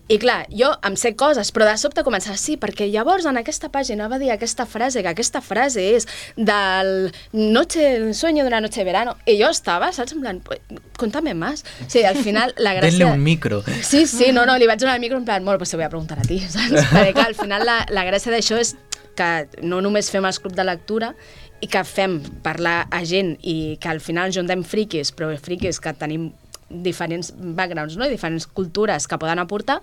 I 0.08 0.18
clar, 0.22 0.46
jo 0.56 0.70
em 0.88 0.96
sé 0.96 1.12
coses, 1.20 1.50
però 1.52 1.66
de 1.68 1.74
sobte 1.78 2.04
començava, 2.08 2.38
sí, 2.40 2.56
perquè 2.56 2.86
llavors 2.88 3.26
en 3.28 3.36
aquesta 3.42 3.68
pàgina 3.74 4.08
va 4.08 4.20
dir 4.22 4.30
aquesta 4.32 4.64
frase, 4.66 5.02
que 5.04 5.12
aquesta 5.12 5.42
frase 5.44 5.84
és 5.98 6.08
del 6.38 7.12
noche, 7.34 7.96
el 7.98 8.14
sueño 8.16 8.44
de 8.44 8.48
una 8.48 8.62
noche 8.62 8.80
de 8.82 8.86
verano. 8.86 9.18
I 9.26 9.36
jo 9.42 9.50
estava, 9.52 9.92
saps, 9.92 10.14
en 10.14 10.22
plan, 10.22 10.40
"Pues, 10.40 10.62
contame 10.98 11.34
más. 11.34 11.66
Sí, 11.88 12.04
al 12.04 12.16
final 12.16 12.54
la 12.58 12.74
gràcia... 12.78 12.90
Denle 13.06 13.12
un 13.12 13.24
micro. 13.24 13.64
Sí, 13.82 14.08
sí, 14.08 14.32
no, 14.32 14.46
no, 14.46 14.58
li 14.58 14.66
vaig 14.68 14.80
donar 14.80 14.96
el 14.96 15.02
micro 15.02 15.18
en 15.18 15.26
plan, 15.26 15.44
molt, 15.44 15.58
pues 15.60 15.72
te 15.72 15.76
voy 15.78 15.86
a 15.86 15.90
preguntar 15.90 16.20
a 16.20 16.22
ti, 16.22 16.40
saps? 16.56 16.88
Perquè 16.94 17.12
clar, 17.14 17.28
al 17.28 17.36
final 17.36 17.66
la, 17.66 17.82
la 17.90 18.06
gràcia 18.08 18.32
d'això 18.32 18.58
és 18.64 18.78
que 19.18 19.48
no 19.66 19.82
només 19.82 20.12
fem 20.14 20.24
els 20.30 20.40
clubs 20.40 20.56
de 20.56 20.64
lectura 20.64 21.12
i 21.60 21.68
que 21.68 21.82
fem 21.84 22.20
parlar 22.46 22.86
a 22.94 23.04
gent 23.04 23.36
i 23.42 23.78
que 23.82 23.90
al 23.90 24.00
final 24.00 24.32
juntem 24.32 24.62
friquis, 24.64 25.12
però 25.12 25.32
friquis 25.42 25.80
que 25.82 25.92
tenim 25.98 26.30
diferents 26.70 27.32
backgrounds 27.38 27.96
no? 27.98 28.06
i 28.06 28.12
diferents 28.12 28.48
cultures 28.48 29.06
que 29.08 29.18
poden 29.18 29.40
aportar, 29.40 29.78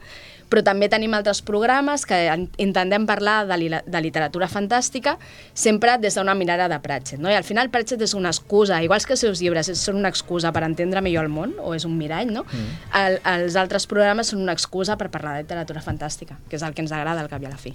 però 0.52 0.60
també 0.62 0.90
tenim 0.92 1.14
altres 1.16 1.40
programes 1.42 2.04
que 2.06 2.18
en- 2.28 2.48
intentem 2.60 3.06
parlar 3.08 3.46
de, 3.48 3.56
li 3.56 3.70
de 3.72 4.00
literatura 4.04 4.48
fantàstica 4.52 5.16
sempre 5.54 5.96
des 5.98 6.14
d'una 6.18 6.34
mirada 6.34 6.68
de 6.68 6.78
Pratchett. 6.84 7.20
No? 7.20 7.30
I 7.32 7.38
al 7.38 7.44
final 7.48 7.70
Pratchett 7.72 8.02
és 8.04 8.12
una 8.14 8.28
excusa, 8.34 8.82
igual 8.84 9.00
que 9.04 9.16
els 9.16 9.24
seus 9.24 9.40
llibres 9.40 9.72
són 9.80 9.96
una 10.02 10.12
excusa 10.12 10.52
per 10.52 10.62
entendre 10.68 11.00
millor 11.00 11.24
el 11.24 11.32
món, 11.32 11.56
o 11.58 11.72
és 11.74 11.84
un 11.88 11.96
mirall, 11.96 12.30
no? 12.32 12.44
Mm. 12.44 12.76
El, 13.00 13.18
els 13.32 13.56
altres 13.56 13.88
programes 13.88 14.28
són 14.34 14.44
una 14.44 14.52
excusa 14.52 14.98
per 15.00 15.08
parlar 15.10 15.38
de 15.38 15.42
literatura 15.46 15.80
fantàstica, 15.82 16.36
que 16.50 16.56
és 16.60 16.62
el 16.62 16.74
que 16.76 16.84
ens 16.84 16.92
agrada 16.92 17.24
al 17.24 17.32
cap 17.32 17.42
i 17.42 17.48
a 17.48 17.54
la 17.56 17.58
fi. 17.60 17.72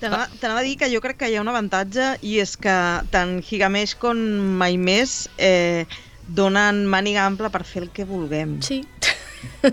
T'anava 0.00 0.26
t'anava 0.40 0.60
a 0.60 0.64
dir 0.66 0.74
que 0.78 0.88
jo 0.90 1.00
crec 1.00 1.16
que 1.20 1.28
hi 1.30 1.36
ha 1.38 1.42
un 1.42 1.48
avantatge 1.48 2.16
i 2.26 2.38
és 2.42 2.56
que 2.60 2.72
tant 3.14 3.36
Gigamesh 3.46 3.94
com 3.98 4.18
Mai 4.58 4.74
Més 4.76 5.28
eh, 5.38 5.86
donen 6.28 6.86
màniga 6.86 7.24
ampla 7.26 7.48
per 7.50 7.64
fer 7.64 7.82
el 7.84 7.90
que 7.90 8.04
vulguem. 8.04 8.60
Sí, 8.62 8.84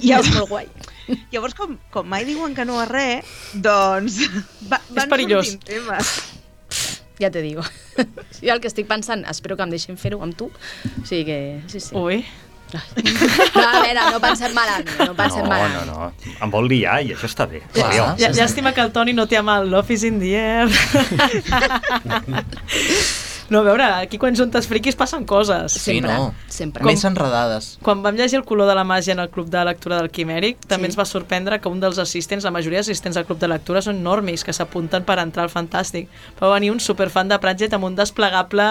Ja- 0.01 0.19
és 0.19 0.29
molt 0.35 0.49
guai. 0.49 0.67
Llavors, 1.31 1.53
com, 1.55 1.77
com 1.91 2.07
mai 2.07 2.25
diuen 2.25 2.53
que 2.55 2.65
no 2.65 2.79
a 2.79 2.85
res, 2.85 3.25
doncs 3.53 4.19
va, 4.71 4.79
van 4.89 5.09
perillós. 5.09 5.47
sortint 5.53 5.85
temes. 5.87 6.21
Ja 7.19 7.29
te 7.31 7.41
digo. 7.41 7.61
Jo 8.41 8.53
el 8.53 8.59
que 8.61 8.67
estic 8.67 8.87
pensant, 8.87 9.25
espero 9.29 9.55
que 9.57 9.63
em 9.63 9.69
deixin 9.69 9.97
fer-ho 9.97 10.21
amb 10.23 10.35
tu. 10.35 10.45
O 10.49 11.05
sigui 11.05 11.25
que, 11.25 11.61
sí, 11.67 11.79
sí. 11.79 11.95
Ui, 11.95 12.25
No, 12.71 12.79
a 13.67 13.81
veure, 13.83 13.99
no 14.13 14.19
pensem 14.23 14.53
malament, 14.55 14.87
no 15.01 15.11
pensem 15.13 15.41
no, 15.43 15.49
malament. 15.49 15.87
no, 15.89 15.93
no. 16.07 16.13
Em 16.39 16.49
vol 16.53 16.69
liar 16.71 17.01
i 17.03 17.09
això 17.11 17.27
està 17.27 17.43
bé. 17.51 17.59
Clar. 17.75 17.89
Llà- 18.15 18.31
Llàstima 18.31 18.71
que 18.73 18.79
el 18.79 18.93
Toni 18.95 19.11
no 19.11 19.25
té 19.27 19.35
amb 19.41 19.49
el 19.57 19.67
Love 19.73 19.91
is 19.93 20.05
in 20.07 20.21
the 20.23 20.31
air. 20.39 20.71
No, 23.51 23.59
a 23.59 23.63
veure, 23.67 23.83
aquí 23.83 24.15
quan 24.17 24.31
juntes 24.37 24.63
friquis 24.69 24.95
passen 24.95 25.25
coses. 25.27 25.73
Sí, 25.75 25.97
Sempre, 25.97 26.13
no. 26.15 26.29
sempre. 26.47 26.85
Més 26.87 27.01
enredades. 27.03 27.73
Quan 27.83 27.99
vam 28.01 28.15
llegir 28.15 28.37
el 28.39 28.45
color 28.47 28.69
de 28.69 28.75
la 28.77 28.85
màgia 28.87 29.11
en 29.11 29.19
el 29.19 29.27
club 29.29 29.49
de 29.51 29.59
lectura 29.67 29.97
del 29.99 30.07
Quimèric, 30.09 30.61
també 30.71 30.87
Sí. 30.87 30.91
ens 30.93 30.99
va 30.99 31.03
sorprendre 31.05 31.59
que 31.59 31.67
un 31.67 31.81
dels 31.83 31.99
assistents, 31.99 32.45
la 32.47 32.51
majoria 32.55 32.79
d'assistents 32.79 33.17
al 33.19 33.25
club 33.27 33.39
de 33.39 33.49
lectura 33.51 33.81
són 33.83 33.99
normis, 34.01 34.45
que 34.47 34.53
s'apunten 34.55 35.03
per 35.03 35.19
entrar 35.19 35.43
al 35.43 35.49
Fantàstic. 35.51 36.07
Va 36.39 36.53
venir 36.53 36.71
un 36.71 36.79
superfan 36.79 37.27
de 37.27 37.37
Pratchett 37.39 37.73
amb 37.73 37.83
un 37.91 37.95
desplegable 37.95 38.63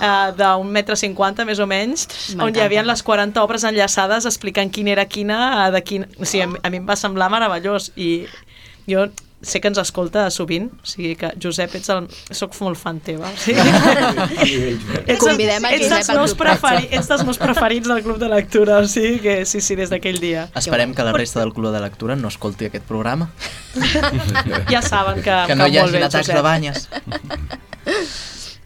eh, 0.00 0.32
d'un 0.38 0.72
metre 0.72 0.96
cinquanta, 0.96 1.44
més 1.44 1.60
o 1.60 1.66
menys, 1.66 2.08
on 2.40 2.48
hi 2.54 2.60
havia 2.64 2.82
les 2.82 3.02
40 3.02 3.42
obres 3.44 3.62
enllaçades 3.64 4.24
explicant 4.24 4.70
quina 4.72 4.90
era 4.96 5.04
quina, 5.04 5.68
eh, 5.68 5.70
de 5.70 5.82
quin... 5.84 6.06
O 6.18 6.24
sigui, 6.24 6.48
a 6.62 6.70
mi 6.70 6.78
em 6.78 6.86
va 6.86 6.96
semblar 6.96 7.28
meravellós 7.30 7.92
i 7.96 8.24
jo 8.88 9.06
sé 9.48 9.60
que 9.60 9.70
ens 9.70 9.78
escolta 9.80 10.26
sovint, 10.34 10.70
o 10.82 10.88
sigui 10.88 11.14
que, 11.20 11.30
Josep, 11.40 11.76
ets 11.78 11.90
el... 11.92 12.08
soc 12.34 12.56
molt 12.64 12.80
fan 12.80 13.00
teva. 13.04 13.30
O 13.34 13.42
sigui, 13.44 14.74
ets, 15.06 15.20
Convidem 15.20 15.64
a 15.64 15.70
ets, 15.74 15.84
Josep 15.84 15.96
dels 15.96 16.10
al 16.10 16.20
meus 16.20 16.34
Club 16.34 16.42
preferi, 16.44 16.88
ets 16.90 17.08
dels 17.10 17.24
meus 17.26 17.38
preferits 17.40 17.88
del 17.90 18.02
club 18.04 18.18
de 18.20 18.28
lectura, 18.32 18.78
o 18.82 18.88
sigui 18.90 19.20
que 19.24 19.36
sí, 19.48 19.60
sí, 19.64 19.76
des 19.78 19.92
d'aquell 19.92 20.20
dia. 20.22 20.48
Esperem 20.58 20.94
que 20.94 21.06
la 21.06 21.14
resta 21.16 21.40
del 21.40 21.52
Club 21.54 21.72
de 21.74 21.80
Lectura 21.84 22.16
no 22.16 22.28
escolti 22.32 22.70
aquest 22.70 22.86
programa. 22.88 23.30
Ja 24.70 24.80
saben 24.82 25.22
que, 25.22 25.34
Que 25.48 25.54
no 25.56 25.66
hi 25.68 25.78
hagi 25.78 26.02
atacs 26.02 26.30
de 26.30 26.42
banyes. 26.44 26.88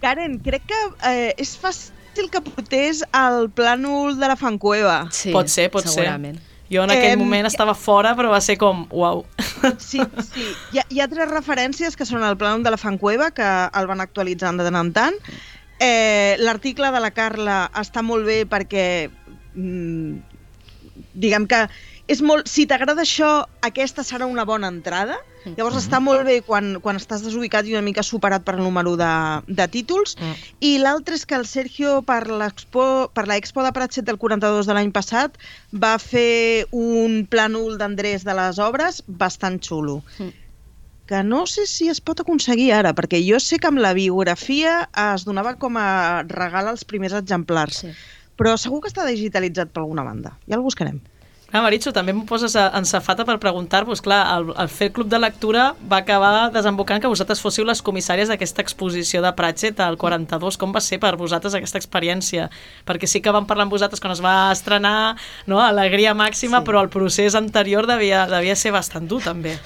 Karen, 0.01 0.39
crec 0.45 0.67
que 0.71 0.81
eh, 1.11 1.33
és 1.41 1.55
fàcil 1.59 2.29
que 2.31 2.43
portés 2.45 3.03
al 3.13 3.49
plànol 3.51 4.19
de 4.19 4.31
la 4.31 4.37
Fancueva. 4.39 5.01
Sí, 5.15 5.33
Pot 5.35 5.51
ser, 5.51 5.69
pot 5.75 5.89
ser. 5.91 6.07
Jo 6.71 6.83
en 6.85 6.91
aquell 6.93 7.15
Em, 7.15 7.21
moment 7.21 7.47
estava 7.49 7.73
fora, 7.75 8.15
però 8.17 8.29
va 8.33 8.41
ser 8.45 8.59
com, 8.61 8.87
uau. 8.93 9.23
Sí, 9.81 10.01
sí. 10.27 10.49
Hi 10.75 10.81
ha, 10.83 10.85
hi 10.93 11.01
ha 11.01 11.09
tres 11.09 11.31
referències 11.31 11.97
que 11.97 12.05
són 12.09 12.23
el 12.27 12.37
plànol 12.41 12.63
de 12.67 12.73
la 12.75 12.81
Fancueva, 12.81 13.31
que 13.33 13.47
el 13.73 13.89
van 13.89 14.03
actualitzant 14.05 14.61
de 14.61 14.67
tant 14.69 14.77
en 14.83 14.93
tant. 14.93 15.17
Eh, 15.81 16.37
L'article 16.43 16.91
de 16.93 17.01
la 17.01 17.13
Carla 17.17 17.59
està 17.79 18.03
molt 18.03 18.27
bé 18.27 18.43
perquè 18.51 18.85
mm, 19.55 20.19
diguem 21.15 21.47
que 21.51 21.65
és 22.09 22.23
molt, 22.25 22.49
si 22.49 22.65
t'agrada 22.67 23.03
això, 23.05 23.45
aquesta 23.61 24.03
serà 24.07 24.27
una 24.27 24.47
bona 24.49 24.71
entrada. 24.73 25.19
Llavors 25.45 25.77
està 25.79 26.01
molt 26.03 26.25
bé 26.27 26.41
quan, 26.45 26.75
quan 26.85 26.97
estàs 26.99 27.23
desubicat 27.25 27.65
i 27.69 27.73
una 27.77 27.85
mica 27.85 28.03
superat 28.05 28.43
per 28.45 28.57
el 28.57 28.63
número 28.65 28.97
de, 29.01 29.11
de 29.47 29.67
títols. 29.73 30.17
Mm. 30.19 30.33
I 30.65 30.73
l'altre 30.83 31.17
és 31.17 31.25
que 31.29 31.37
el 31.39 31.47
Sergio, 31.49 32.01
per 32.05 32.27
l'expo 32.29 33.09
per 33.15 33.27
l'Expo 33.31 33.63
de 33.65 33.73
Pratchett 33.77 34.09
del 34.09 34.19
42 34.21 34.67
de 34.69 34.77
l'any 34.77 34.91
passat, 34.93 35.39
va 35.73 35.95
fer 36.03 36.67
un 36.73 37.23
plànol 37.31 37.79
d'Andrés 37.81 38.25
de 38.29 38.35
les 38.37 38.61
obres 38.61 39.03
bastant 39.07 39.61
xulo. 39.65 40.03
Mm. 40.19 40.33
Que 41.09 41.23
no 41.25 41.47
sé 41.49 41.65
si 41.65 41.89
es 41.89 42.03
pot 42.05 42.21
aconseguir 42.21 42.73
ara, 42.77 42.93
perquè 42.93 43.21
jo 43.25 43.39
sé 43.41 43.57
que 43.61 43.71
amb 43.71 43.81
la 43.81 43.95
biografia 43.97 44.83
es 45.15 45.25
donava 45.25 45.55
com 45.57 45.79
a 45.81 46.25
regal 46.29 46.69
als 46.69 46.85
primers 46.85 47.15
exemplars, 47.17 47.85
Sí. 47.85 47.95
però 48.37 48.59
segur 48.61 48.83
que 48.83 48.91
està 48.93 49.07
digitalitzat 49.09 49.73
per 49.73 49.81
alguna 49.87 50.05
banda. 50.05 50.35
Ja 50.49 50.57
el 50.57 50.67
buscarem. 50.67 51.01
Clar, 51.49 51.63
Maritxo, 51.65 51.95
també 51.97 52.13
m'ho 52.13 52.27
poses 52.29 52.53
a- 52.61 52.67
en 52.77 52.85
safata 52.85 53.25
per 53.25 53.39
preguntar-vos. 53.41 54.03
Clar, 54.05 54.19
el, 54.37 54.51
el 54.61 54.69
fer 54.69 54.91
club 54.93 55.09
de 55.09 55.17
lectura 55.19 55.71
va 55.91 56.03
acabar 56.03 56.51
desembocant 56.53 57.01
que 57.01 57.09
vosaltres 57.09 57.41
fóssiu 57.41 57.65
les 57.65 57.81
comissàries 57.81 58.29
d'aquesta 58.29 58.61
exposició 58.61 59.23
de 59.25 59.31
Pratchett 59.33 59.81
al 59.81 59.97
42. 59.97 60.59
Com 60.61 60.75
va 60.77 60.83
ser 60.85 60.99
per 61.01 61.15
vosaltres 61.17 61.57
aquesta 61.57 61.81
experiència? 61.81 62.51
Perquè 62.85 63.09
sí 63.09 63.23
que 63.25 63.33
vam 63.33 63.47
parlar 63.49 63.65
amb 63.65 63.73
vosaltres 63.73 64.01
quan 64.05 64.13
es 64.13 64.21
va 64.21 64.53
estrenar, 64.53 65.17
no? 65.49 65.63
alegria 65.65 66.13
màxima, 66.13 66.61
sí. 66.61 66.69
però 66.69 66.83
el 66.85 66.93
procés 66.93 67.35
anterior 67.35 67.89
devia, 67.89 68.27
devia 68.29 68.55
ser 68.55 68.75
bastant 68.77 69.09
dur, 69.09 69.23
també. 69.25 69.57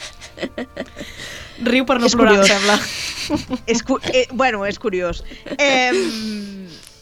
Riu 1.63 1.85
per 1.87 1.99
no 2.01 2.07
És 2.07 2.15
plorar, 2.15 2.39
em 2.39 2.41
curiós. 2.41 2.55
sembla. 2.55 3.59
és, 3.67 3.83
cu 3.83 3.99
eh, 4.15 4.29
bueno, 4.33 4.63
és 4.67 4.79
curiós. 4.79 5.25
Eh, 5.59 5.91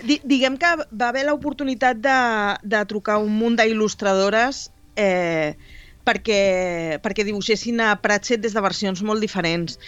diguem 0.04 0.56
que 0.60 0.70
va 0.90 1.10
haver 1.10 1.26
l'oportunitat 1.26 2.00
de, 2.02 2.20
de 2.62 2.80
trucar 2.88 3.18
un 3.22 3.32
munt 3.36 3.58
d'il·lustradores 3.60 4.68
eh, 4.96 5.56
perquè, 6.06 6.98
perquè 7.04 7.26
dibuixessin 7.26 7.82
a 7.84 7.94
Pratchett 8.00 8.42
des 8.42 8.56
de 8.56 8.64
versions 8.64 9.02
molt 9.06 9.22
diferents. 9.24 9.78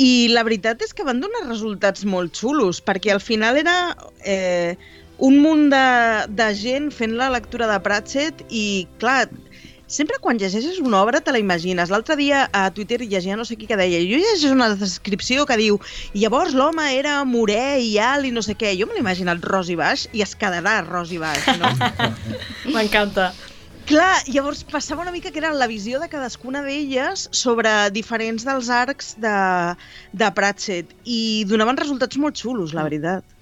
I 0.00 0.30
la 0.32 0.44
veritat 0.46 0.80
és 0.84 0.94
que 0.96 1.04
van 1.04 1.20
donar 1.20 1.44
resultats 1.48 2.06
molt 2.08 2.38
xulos, 2.38 2.80
perquè 2.80 3.12
al 3.12 3.20
final 3.20 3.58
era 3.60 3.76
eh, 4.24 4.76
un 5.20 5.36
munt 5.44 5.68
de, 5.72 5.86
de 6.32 6.48
gent 6.56 6.88
fent 6.94 7.16
la 7.18 7.28
lectura 7.32 7.68
de 7.68 7.78
Pratchett 7.84 8.44
i, 8.48 8.86
clar, 9.02 9.28
sempre 9.90 10.20
quan 10.22 10.38
llegeixes 10.38 10.78
una 10.78 11.02
obra 11.02 11.20
te 11.20 11.34
la 11.34 11.42
imagines. 11.42 11.90
L'altre 11.90 12.16
dia 12.16 12.44
a 12.54 12.68
Twitter 12.70 13.00
llegia 13.02 13.36
no 13.36 13.44
sé 13.44 13.58
qui 13.58 13.66
que 13.66 13.78
deia 13.80 14.00
jo 14.04 14.20
llegeixo 14.22 14.54
una 14.54 14.70
descripció 14.78 15.44
que 15.50 15.58
diu 15.58 15.80
i 16.14 16.22
llavors 16.22 16.54
l'home 16.54 16.86
era 16.94 17.18
morè 17.26 17.80
i 17.82 17.96
alt 17.98 18.28
i 18.28 18.34
no 18.34 18.44
sé 18.46 18.54
què. 18.54 18.76
Jo 18.78 18.86
me 18.86 18.94
l'he 18.96 19.04
imaginat 19.04 19.42
ros 19.52 19.68
i 19.68 19.78
baix 19.80 20.06
i 20.14 20.22
es 20.26 20.36
quedarà 20.38 20.80
ros 20.86 21.10
i 21.10 21.18
baix, 21.22 21.50
no? 21.58 21.72
M'encanta. 22.74 23.32
Clar, 23.90 24.22
llavors 24.30 24.62
passava 24.70 25.02
una 25.02 25.10
mica 25.10 25.32
que 25.34 25.40
era 25.42 25.50
la 25.50 25.66
visió 25.66 25.98
de 25.98 26.06
cadascuna 26.12 26.62
d'elles 26.62 27.26
sobre 27.34 27.72
diferents 27.90 28.46
dels 28.46 28.70
arcs 28.70 29.16
de, 29.18 29.34
de 30.14 30.30
Pratchett 30.36 30.94
i 31.02 31.42
donaven 31.50 31.80
resultats 31.80 32.20
molt 32.22 32.38
xulos, 32.38 32.76
la 32.76 32.86
veritat. 32.86 33.39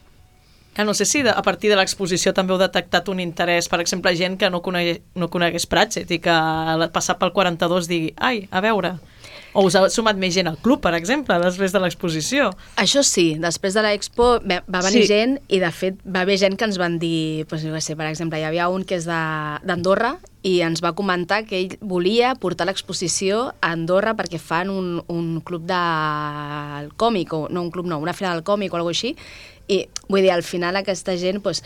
Que 0.79 0.85
no 0.87 0.95
sé 0.95 1.05
si 1.11 1.25
de, 1.27 1.31
a 1.35 1.43
partir 1.43 1.73
de 1.73 1.75
l'exposició 1.75 2.31
també 2.31 2.55
heu 2.55 2.59
detectat 2.61 3.09
un 3.11 3.19
interès, 3.19 3.67
per 3.67 3.81
exemple, 3.83 4.12
gent 4.14 4.37
que 4.38 4.47
no, 4.47 4.61
conegués, 4.62 5.01
no 5.19 5.27
conegués 5.27 5.67
Pratchett 5.67 6.12
i 6.14 6.21
que 6.23 6.31
al 6.31 6.85
passar 6.95 7.17
pel 7.19 7.33
42 7.35 7.88
digui, 7.91 8.12
ai, 8.23 8.45
a 8.55 8.61
veure, 8.62 8.93
o 9.59 9.64
us 9.67 9.75
ha 9.75 9.88
sumat 9.91 10.14
més 10.23 10.37
gent 10.37 10.47
al 10.47 10.61
club, 10.62 10.79
per 10.85 10.93
exemple, 10.95 11.35
després 11.43 11.75
de 11.75 11.81
l'exposició. 11.83 12.53
Això 12.79 13.03
sí, 13.03 13.33
després 13.43 13.75
de 13.75 13.83
l'expo 13.88 14.37
va 14.38 14.85
venir 14.87 15.03
Sí. 15.03 15.09
gent 15.11 15.41
i 15.49 15.59
de 15.59 15.73
fet 15.75 15.99
va 16.07 16.21
haver 16.23 16.38
gent 16.38 16.55
que 16.57 16.69
ens 16.71 16.79
van 16.79 17.01
dir, 17.03 17.45
doncs, 17.51 17.64
què 17.67 17.81
sé, 17.83 17.97
per 17.99 18.07
exemple, 18.07 18.38
hi 18.38 18.47
havia 18.47 18.69
un 18.71 18.85
que 18.87 18.95
és 19.03 19.05
de- 19.11 19.59
d'Andorra 19.67 20.14
i 20.42 20.61
ens 20.62 20.81
va 20.85 20.92
comentar 20.94 21.42
que 21.44 21.59
ell 21.59 21.77
volia 21.81 22.35
portar 22.38 22.66
l'exposició 22.68 23.48
a 23.61 23.72
Andorra 23.72 24.14
perquè 24.14 24.38
fan 24.38 24.70
un, 24.70 25.03
un 25.11 25.40
club 25.40 25.64
del 25.66 26.92
còmic, 26.96 27.33
o 27.35 27.48
no 27.51 27.62
un 27.62 27.70
club 27.74 27.87
no, 27.90 27.98
una 27.98 28.14
fira 28.14 28.33
del 28.35 28.44
còmic 28.46 28.72
o 28.72 28.77
alguna 28.79 28.94
així, 28.94 29.16
i 29.68 29.83
vull 30.09 30.22
dir, 30.22 30.31
al 30.33 30.44
final 30.46 30.79
aquesta 30.81 31.16
gent 31.20 31.42
doncs, 31.44 31.62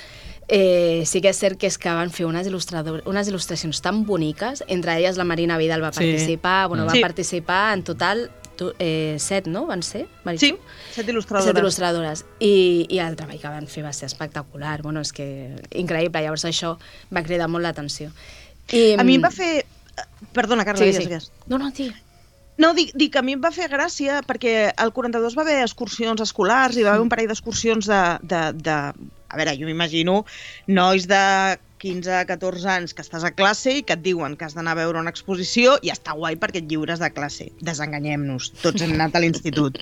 eh, 0.48 1.04
sí 1.06 1.20
que 1.22 1.30
és 1.30 1.38
cert 1.38 1.60
que 1.60 1.68
és 1.70 1.76
que 1.78 1.92
van 1.94 2.10
fer 2.10 2.26
unes, 2.26 2.48
unes 2.48 3.28
il·lustracions 3.30 3.80
tan 3.84 4.04
boniques, 4.08 4.64
entre 4.68 4.96
elles 4.98 5.16
la 5.20 5.24
Marina 5.28 5.58
Vidal 5.58 5.84
va 5.84 5.92
Sí. 5.92 6.00
participar, 6.00 6.68
bueno, 6.68 6.86
va 6.86 6.92
Sí. 6.96 7.00
participar 7.00 7.74
en 7.74 7.84
total 7.84 8.30
tu, 8.56 8.72
eh, 8.78 9.16
set, 9.18 9.46
no? 9.46 9.66
Van 9.66 9.82
ser, 9.82 10.06
Maritxu? 10.24 10.46
Sí, 10.46 10.56
set 10.92 11.06
il·lustradores. 11.08 11.44
Set 11.44 11.56
il·lustradores. 11.56 12.24
I, 12.38 12.86
I 12.90 12.98
el 12.98 13.16
treball 13.16 13.40
que 13.40 13.48
van 13.48 13.66
fer 13.66 13.82
va 13.82 13.92
ser 13.94 14.06
espectacular. 14.06 14.82
Bueno, 14.82 15.00
és 15.00 15.12
que 15.12 15.56
increïble. 15.70 16.20
Llavors 16.20 16.44
això 16.44 16.76
va 17.14 17.22
cridar 17.22 17.48
molt 17.48 17.64
l'atenció. 17.64 18.10
I, 18.72 18.94
A 18.98 19.04
mi 19.04 19.18
em 19.18 19.24
va 19.24 19.30
fer... 19.34 19.66
Perdona, 20.32 20.64
Carla, 20.64 20.80
Sí, 20.80 20.88
digues, 20.90 21.02
sí. 21.02 21.08
digues. 21.10 21.30
No, 21.50 21.58
no, 21.60 21.70
tio. 21.76 21.92
No, 22.62 22.72
dic, 22.76 22.92
dic 22.96 23.16
a 23.16 23.22
mi 23.24 23.34
em 23.36 23.40
va 23.42 23.50
fer 23.52 23.66
gràcia 23.72 24.20
perquè 24.28 24.72
al 24.76 24.92
42 24.92 25.34
va 25.36 25.42
haver 25.44 25.58
excursions 25.64 26.20
escolars 26.24 26.76
i 26.76 26.84
va 26.84 26.92
haver 26.94 27.04
un 27.04 27.10
parell 27.12 27.30
d'excursions 27.30 27.88
de, 27.88 28.00
de, 28.22 28.42
de... 28.60 28.76
A 29.32 29.38
veure, 29.40 29.54
jo 29.56 29.64
m'imagino 29.68 30.22
nois 30.68 31.06
de 31.08 31.22
15 31.82 32.12
a 32.14 32.22
14 32.28 32.68
anys 32.70 32.94
que 32.94 33.02
estàs 33.02 33.24
a 33.26 33.32
classe 33.34 33.72
i 33.74 33.82
que 33.82 33.96
et 33.96 34.02
diuen 34.04 34.36
que 34.38 34.46
has 34.46 34.54
d'anar 34.54 34.76
a 34.76 34.80
veure 34.84 35.00
una 35.02 35.10
exposició 35.10 35.74
i 35.82 35.90
està 35.90 36.14
guai 36.14 36.36
perquè 36.38 36.62
et 36.62 36.68
lliures 36.70 37.02
de 37.02 37.10
classe. 37.10 37.48
Desenganyem-nos, 37.60 38.52
tots 38.62 38.82
hem 38.86 38.94
anat 38.94 39.16
a 39.18 39.22
l'institut. 39.24 39.80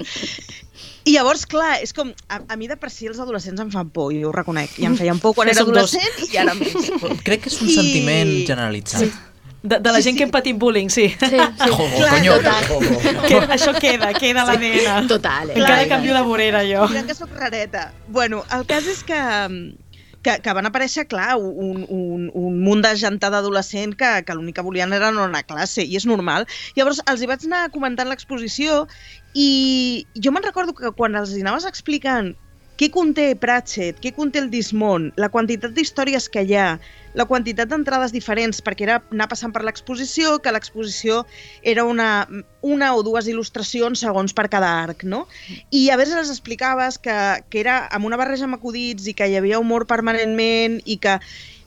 I 1.05 1.15
llavors, 1.15 1.47
clar, 1.49 1.79
és 1.85 1.93
com... 1.97 2.11
A, 2.33 2.41
a 2.49 2.57
mi 2.61 2.69
de 2.69 2.77
per 2.81 2.89
si 2.93 3.09
els 3.11 3.21
adolescents 3.21 3.61
em 3.61 3.71
fan 3.73 3.89
por, 3.93 4.13
jo 4.17 4.29
ho 4.31 4.33
reconec. 4.37 4.79
I 4.81 4.89
em 4.89 4.97
feien 4.97 5.21
por 5.21 5.35
quan 5.37 5.49
era 5.53 5.61
som 5.63 5.73
dos. 5.73 5.93
adolescent 5.93 6.33
i 6.33 6.41
ara 6.41 6.55
més. 6.57 6.73
Crec 7.27 7.45
que 7.47 7.53
és 7.53 7.61
un 7.61 7.69
I- 7.69 7.77
sentiment 7.77 8.33
generalitzat. 8.49 9.05
Sí. 9.09 9.27
De, 9.61 9.77
de 9.77 9.91
la 9.93 9.99
Sí, 10.01 10.07
gent 10.07 10.15
sí. 10.15 10.19
que 10.19 10.25
hem 10.25 10.31
patit 10.33 10.57
bullying, 10.57 10.89
sí. 10.89 11.09
Sí, 11.21 11.27
sí. 11.35 11.37
Oh, 11.69 11.85
Clar, 11.99 12.15
conyo. 12.15 12.39
total. 12.41 13.25
Que, 13.29 13.41
això 13.59 13.75
queda, 13.77 14.15
queda 14.17 14.47
a 14.47 14.49
l'ADN. 14.49 15.05
Total, 15.11 15.51
eh? 15.53 15.59
Encara 15.59 15.83
Clar. 15.83 15.89
canvio 15.99 16.15
de 16.17 16.23
vorera, 16.25 16.63
jo. 16.65 16.87
Mira 16.89 17.03
que 17.05 17.15
sóc 17.19 17.29
rareta. 17.37 17.91
Bueno, 18.09 18.41
el 18.57 18.65
cas 18.65 18.89
és 18.89 19.03
que, 19.05 19.21
que, 20.23 20.37
que 20.45 20.55
van 20.57 20.69
aparèixer, 20.69 21.07
clar, 21.11 21.37
un, 21.39 21.85
un, 21.89 22.29
un 22.35 22.59
munt 22.65 22.85
de 22.85 22.93
gentada 23.01 23.41
adolescent 23.41 23.95
que, 23.99 24.11
que 24.27 24.37
l'únic 24.37 24.59
que 24.59 24.67
volien 24.67 24.93
era 24.97 25.11
no 25.15 25.25
anar 25.27 25.45
a 25.45 25.49
classe, 25.49 25.85
i 25.85 25.97
és 25.97 26.07
normal. 26.09 26.47
Llavors, 26.77 27.01
els 27.11 27.23
hi 27.23 27.31
vaig 27.31 27.47
anar 27.49 27.65
comentant 27.75 28.11
l'exposició 28.11 28.85
i 29.35 29.51
jo 30.19 30.35
me'n 30.35 30.47
recordo 30.47 30.77
que 30.77 30.93
quan 30.97 31.17
els 31.21 31.35
hi 31.35 31.45
anaves 31.45 31.69
explicant 31.69 32.35
què 32.81 32.89
conté 32.93 33.35
Pratchett, 33.37 33.99
què 34.01 34.15
conté 34.17 34.41
el 34.41 34.49
Dismont, 34.53 35.11
la 35.21 35.29
quantitat 35.33 35.75
d'històries 35.77 36.31
que 36.33 36.47
hi 36.49 36.55
ha, 36.57 36.69
la 37.15 37.27
quantitat 37.27 37.71
d'entrades 37.71 38.13
diferents, 38.15 38.61
perquè 38.63 38.87
era 38.87 38.99
anar 39.11 39.29
passant 39.31 39.53
per 39.55 39.65
l'exposició, 39.67 40.39
que 40.43 40.53
l'exposició 40.55 41.25
era 41.63 41.85
una, 41.85 42.27
una 42.63 42.93
o 42.95 43.03
dues 43.07 43.29
il·lustracions 43.31 44.05
segons 44.05 44.35
per 44.37 44.49
cada 44.53 44.71
arc, 44.85 45.05
no? 45.05 45.25
I 45.71 45.89
a 45.91 45.99
vegades 46.01 46.27
els 46.27 46.35
explicaves 46.37 47.01
que, 47.03 47.17
que 47.51 47.63
era 47.65 47.83
amb 47.91 48.07
una 48.07 48.21
barreja 48.21 48.47
amb 48.47 48.59
acudits 48.59 49.09
i 49.11 49.17
que 49.17 49.29
hi 49.29 49.39
havia 49.41 49.63
humor 49.63 49.89
permanentment 49.91 50.81
i 50.85 51.01
que... 51.03 51.19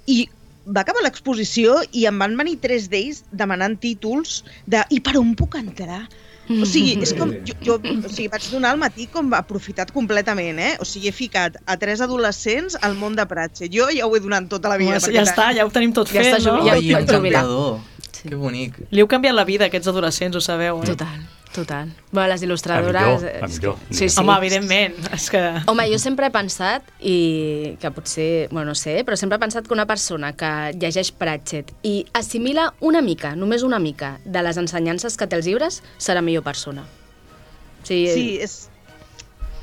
I 0.04 0.26
va 0.64 0.84
acabar 0.84 1.04
l'exposició 1.04 1.82
i 1.92 2.06
em 2.08 2.20
van 2.20 2.38
venir 2.40 2.58
tres 2.64 2.90
d'ells 2.92 3.24
demanant 3.36 3.76
títols 3.84 4.42
de 4.68 4.84
i 4.96 5.00
per 5.04 5.18
on 5.20 5.34
puc 5.40 5.58
entrar? 5.60 6.06
O 6.50 6.66
sigui, 6.68 6.98
és 7.02 7.14
com, 7.16 7.30
jo, 7.48 7.54
jo 7.64 7.78
o 7.80 8.10
sigui, 8.12 8.28
vaig 8.28 8.48
donar 8.52 8.74
el 8.76 8.80
matí 8.82 9.06
com 9.12 9.32
aprofitat 9.38 9.94
completament, 9.96 10.60
eh? 10.60 10.74
O 10.84 10.86
sigui, 10.88 11.08
he 11.08 11.16
ficat 11.16 11.56
a 11.66 11.78
tres 11.80 12.02
adolescents 12.04 12.76
al 12.82 12.98
món 13.00 13.16
de 13.16 13.24
Pratchett. 13.30 13.72
Jo 13.72 13.88
ja 13.96 14.06
ho 14.08 14.16
he 14.16 14.20
donat 14.20 14.50
tota 14.52 14.68
la 14.74 14.78
vida. 14.82 14.98
Home, 14.98 15.00
perquè 15.06 15.16
ja 15.16 15.24
està, 15.24 15.48
ja 15.56 15.64
ho 15.66 15.72
tenim 15.72 15.94
tot 15.96 16.12
Ja 16.12 16.20
fet, 16.20 16.36
està 16.42 16.52
no? 16.52 16.60
Ai, 16.62 16.68
Ja 16.68 16.76
ho 16.76 16.82
jubilat. 16.82 17.08
encantador. 17.08 17.80
Que 18.24 18.36
bonic. 18.40 18.78
Li 18.92 19.02
heu 19.04 19.08
canviat 19.12 19.36
la 19.36 19.44
vida 19.48 19.66
a 19.66 19.72
aquests 19.72 19.88
adolescents, 19.92 20.36
ho 20.36 20.42
sabeu, 20.44 20.82
eh? 20.84 20.86
Total, 20.92 21.24
total. 21.54 21.92
Bueno, 22.12 22.28
les 22.34 22.42
il·lustradores... 22.44 23.02
millor, 23.22 23.24
eh, 23.30 23.40
a 23.42 23.46
és 23.46 23.60
millor. 23.60 23.78
que- 23.88 23.96
Sí, 23.96 24.10
sí. 24.10 24.20
Home, 24.20 24.34
evidentment, 24.42 24.96
és 25.14 25.30
que... 25.30 25.42
Home, 25.72 25.86
jo 25.92 26.00
sempre 26.02 26.28
he 26.28 26.34
pensat, 26.34 26.84
i 27.00 27.78
que 27.80 27.92
potser, 27.94 28.50
bueno, 28.52 28.72
no 28.74 28.76
sé, 28.76 28.98
però 29.06 29.16
sempre 29.20 29.38
he 29.38 29.44
pensat 29.44 29.68
que 29.68 29.74
una 29.74 29.86
persona 29.86 30.34
que 30.36 30.50
llegeix 30.82 31.12
Pratchett 31.14 31.72
i 31.84 32.06
assimila 32.14 32.72
una 32.82 33.02
mica, 33.06 33.36
només 33.36 33.64
una 33.64 33.80
mica, 33.80 34.18
de 34.26 34.44
les 34.44 34.58
ensenyances 34.58 35.16
que 35.18 35.28
té 35.28 35.38
els 35.40 35.46
llibres, 35.48 35.82
serà 36.00 36.22
millor 36.26 36.44
persona. 36.44 36.84
O 36.84 37.86
sigui, 37.86 38.08
Sí, 38.14 38.28
és, 38.42 38.70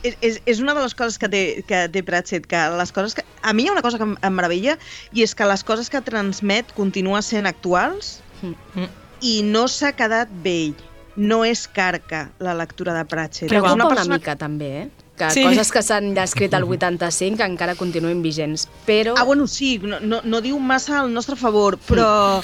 és, 0.02 0.16
és, 0.20 0.40
és 0.46 0.60
una 0.60 0.72
de 0.74 0.80
les 0.84 0.94
coses 0.94 1.18
que 1.20 1.28
té, 1.28 1.42
que 1.68 1.88
té 1.92 2.02
Pratchett, 2.06 2.46
que 2.48 2.60
les 2.78 2.92
coses 2.92 3.14
que... 3.14 3.24
A 3.42 3.52
mi 3.52 3.64
hi 3.64 3.68
ha 3.68 3.72
una 3.72 3.82
cosa 3.82 3.98
que 3.98 4.04
em, 4.04 4.14
em 4.22 4.32
meravella, 4.36 4.78
i 5.12 5.22
és 5.24 5.34
que 5.34 5.44
les 5.48 5.64
coses 5.64 5.88
que 5.92 6.00
transmet 6.04 6.72
continuen 6.76 7.22
sent 7.22 7.46
actuals 7.50 8.20
Mm. 8.40 8.86
i 9.20 9.42
no 9.44 9.66
s'ha 9.68 9.90
quedat 9.92 10.30
vell. 10.42 10.72
No 11.16 11.44
és 11.44 11.66
carca 11.68 12.30
la 12.38 12.54
lectura 12.54 12.94
de 12.94 13.04
Pratchett. 13.04 13.48
Preocupa 13.50 13.74
una, 13.74 13.88
persona- 13.88 14.18
mica, 14.18 14.36
també, 14.36 14.70
eh? 14.82 14.88
Que 15.20 15.30
Sí. 15.30 15.42
coses 15.44 15.70
que 15.70 15.82
s'han 15.82 16.16
escrit 16.16 16.54
al 16.54 16.64
85 16.64 17.42
encara 17.44 17.74
continuen 17.74 18.22
vigents. 18.22 18.68
Però... 18.86 19.14
Ah, 19.18 19.24
bueno, 19.24 19.46
sí, 19.46 19.78
no, 19.82 19.98
no, 20.00 20.22
no 20.24 20.40
diu 20.40 20.58
massa 20.58 21.00
al 21.00 21.12
nostre 21.12 21.36
favor, 21.36 21.76
però, 21.76 22.40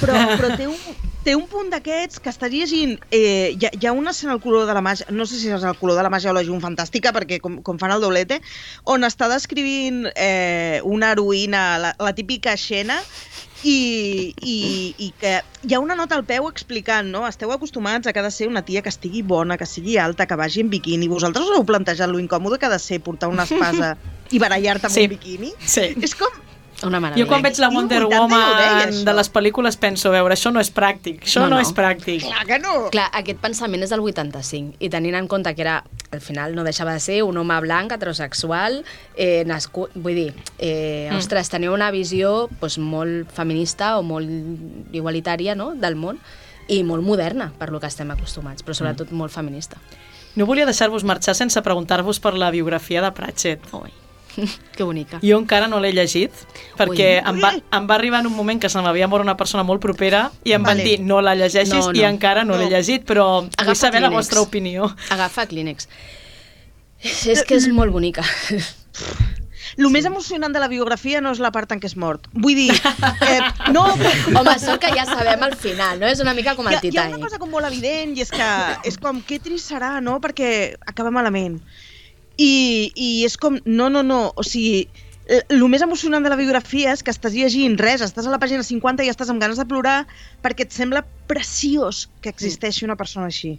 però, 0.00 0.14
però 0.34 0.56
té, 0.56 0.66
un, 0.66 0.74
té 1.22 1.36
un 1.36 1.44
punt 1.46 1.70
d'aquests 1.70 2.18
que 2.18 2.32
està 2.32 2.48
llegint... 2.50 2.96
Eh, 3.14 3.54
hi, 3.54 3.66
ha, 3.68 3.70
hi 3.78 3.86
ha 3.86 3.92
una 3.94 4.10
escena 4.10 4.32
al 4.34 4.40
color 4.42 4.66
de 4.66 4.74
la 4.74 4.82
màgia, 4.82 5.06
no 5.10 5.24
sé 5.24 5.38
si 5.38 5.52
és 5.54 5.62
el 5.62 5.78
color 5.78 5.94
de 5.94 6.02
la 6.02 6.10
màgia 6.10 6.32
o 6.32 6.34
la 6.34 6.42
llum 6.42 6.58
fantàstica, 6.60 7.12
perquè 7.14 7.38
com, 7.38 7.60
com 7.62 7.78
fan 7.78 7.94
el 7.94 8.02
doblete, 8.02 8.40
on 8.90 9.06
està 9.06 9.28
descrivint 9.30 10.08
eh, 10.16 10.80
una 10.82 11.12
heroïna, 11.14 11.62
la, 11.78 11.94
la 12.00 12.12
típica 12.18 12.56
Xena, 12.58 12.98
i, 13.64 14.34
i, 14.42 14.94
i 14.98 15.10
que 15.20 15.40
hi 15.66 15.74
ha 15.74 15.80
una 15.80 15.96
nota 15.96 16.14
al 16.16 16.24
peu 16.28 16.46
explicant, 16.48 17.08
no? 17.10 17.26
Esteu 17.26 17.52
acostumats 17.52 18.06
a 18.06 18.12
que 18.12 18.20
ha 18.20 18.26
de 18.26 18.30
ser 18.30 18.48
una 18.48 18.62
tia 18.64 18.82
que 18.82 18.88
estigui 18.92 19.22
bona, 19.22 19.56
que 19.56 19.66
sigui 19.66 19.96
alta, 19.98 20.26
que 20.26 20.36
vagi 20.36 20.60
en 20.60 20.70
biquini. 20.70 21.08
Vosaltres 21.08 21.48
us 21.48 21.56
heu 21.58 21.64
plantejat 21.68 22.10
lo 22.10 22.20
incòmode 22.22 22.58
que 22.58 22.66
ha 22.66 22.74
de 22.74 22.78
ser 22.78 23.00
portar 23.00 23.28
una 23.32 23.44
espasa 23.48 23.96
i 24.30 24.38
barallar-te 24.42 24.86
amb 24.86 24.94
Sí. 24.94 25.04
un 25.08 25.14
biquini? 25.16 25.52
Sí. 25.64 25.94
És 26.02 26.14
com... 26.14 26.30
Una 26.84 27.00
meravella. 27.00 27.24
Jo 27.24 27.28
quan 27.30 27.40
veig 27.40 27.56
la 27.58 27.70
Wonder 27.72 28.02
80 28.04 28.12
ja 28.12 28.20
ho 28.20 28.28
deia, 28.28 28.72
Woman 28.84 29.04
de 29.06 29.12
les 29.16 29.30
pel·lícules 29.32 29.78
penso, 29.80 30.10
a 30.10 30.12
veure, 30.12 30.34
això 30.34 30.50
no 30.52 30.60
és 30.60 30.68
pràctic, 30.74 31.22
això 31.24 31.40
no, 31.40 31.48
No, 31.48 31.56
no, 31.56 31.60
és 31.62 31.70
pràctic. 31.72 32.20
Clar 32.26 32.44
que 32.44 32.58
no! 32.58 32.74
Clar, 32.92 33.06
aquest 33.16 33.38
pensament 33.40 33.82
és 33.82 33.90
del 33.94 34.00
85 34.04 34.76
i 34.78 34.90
tenint 34.92 35.14
en 35.16 35.26
compte 35.26 35.54
que 35.54 35.62
era, 35.64 35.78
al 36.12 36.20
final 36.20 36.54
no 36.54 36.64
deixava 36.64 36.92
de 36.92 37.00
ser 37.00 37.22
un 37.24 37.38
home 37.38 37.60
blanc, 37.64 37.92
heterosexual, 37.92 38.82
eh, 39.16 39.44
nascut, 39.46 39.90
vull 39.94 40.14
dir, 40.14 40.34
eh, 40.58 41.08
Mm. 41.10 41.16
ostres, 41.16 41.48
tenia 41.48 41.70
una 41.72 41.90
visió 41.90 42.48
doncs, 42.60 42.76
molt 42.78 43.30
feminista 43.32 43.96
o 43.98 44.02
molt 44.02 44.28
igualitària 44.92 45.54
no? 45.56 45.74
del 45.74 45.96
món 45.96 46.18
i 46.68 46.82
molt 46.82 47.02
moderna, 47.02 47.52
per 47.58 47.70
lo 47.70 47.80
que 47.80 47.86
estem 47.86 48.10
acostumats, 48.10 48.62
però 48.64 48.74
sobretot 48.74 49.12
molt 49.12 49.32
feminista. 49.32 49.78
No 50.36 50.44
volia 50.44 50.66
deixar-vos 50.66 51.04
marxar 51.04 51.34
sense 51.34 51.62
preguntar-vos 51.62 52.20
per 52.20 52.34
la 52.34 52.50
biografia 52.50 53.00
de 53.00 53.10
Pratchett. 53.12 53.62
Ui, 53.72 53.92
que 54.76 54.82
bonica. 54.84 55.20
Jo 55.22 55.38
encara 55.38 55.68
no 55.68 55.80
l'he 55.80 55.92
llegit, 55.96 56.32
perquè 56.76 57.08
Ui. 57.22 57.28
em 57.32 57.40
va, 57.42 57.52
em 57.56 57.86
va 57.88 57.94
arribar 57.96 58.20
en 58.20 58.26
un 58.30 58.36
moment 58.36 58.60
que 58.60 58.68
se 58.68 58.80
m'havia 58.82 59.08
mort 59.08 59.24
una 59.24 59.36
persona 59.36 59.62
molt 59.64 59.80
propera 59.80 60.30
i 60.44 60.52
em 60.52 60.62
van 60.62 60.76
Vale. 60.78 60.84
dir 60.84 61.00
no 61.00 61.20
la 61.24 61.34
llegeixis 61.34 61.72
No, 61.88 61.92
i 61.94 62.02
no. 62.04 62.08
encara 62.08 62.44
no, 62.44 62.56
l'he 62.56 62.68
No. 62.68 62.76
llegit, 62.76 63.06
però 63.08 63.42
vull 63.42 63.50
Agafa 63.56 63.74
saber 63.74 64.00
la 64.02 64.08
Kleenex. 64.08 64.16
vostra 64.26 64.40
opinió. 64.44 64.90
Agafa 65.10 65.46
Kleenex. 65.46 65.88
És, 67.00 67.26
és 67.26 67.42
que 67.44 67.54
és 67.56 67.68
molt 67.68 67.92
bonica. 67.92 68.24
El 69.76 69.90
més 69.92 70.06
emocionant 70.08 70.54
de 70.54 70.60
la 70.62 70.68
biografia 70.72 71.20
no 71.20 71.32
és 71.34 71.40
la 71.42 71.50
part 71.52 71.72
en 71.74 71.80
què 71.82 71.88
és 71.90 71.96
mort. 72.00 72.28
Vull 72.32 72.54
dir, 72.56 72.70
eh, 73.28 73.40
no, 73.74 73.82
Home, 74.38 74.54
sort 74.62 74.80
que 74.80 74.88
ja 74.94 75.04
sabem 75.04 75.42
al 75.42 75.56
final, 75.60 75.98
no? 76.00 76.06
És 76.08 76.22
una 76.24 76.32
mica 76.38 76.54
com 76.56 76.64
hi 76.64 76.72
el 76.72 76.78
ha, 76.78 76.80
hi 76.80 76.88
ha 76.88 77.02
una 77.02 77.02
Titanic. 77.10 77.24
cosa 77.26 77.40
com 77.42 77.50
molt 77.52 77.66
evident 77.68 78.14
i 78.16 78.22
és 78.24 78.30
que 78.32 78.46
és 78.88 78.96
com, 79.02 79.20
que 79.26 79.38
trist 79.42 79.68
serà, 79.74 79.98
no? 80.00 80.16
Perquè 80.24 80.76
acaba 80.86 81.10
malament. 81.12 81.58
I, 82.36 82.92
i 82.94 83.10
és 83.24 83.36
com, 83.40 83.58
no, 83.64 83.88
no, 83.88 84.02
no, 84.04 84.20
o 84.36 84.44
sigui, 84.44 84.86
el 85.26 85.64
més 85.68 85.82
emocionant 85.82 86.22
de 86.22 86.30
la 86.30 86.38
biografia 86.38 86.92
és 86.94 87.02
que 87.02 87.10
estàs 87.14 87.34
llegint 87.34 87.74
res, 87.80 88.04
estàs 88.04 88.28
a 88.28 88.32
la 88.32 88.38
pàgina 88.42 88.62
50 88.62 89.06
i 89.06 89.10
estàs 89.10 89.32
amb 89.32 89.42
ganes 89.42 89.58
de 89.58 89.66
plorar 89.66 90.04
perquè 90.44 90.66
et 90.66 90.76
sembla 90.76 91.02
preciós 91.26 92.06
que 92.22 92.30
existeixi 92.30 92.86
una 92.86 92.98
persona 93.00 93.26
així. 93.26 93.56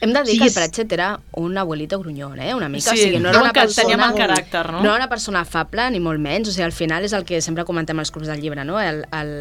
Hem 0.00 0.12
de 0.12 0.22
dir 0.22 0.32
Sí, 0.32 0.38
que 0.38 0.46
el 0.46 0.54
Pratchett 0.54 0.92
era 0.92 1.20
un 1.32 1.56
abuelito 1.58 1.98
grunyón, 1.98 2.38
eh? 2.40 2.54
Una 2.54 2.68
mica. 2.68 2.92
Sí, 2.92 3.00
o 3.00 3.02
sigui, 3.02 3.18
no 3.18 3.30
era 3.30 3.40
una 3.42 3.52
persona... 3.52 3.82
tenia 3.82 3.96
mal 3.98 4.14
caràcter, 4.14 4.64
no? 4.70 4.82
No 4.82 4.90
era 4.90 4.96
una 5.02 5.08
persona 5.08 5.40
afable, 5.40 5.88
ni 5.90 5.98
molt 6.00 6.22
menys. 6.22 6.48
O 6.48 6.52
sigui, 6.54 6.66
al 6.66 6.74
final 6.76 7.04
és 7.04 7.14
el 7.16 7.24
que 7.26 7.40
sempre 7.42 7.64
comentem 7.66 7.98
als 7.98 8.12
clubs 8.14 8.30
del 8.30 8.40
llibre, 8.40 8.62
no? 8.64 8.78
El, 8.80 9.02
el 9.18 9.32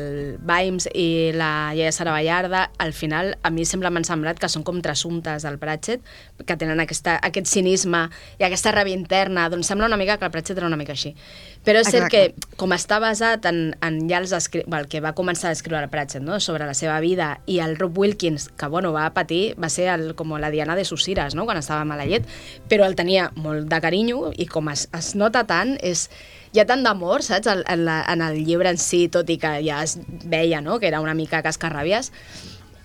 Vimes 0.41 0.89
i 0.97 1.07
la 1.37 1.51
Iaia 1.77 1.91
Sara 1.93 2.15
Ballarda, 2.15 2.71
al 2.81 2.93
final, 2.97 3.35
a 3.43 3.51
mi 3.53 3.67
sempre 3.69 3.91
m'han 3.93 4.07
semblat 4.07 4.41
que 4.41 4.49
són 4.49 4.65
com 4.65 4.81
trasuntes 4.81 5.45
del 5.45 5.59
Pratchett, 5.61 6.01
que 6.43 6.57
tenen 6.57 6.81
aquesta, 6.81 7.19
aquest 7.21 7.51
cinisme 7.51 8.07
i 8.41 8.47
aquesta 8.47 8.73
ràbia 8.73 8.97
interna. 8.97 9.49
Doncs 9.53 9.69
sembla 9.69 9.85
una 9.85 9.99
mica 10.01 10.17
que 10.17 10.25
el 10.25 10.33
Pratchett 10.33 10.57
era 10.57 10.71
una 10.71 10.79
mica 10.79 10.97
així. 10.97 11.13
Però 11.67 11.81
és 11.83 11.89
cert 11.91 12.07
que, 12.07 12.21
com 12.55 12.71
està 12.71 13.01
basat 13.03 13.43
en, 13.49 13.73
en 13.83 13.97
ja 14.07 14.21
els 14.21 14.31
escri... 14.31 14.61
el 14.63 14.87
que 14.87 15.01
va 15.03 15.11
començar 15.17 15.49
a 15.51 15.57
escriure 15.57 15.81
el 15.83 15.89
Pratchett, 15.91 16.23
no? 16.23 16.39
sobre 16.39 16.63
la 16.65 16.75
seva 16.77 17.01
vida, 17.03 17.41
i 17.45 17.59
el 17.59 17.75
Rob 17.75 17.97
Wilkins, 17.99 18.47
que 18.55 18.69
bueno, 18.71 18.93
va 18.95 19.09
patir, 19.11 19.51
va 19.59 19.67
ser 19.69 19.89
el, 19.91 20.13
com 20.15 20.31
la 20.39 20.51
Diana 20.53 20.77
de 20.79 20.85
sus 20.87 21.03
ires, 21.11 21.35
no? 21.35 21.43
quan 21.43 21.59
estava 21.59 21.83
mala 21.83 22.07
llet, 22.07 22.23
però 22.71 22.87
el 22.87 22.95
tenia 22.95 23.33
molt 23.35 23.67
de 23.67 23.81
carinyo 23.83 24.31
i 24.39 24.47
com 24.47 24.71
es, 24.71 24.87
es 24.95 25.13
nota 25.19 25.43
tant, 25.49 25.75
és, 25.83 26.07
hi 26.55 26.63
ha 26.63 26.67
tant 26.69 26.87
d'amor, 26.87 27.25
saps, 27.27 27.51
en, 27.51 27.65
en, 27.67 27.83
la, 27.83 27.99
en 28.07 28.23
el 28.23 28.39
llibre 28.47 28.71
en 28.71 28.79
si, 28.79 29.09
tot 29.11 29.27
i 29.27 29.35
que 29.41 29.57
ja 29.67 29.83
es 29.83 29.97
veia 30.23 30.63
no? 30.63 30.79
que 30.79 30.87
era 30.87 31.03
una 31.03 31.17
mica 31.19 31.43
cascarràbies, 31.43 32.13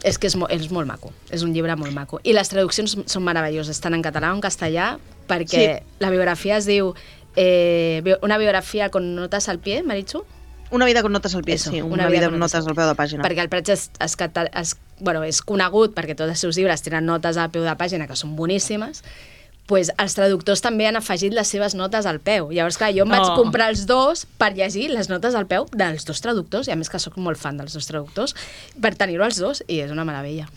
és 0.03 0.19
que 0.19 0.27
és, 0.27 0.35
mo 0.35 0.49
és 0.51 0.67
molt 0.75 0.91
maco, 0.91 1.13
és 1.31 1.47
un 1.47 1.55
llibre 1.55 1.77
molt 1.79 1.95
maco. 1.95 2.19
I 2.27 2.35
les 2.35 2.51
traduccions 2.51 2.99
són 3.07 3.23
meravelloses, 3.23 3.79
tant 3.79 3.95
en 3.95 4.03
català 4.03 4.33
com 4.33 4.43
en 4.43 4.43
castellà, 4.43 4.97
perquè 5.31 5.63
Sí. 5.63 5.85
la 6.03 6.11
biografia 6.11 6.57
es 6.59 6.67
diu 6.67 6.91
eh, 7.37 8.03
una 8.23 8.39
biografia 8.39 8.91
con 8.91 9.15
notas 9.15 9.49
al 9.49 9.59
pie, 9.59 9.83
Maritxu? 9.83 10.25
Una 10.71 10.87
vida 10.87 11.03
con 11.03 11.13
notes 11.13 11.35
al 11.35 11.43
pie, 11.45 11.55
Eso, 11.57 11.71
sí, 11.71 11.83
una 11.83 11.95
una, 11.95 12.07
vida 12.07 12.21
vida 12.21 12.27
con 12.27 12.33
con 12.35 12.41
notes 12.41 12.55
notes 12.65 12.69
al 12.69 12.75
peu 12.75 12.87
de 12.89 12.95
pàgina. 12.97 13.23
perquè 13.23 13.41
el 13.43 13.71
es, 13.73 13.91
es, 14.01 14.17
cata- 14.17 14.47
es, 14.59 14.77
bueno, 15.01 15.23
és 15.23 15.43
conegut 15.43 15.95
perquè 15.95 16.17
tots 16.17 16.31
els 16.31 16.41
seus 16.41 16.57
llibres 16.57 16.81
tenen 16.83 17.05
notes 17.05 17.37
al 17.37 17.51
peu 17.51 17.63
de 17.63 17.75
pàgina 17.77 18.07
que 18.09 18.17
són 18.17 18.37
boníssimes, 18.37 19.03
pues 19.67 19.93
els 19.99 20.15
traductors 20.15 20.61
també 20.61 20.87
han 20.89 20.97
afegit 20.97 21.33
les 21.33 21.47
seves 21.49 21.75
notes 21.75 22.07
al 22.07 22.21
peu. 22.21 22.51
Llavors, 22.51 22.79
clar, 22.79 22.91
jo 22.97 23.05
em 23.05 23.09
vaig 23.11 23.21
Oh. 23.23 23.37
comprar 23.37 23.69
els 23.69 23.87
dos 23.87 24.27
per 24.39 24.55
llegir 24.55 24.89
les 24.91 25.09
notes 25.09 25.35
al 25.35 25.47
peu 25.47 25.67
dels 25.73 26.05
dos 26.05 26.21
traductors, 26.21 26.69
i 26.69 26.73
a 26.73 26.77
més 26.77 26.89
que 26.91 26.99
sóc 26.99 27.17
molt 27.17 27.39
fan 27.39 27.57
dels 27.59 27.73
dos 27.73 27.87
traductors, 27.87 28.35
per 28.81 28.95
tenir-ho 28.97 29.25
els 29.25 29.37
dos, 29.39 29.63
i 29.69 29.81
és 29.81 29.91
una 29.91 30.05
meravella. 30.05 30.49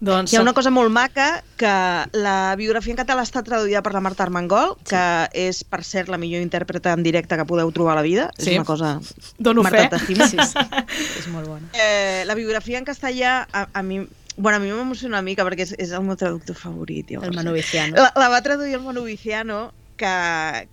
Doncs, 0.00 0.32
Hi 0.32 0.36
ha 0.36 0.42
una 0.42 0.52
cosa 0.56 0.70
molt 0.74 0.90
maca, 0.92 1.42
que 1.60 1.74
la 2.18 2.54
biografia 2.58 2.92
en 2.94 2.98
català 2.98 3.22
està 3.24 3.42
traduïda 3.46 3.82
per 3.84 3.92
la 3.94 4.02
Marta 4.04 4.24
Armengol, 4.24 4.74
que 4.88 5.04
és, 5.36 5.62
per 5.64 5.82
cert, 5.86 6.10
la 6.12 6.18
millor 6.20 6.42
intèrprete 6.44 6.92
en 6.92 7.04
directe 7.06 7.38
que 7.38 7.46
podeu 7.48 7.70
trobar 7.72 7.94
a 7.94 8.00
la 8.00 8.04
vida. 8.06 8.26
Sí. 8.38 8.50
És 8.50 8.58
una 8.58 8.68
cosa... 8.68 8.96
Dono 9.38 9.64
Marta, 9.64 10.00
fe. 10.02 10.16
Sí, 10.16 10.34
sí. 10.34 10.66
és 11.20 11.30
molt 11.32 11.48
bona. 11.48 11.70
Eh, 11.72 12.24
la 12.28 12.36
biografia 12.38 12.80
en 12.80 12.88
castellà, 12.88 13.40
a, 13.52 13.68
a 13.72 13.82
mi... 13.86 14.02
Bueno, 14.36 14.58
a 14.58 14.60
mi 14.60 14.72
m'emociona 14.74 15.20
una 15.20 15.22
mica 15.22 15.46
perquè 15.46 15.62
és, 15.62 15.76
és 15.78 15.94
el 15.94 16.02
meu 16.02 16.18
traductor 16.18 16.58
favorit. 16.58 17.12
Llavors. 17.12 17.30
El 17.30 17.38
Manu 17.38 17.54
Viciano. 17.54 17.94
La, 17.94 18.10
la 18.18 18.28
va 18.32 18.42
traduir 18.42 18.74
el 18.74 18.82
Manu 18.82 19.06
Viciano, 19.06 19.68
que, 19.96 20.14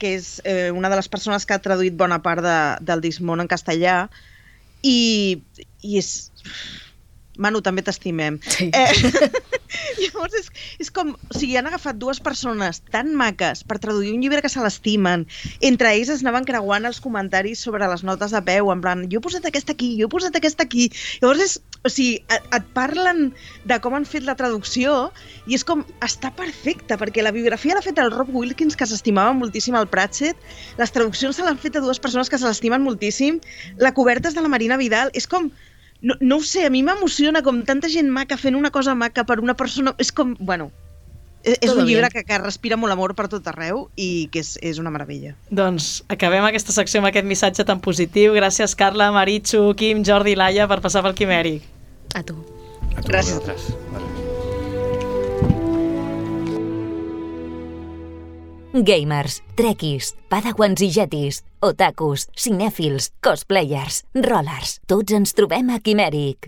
que 0.01 0.15
és 0.17 0.33
eh, 0.43 0.71
una 0.73 0.89
de 0.89 0.97
les 0.97 1.09
persones 1.13 1.45
que 1.45 1.53
ha 1.53 1.61
traduït 1.61 1.93
bona 1.97 2.19
part 2.25 2.41
de, 2.41 2.59
del 2.81 3.03
Dismon 3.05 3.43
en 3.43 3.51
castellà, 3.51 4.03
i, 4.81 5.41
i 5.85 5.99
és... 6.01 6.15
Manu, 7.37 7.61
també 7.63 7.83
t'estimem. 7.85 8.39
Sí. 8.43 8.69
Eh, 8.75 8.91
llavors, 10.01 10.35
és, 10.35 10.49
és 10.83 10.91
com... 10.93 11.13
O 11.15 11.37
sigui, 11.37 11.55
han 11.59 11.69
agafat 11.69 11.99
dues 12.01 12.19
persones 12.23 12.81
tan 12.91 13.13
maques 13.17 13.63
per 13.67 13.79
traduir 13.83 14.11
un 14.15 14.21
llibre 14.23 14.41
que 14.43 14.51
se 14.51 14.61
l'estimen. 14.63 15.25
Entre 15.63 15.93
ells 15.95 16.11
es 16.11 16.25
anaven 16.25 16.47
creuant 16.47 16.87
els 16.89 17.01
comentaris 17.03 17.63
sobre 17.63 17.87
les 17.91 18.03
notes 18.07 18.35
de 18.35 18.41
peu, 18.47 18.71
en 18.73 18.83
plan, 18.83 19.05
jo 19.11 19.21
he 19.21 19.23
posat 19.23 19.47
aquesta 19.47 19.75
aquí, 19.77 19.93
jo 19.99 20.09
he 20.09 20.11
posat 20.11 20.35
aquesta 20.37 20.67
aquí. 20.67 20.89
Llavors, 21.21 21.45
és, 21.45 21.57
o 21.87 21.91
sigui, 21.91 22.19
et, 22.33 22.51
et 22.57 22.69
parlen 22.75 23.31
de 23.69 23.79
com 23.83 23.95
han 23.97 24.05
fet 24.05 24.27
la 24.27 24.35
traducció 24.39 25.09
i 25.47 25.57
és 25.57 25.65
com, 25.67 25.85
està 26.05 26.33
perfecta, 26.37 26.99
perquè 27.01 27.23
la 27.25 27.33
biografia 27.35 27.77
l'ha 27.77 27.85
fet 27.85 28.01
el 28.03 28.13
Rob 28.13 28.33
Wilkins, 28.35 28.77
que 28.77 28.89
s'estimava 28.89 29.33
moltíssim 29.37 29.77
el 29.79 29.89
Pratchett, 29.91 30.37
les 30.77 30.93
traduccions 30.93 31.37
se 31.37 31.47
l'han 31.47 31.59
fet 31.61 31.79
a 31.79 31.83
dues 31.83 32.01
persones 32.03 32.29
que 32.29 32.39
se 32.41 32.47
l'estimen 32.47 32.83
moltíssim, 32.85 33.39
la 33.81 33.95
coberta 33.97 34.29
és 34.29 34.37
de 34.37 34.43
la 34.43 34.51
Marina 34.51 34.77
Vidal, 34.81 35.13
és 35.17 35.27
com, 35.31 35.49
no, 36.01 36.15
no 36.19 36.37
ho 36.37 36.45
sé, 36.45 36.65
a 36.65 36.71
mi 36.73 36.83
m'emociona 36.83 37.43
com 37.45 37.63
tanta 37.67 37.89
gent 37.89 38.09
maca 38.09 38.37
fent 38.37 38.57
una 38.57 38.71
cosa 38.71 38.95
maca 38.95 39.25
per 39.25 39.39
una 39.39 39.55
persona, 39.57 39.95
és 40.01 40.11
com, 40.11 40.35
bueno, 40.39 40.71
És, 41.43 41.57
és 41.57 41.71
Todo 41.71 41.81
un 41.81 41.87
llibre 41.89 42.09
que, 42.13 42.21
que 42.21 42.37
respira 42.37 42.77
molt 42.77 42.93
amor 42.93 43.15
per 43.17 43.25
tot 43.31 43.47
arreu 43.49 43.87
i 43.97 44.29
que 44.33 44.43
és, 44.43 44.53
és 44.61 44.77
una 44.77 44.91
meravella. 44.93 45.33
Doncs 45.49 46.03
acabem 46.13 46.45
aquesta 46.45 46.75
secció 46.75 47.01
amb 47.01 47.09
aquest 47.09 47.25
missatge 47.25 47.65
tan 47.65 47.81
positiu. 47.81 48.35
Gràcies, 48.37 48.77
Carla, 48.77 49.09
Maritxu, 49.15 49.63
Quim, 49.77 50.05
Jordi 50.05 50.35
i 50.35 50.39
Laia 50.39 50.69
per 50.69 50.81
passar 50.85 51.01
pel 51.01 51.17
Quimèric. 51.17 51.65
A 52.13 52.21
tu. 52.21 52.37
A 52.93 53.01
tu, 53.01 53.09
Gràcies. 53.09 53.41
vosaltres. 53.41 54.10
Gamers, 58.71 59.41
trekkies, 59.59 60.13
padawans 60.31 60.79
i 60.79 60.87
jetis, 60.87 61.41
otakus, 61.59 62.29
cinèfils, 62.39 63.09
cosplayers, 63.19 64.05
rollers. 64.15 64.77
Tots 64.87 65.11
ens 65.11 65.35
trobem 65.35 65.73
a 65.75 65.79
Quimèric. 65.83 66.47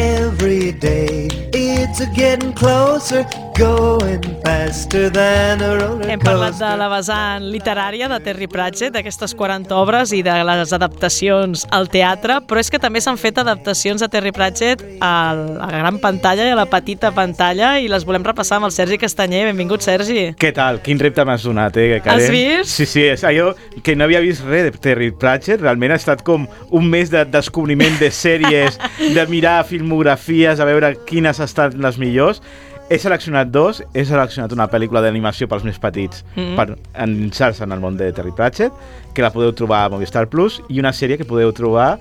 Every 0.00 0.72
day 0.72 1.28
it's 1.52 2.00
a 2.00 2.06
getting 2.16 2.54
closer, 2.54 3.26
going 3.56 4.20
faster 4.44 5.10
than 5.10 5.62
a 5.62 5.74
roller 5.78 6.10
Hem 6.10 6.20
parlat 6.22 6.56
de 6.58 6.70
la 6.78 6.88
vessant 6.90 7.44
literària 7.52 8.08
de 8.10 8.18
Terry 8.24 8.48
Pratchett, 8.50 8.92
d'aquestes 8.94 9.34
40 9.38 9.74
obres 9.76 10.12
i 10.16 10.22
de 10.26 10.34
les 10.46 10.72
adaptacions 10.76 11.66
al 11.74 11.88
teatre, 11.92 12.40
però 12.48 12.62
és 12.62 12.70
que 12.72 12.80
també 12.82 13.02
s'han 13.02 13.18
fet 13.20 13.38
adaptacions 13.42 14.02
de 14.02 14.08
Terry 14.12 14.32
Pratchett 14.36 14.82
a 15.04 15.12
la 15.34 15.70
gran 15.72 16.00
pantalla 16.02 16.46
i 16.48 16.54
a 16.54 16.58
la 16.58 16.66
petita 16.70 17.12
pantalla 17.16 17.72
i 17.80 17.90
les 17.90 18.06
volem 18.08 18.24
repassar 18.26 18.58
amb 18.58 18.68
el 18.70 18.74
Sergi 18.74 18.98
Castanyer. 19.00 19.44
Benvingut, 19.50 19.84
Sergi. 19.86 20.30
Què 20.40 20.52
tal? 20.56 20.80
Quin 20.84 21.00
repte 21.02 21.24
m'has 21.26 21.44
donat, 21.46 21.76
eh, 21.76 22.00
Karen? 22.04 22.24
Has 22.24 22.32
vist? 22.34 22.74
Sí, 22.74 22.86
sí, 22.86 23.04
és 23.10 23.24
allò 23.26 23.52
que 23.84 23.96
no 23.96 24.06
havia 24.06 24.22
vist 24.24 24.46
res 24.46 24.70
de 24.70 24.72
Terry 24.78 25.10
Pratchett. 25.10 25.62
Realment 25.62 25.94
ha 25.94 26.00
estat 26.00 26.24
com 26.26 26.48
un 26.70 26.90
mes 26.90 27.12
de 27.12 27.24
descobriment 27.28 27.98
de 28.00 28.10
sèries, 28.14 28.80
de 28.98 29.26
mirar 29.30 29.60
filmografies, 29.68 30.60
a 30.60 30.68
veure 30.68 30.94
quines 31.06 31.40
han 31.40 31.50
estat 31.50 31.78
les 31.78 32.00
millors. 32.00 32.42
He 32.90 32.98
seleccionat 32.98 33.52
dos. 33.54 33.84
He 33.94 34.02
seleccionat 34.04 34.50
una 34.52 34.66
pel·lícula 34.68 35.00
d'animació 35.04 35.46
pels 35.48 35.62
més 35.64 35.78
petits 35.78 36.24
Mhm. 36.34 36.56
per 36.56 36.76
endinsar-se 36.94 37.62
en 37.64 37.72
el 37.72 37.78
món 37.80 37.96
de 37.96 38.12
Terry 38.12 38.32
Pratchett, 38.32 38.72
que 39.14 39.22
la 39.22 39.30
podeu 39.30 39.52
trobar 39.54 39.84
a 39.84 39.88
Movistar 39.88 40.28
Plus, 40.28 40.60
i 40.68 40.80
una 40.80 40.90
sèrie 40.92 41.16
que 41.16 41.24
podeu 41.24 41.52
trobar 41.52 42.00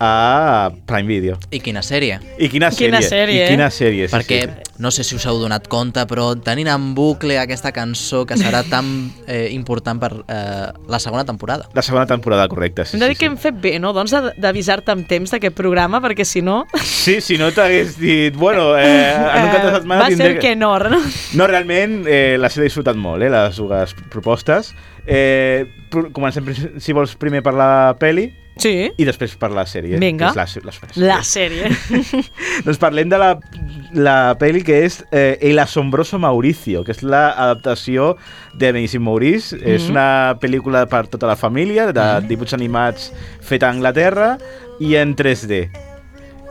a 0.00 0.72
Prime 0.86 1.06
Video. 1.06 1.38
I 1.52 1.60
quina 1.60 1.82
sèrie? 1.84 2.16
I 2.40 2.48
quina 2.48 2.70
sèrie? 2.72 2.88
Quina 2.88 3.02
sèrie, 3.04 3.36
I 3.36 3.44
eh? 3.44 3.48
quina 3.52 3.68
sèrie, 3.70 4.08
sí, 4.08 4.14
Perquè 4.14 4.38
sí. 4.46 4.72
no 4.80 4.90
sé 4.90 5.04
si 5.04 5.14
us 5.14 5.26
heu 5.28 5.36
donat 5.42 5.68
compte, 5.68 6.06
però 6.08 6.30
tenint 6.40 6.70
en 6.72 6.86
bucle 6.96 7.36
aquesta 7.38 7.70
cançó 7.76 8.24
que 8.26 8.38
serà 8.40 8.62
tan 8.72 8.88
eh, 9.28 9.50
important 9.52 10.00
per 10.00 10.10
eh, 10.24 10.72
la 10.88 11.00
segona 11.04 11.26
temporada. 11.28 11.68
La 11.76 11.84
segona 11.84 12.06
temporada, 12.08 12.48
correcte. 12.48 12.88
Sí, 12.88 12.96
Hem 12.96 13.04
de 13.04 13.10
dir 13.12 13.18
sí, 13.18 13.20
que 13.20 13.28
sí. 13.28 13.30
hem 13.30 13.38
fet 13.44 13.60
bé, 13.60 13.74
no? 13.78 13.92
Doncs 13.92 14.16
d'avisar-te 14.40 14.96
amb 14.96 15.04
temps 15.10 15.36
d'aquest 15.36 15.56
programa, 15.56 16.00
perquè 16.00 16.24
si 16.24 16.40
no... 16.42 16.64
Sí, 16.80 17.20
si 17.24 17.36
no 17.40 17.52
t'hagués 17.52 17.94
dit, 18.00 18.34
bueno, 18.36 18.72
eh, 18.80 19.12
en 19.12 19.46
un 19.46 19.52
cap 19.52 19.62
de 19.68 19.76
setmana 19.78 20.02
va 20.02 20.10
tindré 20.12 20.32
ser 20.34 20.40
que 20.40 20.56
no, 20.56 20.74
no? 20.80 21.04
No, 21.36 21.46
realment 21.48 22.02
eh, 22.08 22.36
les 22.40 22.56
he 22.56 22.64
disfrutat 22.64 22.96
molt, 22.96 23.24
eh, 23.24 23.30
les 23.32 23.60
dues 23.60 23.94
propostes. 24.08 24.72
Eh, 25.06 25.68
comencem, 26.12 26.48
si 26.80 26.96
vols, 26.96 27.16
primer 27.20 27.44
per 27.44 27.56
la 27.56 27.72
peli 28.00 28.30
Sí, 28.60 28.90
i 28.96 29.04
després 29.08 29.34
per 29.40 29.50
la 29.56 29.64
sèrie. 29.66 29.98
Vinga. 29.98 30.30
que 30.32 30.40
és 30.44 30.56
la, 30.64 30.72
la, 30.72 31.06
la 31.16 31.18
sèrie. 31.24 31.70
doncs 32.66 32.78
parlem 32.82 33.08
de 33.08 33.18
la, 33.20 33.30
la 33.96 34.16
peli 34.40 34.62
que 34.66 34.82
és 34.84 35.00
eh, 35.10 35.38
El 35.40 35.58
asombroso 35.62 36.18
Mauricio, 36.20 36.84
que 36.84 36.92
és 36.92 37.02
l'adaptació 37.02 38.16
de 38.54 38.68
Amazing 38.74 39.02
Maurice. 39.02 39.56
Mm 39.56 39.60
-hmm. 39.60 39.74
És 39.74 39.88
una 39.88 40.36
pel·lícula 40.40 40.86
per 40.86 41.06
tota 41.08 41.26
la 41.26 41.36
família, 41.36 41.92
de 41.92 42.00
Mhm. 42.00 42.28
dibuixos 42.28 42.54
animats 42.54 43.12
feta 43.40 43.66
a 43.68 43.70
Anglaterra 43.70 44.38
i 44.80 44.94
en 44.96 45.14
3D. 45.16 45.70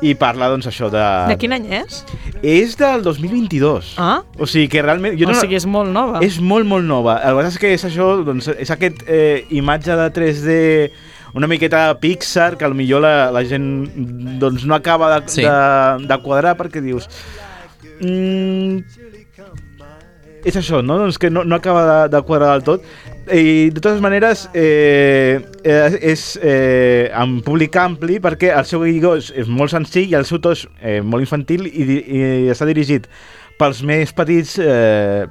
I 0.01 0.16
parla, 0.16 0.47
doncs, 0.47 0.66
això 0.66 0.89
de... 0.89 1.28
De 1.28 1.36
quin 1.38 1.51
any 1.51 1.66
és? 1.74 2.05
És 2.41 2.78
del 2.78 3.01
2022. 3.03 3.95
Ah, 3.97 4.22
O 4.38 4.45
sigui 4.47 4.70
que 4.70 4.82
realment... 4.82 5.18
Jo 5.20 5.28
o 5.28 5.32
no, 5.34 5.39
sigui, 5.41 5.55
és 5.55 5.66
molt 5.66 5.91
nova. 5.91 6.20
és 6.24 6.39
molt, 6.39 6.66
molt 6.66 6.86
nova. 6.86 7.18
El 7.28 7.36
que 7.36 7.47
és 7.47 7.57
que 7.57 7.74
és 7.74 7.84
això, 7.84 8.24
doncs, 8.24 8.47
és 8.47 8.72
aquest 8.72 9.03
eh, 9.07 9.45
imatge 9.49 9.91
de 9.95 10.10
3D 10.14 10.91
una 11.34 11.47
miqueta 11.47 11.99
Pixar, 11.99 12.57
que 12.57 12.67
millor 12.73 13.01
la, 13.05 13.32
la 13.32 13.43
gent 13.45 13.67
doncs, 14.39 14.65
no 14.65 14.75
acaba 14.75 15.11
de, 15.19 15.27
Sí. 15.30 15.41
de, 15.43 16.07
de 16.07 16.17
quadrar 16.23 16.55
perquè 16.57 16.82
dius... 16.82 17.09
Mm, 18.01 18.80
és 20.47 20.55
això, 20.55 20.80
no? 20.82 20.95
Doncs 21.01 21.17
que 21.19 21.30
no, 21.30 21.43
no 21.43 21.55
acaba 21.57 21.82
de, 22.07 22.15
de 22.15 22.21
quadrar 22.23 22.53
del 22.53 22.63
tot. 22.63 22.86
I 23.30 23.69
de 23.69 23.82
totes 23.84 23.99
maneres 24.01 24.47
eh, 24.57 25.38
eh, 25.63 25.97
és 26.01 26.23
eh, 26.41 27.11
en 27.13 27.41
públic 27.45 27.75
ampli 27.77 28.17
perquè 28.23 28.49
el 28.55 28.65
seu 28.65 28.82
guió 28.88 29.11
és, 29.19 29.27
és 29.38 29.51
molt 29.51 29.69
senzill 29.75 30.07
i 30.09 30.15
el 30.17 30.25
seu 30.25 30.39
to 30.41 30.55
és 30.55 30.63
eh, 30.82 31.01
molt 31.05 31.21
infantil 31.27 31.67
i, 31.69 31.86
i 31.99 32.23
està 32.49 32.65
dirigit 32.65 33.05
pels 33.59 33.84
més 33.86 34.15
petits 34.17 34.55
eh, 34.63 35.27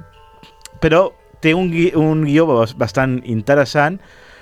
però 0.79 1.09
té 1.43 1.51
un, 1.57 1.67
gui 1.73 1.89
un 1.99 2.23
guió 2.23 2.45
bas- 2.47 2.77
bastant 2.79 3.17
interessant 3.27 3.97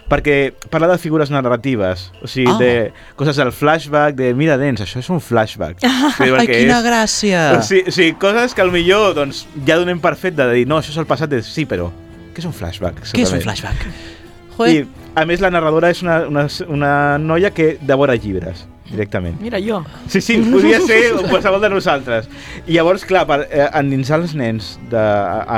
perquè 0.10 0.54
parla 0.72 0.88
de 0.88 0.98
figures 0.98 1.30
narratives, 1.30 2.12
o 2.24 2.28
sigui, 2.28 2.48
Ah. 2.52 2.58
de 2.58 2.94
coses 3.16 3.36
del 3.36 3.52
flashback, 3.52 4.16
de 4.16 4.34
mira, 4.34 4.56
nens, 4.58 4.82
això 4.82 5.00
és 5.00 5.10
un 5.10 5.20
flashback. 5.20 5.80
Dir, 5.82 5.90
Ai, 5.90 6.30
perquè 6.32 6.60
quina 6.62 6.80
és- 6.80 6.86
gràcia! 6.86 7.42
o 7.60 7.62
sigui, 7.62 7.90
o 7.90 7.92
sigui, 7.92 8.14
coses 8.14 8.54
que 8.54 8.64
millor 8.72 9.14
doncs, 9.16 9.46
ja 9.66 9.76
donem 9.78 10.00
per 10.00 10.16
fet 10.16 10.36
de 10.36 10.48
dir, 10.54 10.68
no, 10.68 10.78
això 10.80 10.90
és 10.92 10.98
el 10.98 11.06
passat, 11.06 11.32
és, 11.34 11.46
sí, 11.46 11.66
però 11.66 11.90
què 12.34 12.40
és 12.40 12.46
un 12.46 12.54
flashback? 12.54 13.02
Què 13.14 13.22
és 13.24 13.32
un 13.34 13.42
flashback? 13.42 13.86
Joder, 14.58 14.74
I, 14.74 14.88
a 15.16 15.26
més, 15.26 15.40
la 15.42 15.52
narradora 15.52 15.90
és 15.92 16.02
una, 16.02 16.22
una, 16.28 16.48
una 16.68 17.18
noia 17.18 17.52
que 17.54 17.78
devora 17.82 18.16
llibres, 18.16 18.66
directament. 18.90 19.40
Mira, 19.42 19.60
jo. 19.62 19.84
Sí, 20.08 20.22
sí, 20.22 20.38
podria 20.38 20.80
ser 20.82 21.12
qualsevol 21.30 21.62
de 21.62 21.70
nosaltres. 21.70 22.30
I 22.66 22.74
llavors, 22.74 23.04
clar, 23.06 23.26
per 23.28 23.48
eh, 23.52 23.68
endinsar 23.74 24.20
els 24.22 24.34
nens 24.34 24.80
de, 24.90 24.98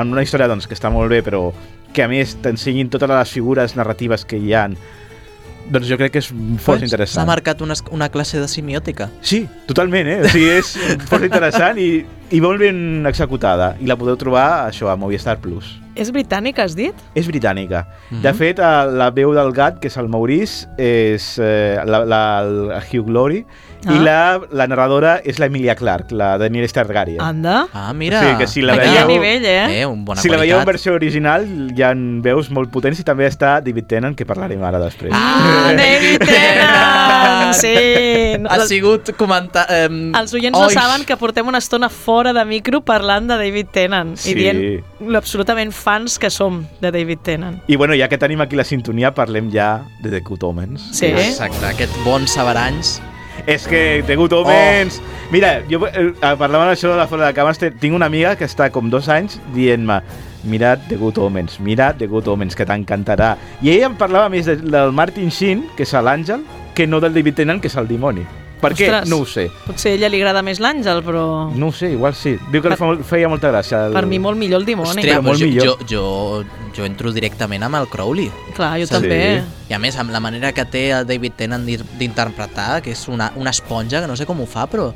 en 0.02 0.12
una 0.12 0.24
història 0.24 0.47
doncs, 0.50 0.68
que 0.68 0.74
està 0.76 0.89
molt 0.91 1.10
bé, 1.10 1.22
però 1.24 1.54
que 1.94 2.04
a 2.04 2.08
més 2.12 2.36
t'ensenyin 2.44 2.90
totes 2.90 3.10
les 3.10 3.32
figures 3.32 3.76
narratives 3.76 4.26
que 4.26 4.38
hi 4.38 4.54
han, 4.54 4.76
doncs 5.70 5.86
jo 5.86 5.98
crec 6.00 6.16
que 6.16 6.22
és 6.24 6.30
força 6.58 6.82
S'ha 6.82 6.88
interessant. 6.88 7.28
marcat 7.30 7.60
una, 7.62 7.76
una 7.94 8.08
classe 8.10 8.40
de 8.42 8.48
semiòtica. 8.50 9.10
Sí, 9.22 9.44
totalment, 9.70 10.08
eh? 10.10 10.22
O 10.26 10.32
sigui, 10.32 10.48
és 10.58 10.72
força 11.10 11.28
interessant 11.28 11.78
i, 11.78 11.90
i 12.34 12.40
molt 12.42 12.58
ben 12.62 13.06
executada. 13.06 13.76
I 13.80 13.86
la 13.86 13.98
podeu 14.00 14.18
trobar, 14.18 14.48
això, 14.72 14.90
a 14.90 14.96
Movistar 14.98 15.38
Plus. 15.44 15.76
És 16.00 16.10
britànica, 16.16 16.64
has 16.66 16.74
dit? 16.78 16.96
És 17.14 17.28
britànica. 17.30 17.84
Mhm. 18.10 18.22
De 18.24 18.34
fet, 18.34 18.58
eh, 18.64 18.86
la 18.98 19.12
veu 19.14 19.34
del 19.38 19.52
gat, 19.54 19.78
que 19.84 19.92
és 19.92 19.98
el 20.02 20.10
Maurice, 20.10 20.66
és 20.82 21.36
eh, 21.38 21.78
la, 21.86 22.02
la, 22.06 22.22
el 22.42 22.62
Hugh 22.90 23.06
Glory, 23.12 23.44
Ah. 23.88 23.94
i 23.96 24.00
la, 24.04 24.42
la 24.52 24.66
narradora 24.68 25.22
és 25.24 25.38
l'Emilia 25.40 25.76
Clarke, 25.76 26.12
la 26.16 26.34
Daenerys 26.38 26.74
Targaryen. 26.76 27.22
Anda. 27.24 27.68
Ah, 27.74 27.94
mira. 27.94 28.20
O 28.20 28.24
sigui 28.26 28.38
que 28.42 28.48
si 28.48 28.62
la 28.62 28.76
veieu- 28.76 29.08
nivell, 29.08 29.46
eh? 29.46 29.82
Eh, 29.82 29.86
un 29.86 30.04
bona 30.06 30.20
si 30.22 30.28
la 30.28 30.36
veieu 30.38 30.58
en 30.58 30.66
qualitat. 30.66 30.74
versió 30.74 30.94
original, 30.94 31.46
hi 31.76 31.82
ha 31.84 31.94
veus 31.96 32.50
molt 32.52 32.70
potents 32.72 33.00
i 33.00 33.04
també 33.08 33.26
està 33.28 33.62
David 33.64 33.88
Tennant, 33.88 34.16
que 34.18 34.26
parlarem 34.26 34.62
ara 34.64 34.80
després. 34.84 35.12
Ah, 35.16 35.72
David 35.78 36.20
Tennant! 36.26 37.54
Sí. 37.56 37.74
Ha 38.50 38.60
sigut 38.68 39.14
comentar... 39.18 39.66
Eh, 39.70 39.88
Els 40.20 40.34
oients 40.34 40.58
no 40.60 40.70
saben 40.70 41.06
que 41.08 41.16
portem 41.18 41.48
una 41.48 41.58
estona 41.64 41.90
fora 41.90 42.34
de 42.34 42.44
micro 42.46 42.82
parlant 42.86 43.28
de 43.32 43.38
David 43.40 43.72
Tennant 43.74 44.16
Sí. 44.20 44.32
i 44.32 44.36
dient 44.36 44.62
lo 45.08 45.18
absolutament 45.18 45.72
fans 45.74 46.18
que 46.20 46.30
som 46.30 46.66
de 46.82 46.92
David 46.92 47.20
Tennant. 47.24 47.62
I 47.68 47.76
bueno, 47.78 47.96
ja 47.96 48.08
que 48.10 48.18
tenim 48.18 48.42
aquí 48.42 48.56
la 48.60 48.64
sintonia, 48.68 49.14
parlem 49.16 49.50
ja 49.54 49.86
de 50.04 50.10
The 50.12 50.20
Good 50.22 50.44
Omens. 50.44 50.90
Sí. 50.94 51.08
Exacte, 51.08 51.66
aquest 51.66 51.96
bon 52.06 52.28
sabaranys. 52.28 53.00
És 53.46 53.68
que 53.68 54.02
The 54.08 54.16
Good 54.16 54.34
Omens... 54.42 55.02
Mira, 55.30 55.60
jo 55.70 55.84
eh, 55.86 56.10
parlant 56.20 56.72
d'això 56.72 56.90
de 56.90 56.98
la 56.98 57.06
fora 57.08 57.28
de 57.28 57.36
cames, 57.38 57.60
tinc 57.62 57.94
una 57.94 58.08
amiga 58.10 58.34
que 58.36 58.48
està 58.50 58.72
com 58.74 58.90
dos 58.90 59.12
anys 59.14 59.38
dient-me 59.54 60.02
mira't 60.44 60.88
The 60.88 60.98
Good 60.98 61.18
Omens, 61.18 61.60
mira't 61.60 62.00
The 62.00 62.08
Good 62.08 62.28
Omens, 62.28 62.56
que 62.56 62.66
t'encantarà. 62.66 63.36
I 63.62 63.74
ella 63.76 63.90
em 63.92 63.98
parlava 64.00 64.32
més 64.32 64.48
de, 64.50 64.58
del 64.64 64.94
Martin 64.96 65.30
Sheen, 65.30 65.68
que 65.78 65.88
és 65.88 65.94
l'àngel, 65.94 66.46
que 66.76 66.88
no 66.88 67.02
del 67.04 67.14
David 67.14 67.42
Tennant, 67.42 67.62
que 67.62 67.72
és 67.72 67.80
el 67.80 67.90
dimoni. 67.92 68.26
Per 68.60 68.74
què? 68.76 68.89
Ostres. 68.89 69.10
No 69.10 69.22
ho 69.22 69.26
sé. 69.26 69.45
Potser 69.66 69.93
a 69.93 69.95
ella 69.95 70.10
li 70.12 70.18
agrada 70.20 70.41
més 70.43 70.60
l'Àngel, 70.60 70.99
però 71.05 71.22
No 71.55 71.68
ho 71.70 71.72
sé, 71.72 71.91
igual 71.93 72.14
sí. 72.16 72.34
Diu 72.51 72.62
que 72.62 72.70
li 72.74 72.76
fa, 72.76 72.86
molt- 72.89 73.05
feia 73.07 73.30
molta 73.32 73.51
gràcia. 73.53 73.86
El... 73.88 73.93
per 73.95 74.05
mi 74.05 74.20
molt 74.20 74.38
millor 74.38 74.60
el 74.60 74.66
dimoni. 74.68 75.01
Però 75.05 75.22
molt 75.24 75.39
jo, 75.39 75.47
millor. 75.47 75.66
jo, 75.66 75.78
jo, 75.88 76.66
jo 76.76 76.86
entro 76.86 77.14
directament 77.16 77.64
amb 77.64 77.76
el 77.80 77.88
Crowley. 77.88 78.28
Clar, 78.57 78.74
jo 78.82 78.86
Sí. 78.89 78.93
també. 78.97 79.43
I 79.70 79.74
a 79.74 79.80
més, 79.80 79.95
amb 79.97 80.12
la 80.12 80.20
manera 80.20 80.51
que 80.51 80.66
té 80.66 80.89
el 80.91 81.07
David 81.07 81.38
Tennant 81.38 81.66
d'interpretar, 81.66 82.82
que 82.82 82.91
és 82.91 83.07
una, 83.07 83.32
una 83.36 83.49
esponja, 83.51 84.01
que 84.01 84.07
no 84.07 84.16
sé 84.20 84.26
com 84.26 84.41
ho 84.41 84.45
fa, 84.45 84.68
però 84.68 84.91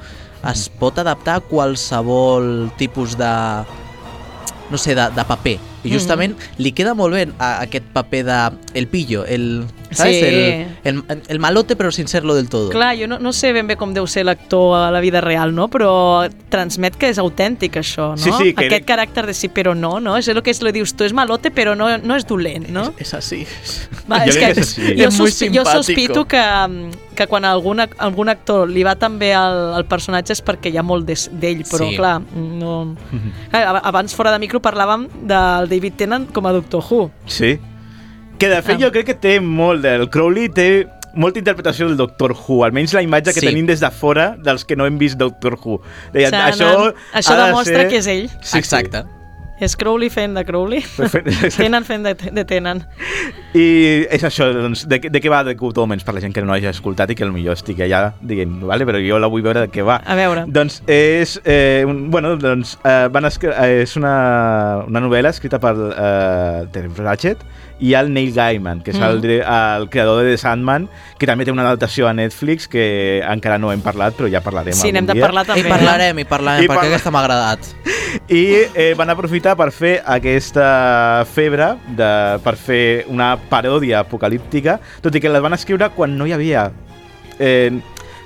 es 0.51 0.67
pot 0.67 0.97
adaptar 0.99 1.37
a 1.37 1.39
qualsevol 1.39 2.71
tipus 2.77 3.15
de 3.17 3.63
no 4.69 4.77
sé, 4.77 4.95
de, 4.95 5.09
de 5.13 5.23
paper. 5.27 5.59
I 5.83 5.91
justament 5.91 6.33
li 6.57 6.71
queda 6.71 6.93
molt 6.95 7.13
bé 7.13 7.27
a, 7.37 7.59
aquest 7.61 7.85
paper 7.93 8.23
de 8.25 8.37
El 8.79 8.87
Pillo, 8.87 9.25
el, 9.25 9.65
¿Sabes? 9.95 10.19
Sí. 10.19 10.25
El, 10.83 11.03
el, 11.07 11.21
el 11.27 11.39
malote 11.39 11.75
pero 11.75 11.91
sin 11.91 12.07
serlo 12.07 12.35
del 12.35 12.49
todo. 12.49 12.69
Clar, 12.69 12.97
jo 12.99 13.07
no, 13.07 13.19
no 13.19 13.33
sé 13.33 13.53
ben 13.53 13.67
bé 13.67 13.75
com 13.77 13.93
deu 13.93 14.07
ser 14.07 14.25
l'actor 14.25 14.75
a 14.77 14.91
la 14.91 14.99
vida 14.99 15.21
real, 15.21 15.53
no? 15.55 15.67
però 15.69 16.29
transmet 16.49 16.95
que 16.97 17.09
és 17.09 17.17
autèntic 17.19 17.77
això, 17.77 18.11
no? 18.11 18.17
Sí, 18.17 18.31
sí, 18.37 18.53
que- 18.53 18.65
Aquest 18.65 18.85
caràcter 18.87 19.25
de 19.25 19.33
sí 19.33 19.49
però 19.49 19.75
no, 19.75 19.99
no? 19.99 20.17
És 20.17 20.27
el 20.27 20.41
que 20.43 20.51
es 20.51 20.61
lo 20.61 20.71
dius 20.71 20.93
tu, 20.95 21.03
és 21.03 21.13
malote 21.13 21.51
però 21.51 21.75
no, 21.75 21.87
no 21.97 22.15
és 22.15 22.25
dolent, 22.27 22.67
no? 22.69 22.93
És 22.97 23.13
així. 23.13 23.45
Va, 24.09 24.19
Jo 24.25 24.29
és 24.31 24.37
que 24.37 24.45
que 24.45 24.51
és 24.51 24.57
així. 24.59 24.81
jo, 25.01 25.07
És 25.07 25.13
sospi 25.15 25.49
jo 25.55 25.65
sospito 25.65 26.25
que, 26.25 26.41
mm, 26.41 27.15
que 27.15 27.27
quan 27.27 27.45
algun, 27.45 27.79
algun 27.79 28.29
actor 28.29 28.67
li 28.69 28.83
va 28.83 28.95
tan 28.95 29.17
bé 29.19 29.33
al, 29.33 29.73
al 29.75 29.85
personatge 29.85 30.33
és 30.33 30.43
perquè 30.43 30.71
hi 30.73 30.77
ha 30.77 30.83
molt 30.83 31.05
d'ell, 31.05 31.63
però 31.69 31.89
Sí. 31.89 31.95
clar, 31.95 32.21
no... 32.35 32.95
clar, 33.51 33.63
ab- 33.75 33.81
abans 33.85 34.13
fora 34.15 34.31
de 34.31 34.39
micro 34.39 34.59
parlàvem 34.61 35.07
del 35.23 35.69
David 35.69 35.93
Tennant 35.97 36.31
com 36.33 36.45
a 36.47 36.51
Doctor 36.53 36.83
Who. 36.89 37.11
Sí. 37.25 37.59
Que 38.43 38.51
de 38.51 38.59
fet 38.65 38.81
jo 38.81 38.91
crec 38.91 39.07
que 39.13 39.15
té 39.15 39.37
molt 39.39 39.81
del 39.85 40.09
Crowley, 40.11 40.49
té 40.51 40.67
molta 41.15 41.39
interpretació 41.39 41.87
del 41.87 41.95
Doctor 41.99 42.33
Who, 42.35 42.63
almenys 42.65 42.93
la 42.97 43.03
imatge 43.05 43.31
que 43.31 43.39
Sí. 43.39 43.47
tenim 43.47 43.67
des 43.69 43.79
de 43.79 43.89
fora 43.93 44.33
dels 44.41 44.65
que 44.65 44.75
no 44.75 44.85
hem 44.89 44.97
vist 44.99 45.15
Doctor 45.21 45.55
Who. 45.63 45.79
Deien, 46.11 46.33
O 46.33 46.37
sigui, 46.37 46.49
això 46.51 46.93
això 47.13 47.33
ha 47.35 47.41
de 47.43 47.45
demostra 47.51 47.81
ser... 47.83 47.89
que 47.89 47.97
és 48.01 48.07
ell. 48.07 48.29
Sí, 48.41 48.57
Exacte. 48.57 49.05
És 49.63 49.77
Crowley 49.79 50.09
fent 50.09 50.33
de 50.35 50.41
Crowley. 50.43 50.81
Tennant 51.55 51.85
fent 51.85 52.03
de, 52.03 52.15
de 52.35 52.43
Tennant. 52.49 52.81
I 53.53 53.63
és 54.11 54.23
això, 54.25 54.47
doncs, 54.51 54.81
de, 54.89 54.97
de 55.13 55.21
què 55.21 55.29
va 55.31 55.43
The 55.45 55.53
Good 55.55 55.77
Omens 55.77 56.03
per 56.03 56.15
la 56.17 56.23
gent 56.23 56.33
que 56.35 56.41
no 56.41 56.51
hagi 56.55 56.67
escoltat 56.71 57.13
i 57.13 57.15
que 57.15 57.27
potser 57.29 57.53
estic 57.53 57.79
allà 57.85 58.01
dient, 58.19 58.57
vale, 58.65 58.83
però 58.89 58.99
jo 58.99 59.19
la 59.21 59.29
vull 59.31 59.45
veure 59.45 59.61
de 59.67 59.69
què 59.71 59.85
va. 59.85 59.99
A 60.03 60.15
veure. 60.19 60.43
Doncs 60.49 60.81
és, 60.89 61.37
eh, 61.45 61.83
un, 61.87 62.09
bueno, 62.11 62.33
doncs, 62.41 62.75
eh, 62.83 63.07
van 63.13 63.29
escri- 63.29 63.53
eh, 63.53 63.83
és 63.85 63.95
una, 63.95 64.83
una 64.89 64.99
novel·la 65.05 65.29
escrita 65.29 65.61
per 65.63 65.75
eh, 65.77 66.65
Terry 66.73 66.89
Pratchett 66.89 67.45
i 67.83 67.93
el 67.99 68.13
Neil 68.15 68.29
Gaiman, 68.31 68.79
que 68.81 68.91
és 68.93 68.99
el, 69.03 69.17
Mm. 69.19 69.41
el 69.43 69.89
creador 69.91 70.23
de 70.23 70.31
The 70.31 70.37
Sandman, 70.39 70.85
que 71.19 71.27
també 71.27 71.43
té 71.43 71.51
una 71.51 71.65
adaptació 71.67 72.07
a 72.07 72.13
Netflix 72.15 72.67
que 72.71 73.19
encara 73.27 73.57
no 73.59 73.73
hem 73.73 73.81
parlat, 73.83 74.15
però 74.15 74.29
ja 74.31 74.39
parlarem 74.45 74.71
Sí, 74.73 74.87
algun 74.87 74.93
n'hem 75.01 75.05
de 75.09 75.13
dia. 75.17 75.25
parlar 75.25 75.43
també. 75.45 75.59
I 75.65 75.69
parlarem, 75.69 76.19
i 76.19 76.23
parlarem, 76.25 76.63
I 76.63 76.67
perquè 76.67 76.75
parla- 76.79 76.89
aquesta 76.93 77.11
m'ha 77.11 77.19
agradat. 77.25 77.59
I 78.29 78.43
eh, 78.75 78.93
van 78.95 79.09
aprofitar 79.09 79.57
per 79.57 79.71
fer 79.75 80.01
aquesta 80.05 81.25
febre, 81.33 81.73
de, 81.97 82.11
per 82.45 82.55
fer 82.55 83.05
una 83.09 83.33
paròdia 83.49 83.99
apocalíptica, 84.05 84.79
tot 85.01 85.15
i 85.15 85.19
que 85.19 85.29
la 85.33 85.41
van 85.43 85.53
escriure 85.57 85.89
quan 85.95 86.15
no 86.17 86.25
hi 86.25 86.31
havia 86.31 86.71
eh, 87.39 87.71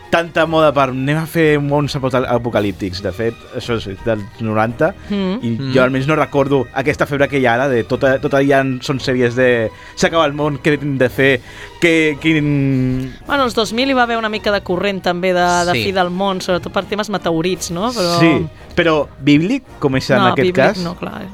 tanta 0.10 0.46
moda 0.48 0.72
per 0.74 0.90
anem 0.90 1.18
a 1.18 1.26
fer 1.28 1.60
mons 1.60 1.96
apo- 1.98 2.10
apocalíptics. 2.16 3.02
De 3.04 3.12
fet, 3.12 3.36
això 3.56 3.76
és 3.78 3.98
dels 4.06 4.24
90, 4.40 4.94
Mm. 5.10 5.40
i 5.42 5.50
Mm. 5.58 5.72
jo 5.74 5.84
almenys 5.84 6.08
no 6.08 6.16
recordo 6.16 6.66
aquesta 6.74 7.06
febre 7.06 7.28
que 7.28 7.40
hi 7.40 7.46
ha 7.46 7.54
ara, 7.56 7.68
de 7.68 7.84
tota, 7.84 8.20
tota 8.20 8.42
ja 8.42 8.64
són 8.82 9.00
sèries 9.00 9.36
de 9.36 9.70
s'acaba 9.96 10.26
el 10.26 10.34
món, 10.34 10.60
què 10.64 10.78
hem 10.82 10.98
de 10.98 11.10
fer, 11.10 11.42
que, 11.82 12.18
quin... 12.22 13.14
Bueno, 13.28 13.44
als 13.44 13.54
2000 13.56 13.90
hi 13.90 13.94
va 13.94 14.04
haver 14.04 14.18
una 14.18 14.30
mica 14.30 14.52
de 14.52 14.62
corrent 14.62 15.02
també 15.04 15.34
de, 15.34 15.66
de 15.66 15.74
Sí. 15.74 15.84
fi 15.86 15.92
del 15.92 16.10
món, 16.10 16.42
sobretot 16.42 16.72
per 16.72 16.86
temes 16.86 17.10
meteorits, 17.10 17.72
no? 17.72 17.92
Però... 17.92 18.20
Sí, 18.20 18.48
però 18.76 19.08
bíblic, 19.20 19.64
com 19.80 19.96
és 19.96 20.10
en 20.12 20.18
no, 20.20 20.28
aquest 20.28 20.38
bíblic, 20.48 20.56
cas... 20.56 20.78
No, 20.80 20.96
clar. 20.96 21.26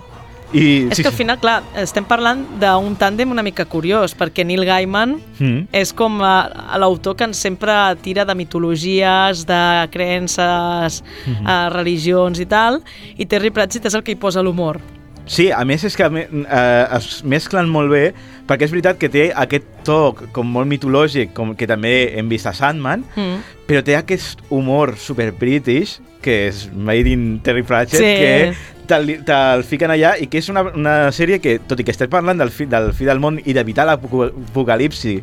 I, 0.54 0.88
És 0.92 1.00
que 1.02 1.08
al 1.08 1.14
final, 1.18 1.40
clar, 1.42 1.64
estem 1.82 2.06
parlant 2.06 2.44
d'un 2.62 2.94
tàndem 3.00 3.32
una 3.34 3.42
mica 3.42 3.66
curiós, 3.66 4.14
perquè 4.18 4.46
Neil 4.46 4.66
Gaiman 4.66 5.16
Mm. 5.40 5.68
és 5.74 5.92
com 5.94 6.22
a 6.22 6.78
l'autor 6.78 7.16
que 7.18 7.24
ens 7.26 7.38
sempre 7.38 7.74
tira 8.04 8.24
de 8.24 8.36
mitologies, 8.36 9.46
de 9.48 9.90
creences, 9.92 11.04
Mhm. 11.26 11.48
eh, 11.48 11.70
religions 11.70 12.40
i 12.40 12.46
tal, 12.46 12.84
i 13.18 13.26
Terry 13.26 13.50
Pratchett 13.50 13.86
és 13.86 13.94
el 13.96 14.04
que 14.04 14.12
hi 14.12 14.16
posa 14.16 14.42
l'humor. 14.44 14.80
Sí, 15.26 15.50
a 15.52 15.64
més 15.64 15.84
és 15.86 15.96
que 15.96 16.04
eh, 16.04 16.88
es 16.98 17.24
mesclen 17.24 17.70
molt 17.70 17.90
bé 17.90 18.14
perquè 18.46 18.64
és 18.66 18.72
veritat 18.72 18.98
que 19.00 19.08
té 19.10 19.32
aquest 19.34 19.64
toc 19.86 20.32
com 20.34 20.46
molt 20.46 20.68
mitològic, 20.68 21.32
com 21.34 21.56
que 21.56 21.66
també 21.66 22.18
hem 22.20 22.28
vist 22.30 22.46
a 22.46 22.54
Sandman, 22.54 23.06
Mm. 23.16 23.38
però 23.66 23.82
té 23.84 23.96
aquest 23.96 24.40
humor 24.50 24.98
super 24.98 25.32
british 25.32 26.00
que 26.22 26.48
és 26.48 26.70
made 26.74 27.10
in 27.10 27.40
Terry 27.42 27.64
Pratchett 27.64 28.00
Sí. 28.00 28.04
que 28.04 28.54
te'l 28.94 29.10
te 29.26 29.40
fiquen 29.68 29.92
allà 29.96 30.14
i 30.22 30.30
que 30.30 30.40
és 30.44 30.50
una, 30.54 30.64
una 30.72 30.96
sèrie 31.16 31.42
que, 31.44 31.58
tot 31.68 31.82
i 31.82 31.88
que 31.88 31.92
estem 31.96 32.12
parlant 32.14 32.38
del 32.40 32.54
fi 32.54 32.70
del, 32.70 32.92
fi 32.94 33.10
del 33.10 33.20
món 33.24 33.42
i 33.44 33.54
d'evitar 33.58 33.88
l'apocalipsi 33.90 35.18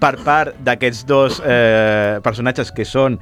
per 0.00 0.16
part 0.24 0.56
d'aquests 0.66 1.04
dos 1.08 1.40
eh, 1.44 2.18
personatges 2.24 2.70
que 2.74 2.84
són 2.84 3.18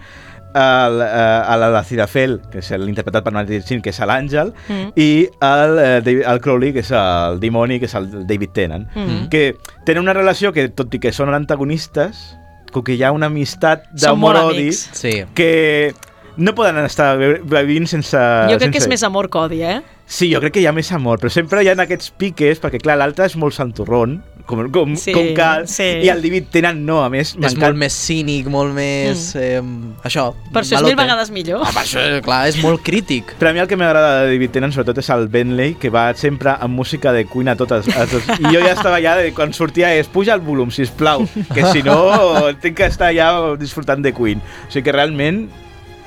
el, 0.52 0.98
eh, 1.00 1.54
el, 1.54 1.62
el 1.68 1.76
Cirafel, 1.88 2.34
que 2.52 2.60
és 2.60 2.68
l'interpretat 2.76 3.24
per 3.24 3.32
Martin 3.32 3.62
Sheen, 3.64 3.80
que 3.84 3.88
és 3.92 4.00
l'Àngel, 4.04 4.50
Mm. 4.68 4.90
i 5.00 5.28
el, 5.40 5.78
eh, 5.80 6.22
el 6.28 6.40
Crowley, 6.44 6.72
que 6.74 6.82
és 6.84 6.90
el 6.92 7.38
dimoni, 7.40 7.78
que 7.80 7.86
és 7.88 7.94
el 7.96 8.10
David 8.26 8.52
Tennant, 8.52 8.84
Mm. 8.94 9.28
que 9.32 9.54
tenen 9.86 10.02
una 10.02 10.12
relació 10.12 10.52
que, 10.52 10.68
tot 10.68 10.92
i 10.94 10.98
que 11.00 11.12
són 11.12 11.32
antagonistes, 11.32 12.36
com 12.72 12.82
que 12.84 12.96
hi 12.98 13.02
ha 13.02 13.12
una 13.12 13.26
amistat 13.32 13.84
d'amor-odi. 13.92 14.72
Sí. 14.72 15.24
que 15.34 15.94
no 16.36 16.54
poden 16.54 16.78
estar 16.84 17.16
vivint 17.18 17.86
sense... 17.90 18.18
jo 18.50 18.58
crec 18.58 18.72
que 18.72 18.78
és 18.78 18.84
sense- 18.86 18.92
més 18.94 19.02
amor 19.08 19.28
codi, 19.32 19.62
eh? 19.62 19.80
Sí, 20.12 20.28
jo 20.32 20.40
crec 20.42 20.52
que 20.58 20.60
hi 20.60 20.66
ha 20.68 20.72
més 20.76 20.90
amor, 20.92 21.20
però 21.22 21.30
sempre 21.32 21.62
hi 21.64 21.70
ha 21.70 21.76
aquests 21.78 22.10
piques, 22.20 22.58
perquè 22.60 22.80
clar, 22.82 22.98
l'altre 23.00 23.24
és 23.24 23.36
molt 23.40 23.54
santurrón, 23.56 24.18
com, 24.44 24.64
com, 24.74 24.96
Sí, 24.98 25.12
com 25.14 25.28
cal, 25.38 25.62
sí. 25.70 25.86
i 26.02 26.08
el 26.12 26.20
David 26.20 26.48
Tennant 26.52 26.80
no, 26.84 26.98
a 27.04 27.08
més, 27.08 27.30
És 27.40 27.54
molt 27.56 27.78
més 27.78 27.94
cínic, 27.94 28.48
molt 28.50 28.74
més... 28.76 29.30
Eh, 29.38 29.62
això, 30.04 30.32
Mm. 30.32 30.52
Per 30.52 30.60
això 30.60 30.76
és 30.76 30.84
mil 30.84 30.96
vegades 30.98 31.30
millor. 31.32 31.62
Ah, 31.64 31.70
per 31.72 31.82
això, 31.86 32.02
clar, 32.26 32.42
és 32.50 32.58
molt 32.60 32.82
crític. 32.84 33.32
Però 33.40 33.48
a 33.50 33.54
mi 33.56 33.62
el 33.62 33.68
que 33.70 33.78
m'agrada 33.80 34.10
de 34.26 34.34
David 34.34 34.52
Tennant 34.52 34.74
sobretot 34.74 34.98
és 35.00 35.08
el 35.14 35.24
Bentley, 35.32 35.74
que 35.80 35.88
va 35.94 36.04
sempre 36.18 36.52
amb 36.60 36.76
música 36.76 37.12
de 37.16 37.24
Queen 37.30 37.48
a 37.48 37.56
totes. 37.56 37.88
A 37.96 38.04
tots. 38.10 38.28
I 38.36 38.50
jo 38.52 38.60
ja 38.60 38.74
estava 38.74 38.98
allà, 38.98 39.16
de, 39.22 39.32
quan 39.32 39.54
sortia 39.56 39.94
és 39.96 40.10
puja 40.12 40.34
el 40.36 40.44
volum, 40.44 40.70
si 40.74 40.84
plau, 40.98 41.24
que 41.54 41.64
si 41.72 41.80
no 41.86 41.96
tinc 42.60 42.76
que 42.82 42.90
estar 42.90 43.08
allà 43.14 43.54
disfrutant 43.56 44.02
de 44.04 44.12
Queen. 44.12 44.42
O 44.68 44.70
sigui 44.74 44.84
que 44.90 44.92
realment 44.98 45.46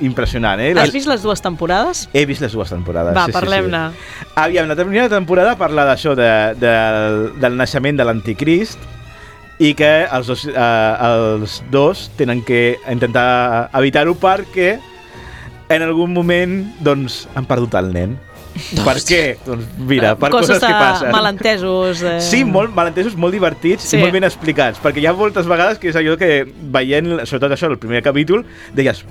impressionant, 0.02 0.60
eh? 0.60 0.74
Has 0.78 0.92
vist 0.94 1.08
les 1.08 1.22
dues 1.24 1.42
temporades? 1.42 2.08
He 2.14 2.26
vist 2.26 2.42
les 2.42 2.52
dues 2.52 2.70
temporades. 2.70 3.16
Va, 3.16 3.26
sí, 3.26 3.32
sí, 3.32 3.38
parlem-ne. 3.38 3.84
Sí, 3.92 4.28
Aviam, 4.36 4.68
la 4.68 4.76
primera 4.76 5.10
temporada 5.10 5.56
parla 5.56 5.86
d'això, 5.88 6.16
de, 6.18 6.30
de, 6.60 6.74
del 7.40 7.56
naixement 7.58 7.98
de 7.98 8.06
l'anticrist 8.08 8.80
i 9.64 9.72
que 9.74 9.94
els 10.12 10.28
dos, 10.28 10.46
eh, 10.52 10.96
els 11.08 11.62
dos 11.72 12.10
tenen 12.20 12.42
que 12.44 12.76
intentar 12.92 13.70
evitar-ho 13.80 14.16
perquè 14.20 14.74
en 15.70 15.82
algun 15.82 16.12
moment 16.14 16.60
doncs, 16.84 17.26
han 17.34 17.48
perdut 17.50 17.74
el 17.80 17.94
nen. 17.96 18.18
Per 18.86 18.94
què? 19.04 19.22
Doncs 19.44 19.66
mira, 19.84 20.14
per 20.16 20.30
coses, 20.32 20.62
de 20.62 20.68
que 20.68 20.74
passen. 20.80 21.10
malentesos. 21.12 22.04
Eh... 22.04 22.20
Sí, 22.24 22.44
molt 22.48 22.72
malentesos, 22.76 23.16
molt 23.20 23.36
divertits 23.36 23.84
Sí. 23.84 23.90
sí. 23.96 23.98
i 23.98 24.04
molt 24.04 24.14
ben 24.16 24.24
explicats, 24.24 24.80
perquè 24.80 25.02
hi 25.04 25.08
ha 25.10 25.14
moltes 25.14 25.48
vegades 25.48 25.80
que 25.80 25.90
és 25.92 25.96
allò 26.00 26.16
que 26.20 26.46
veient, 26.72 27.26
sobretot 27.26 27.52
això, 27.56 27.68
el 27.72 27.80
primer 27.82 28.04
capítol, 28.06 28.46
deies, 28.74 29.04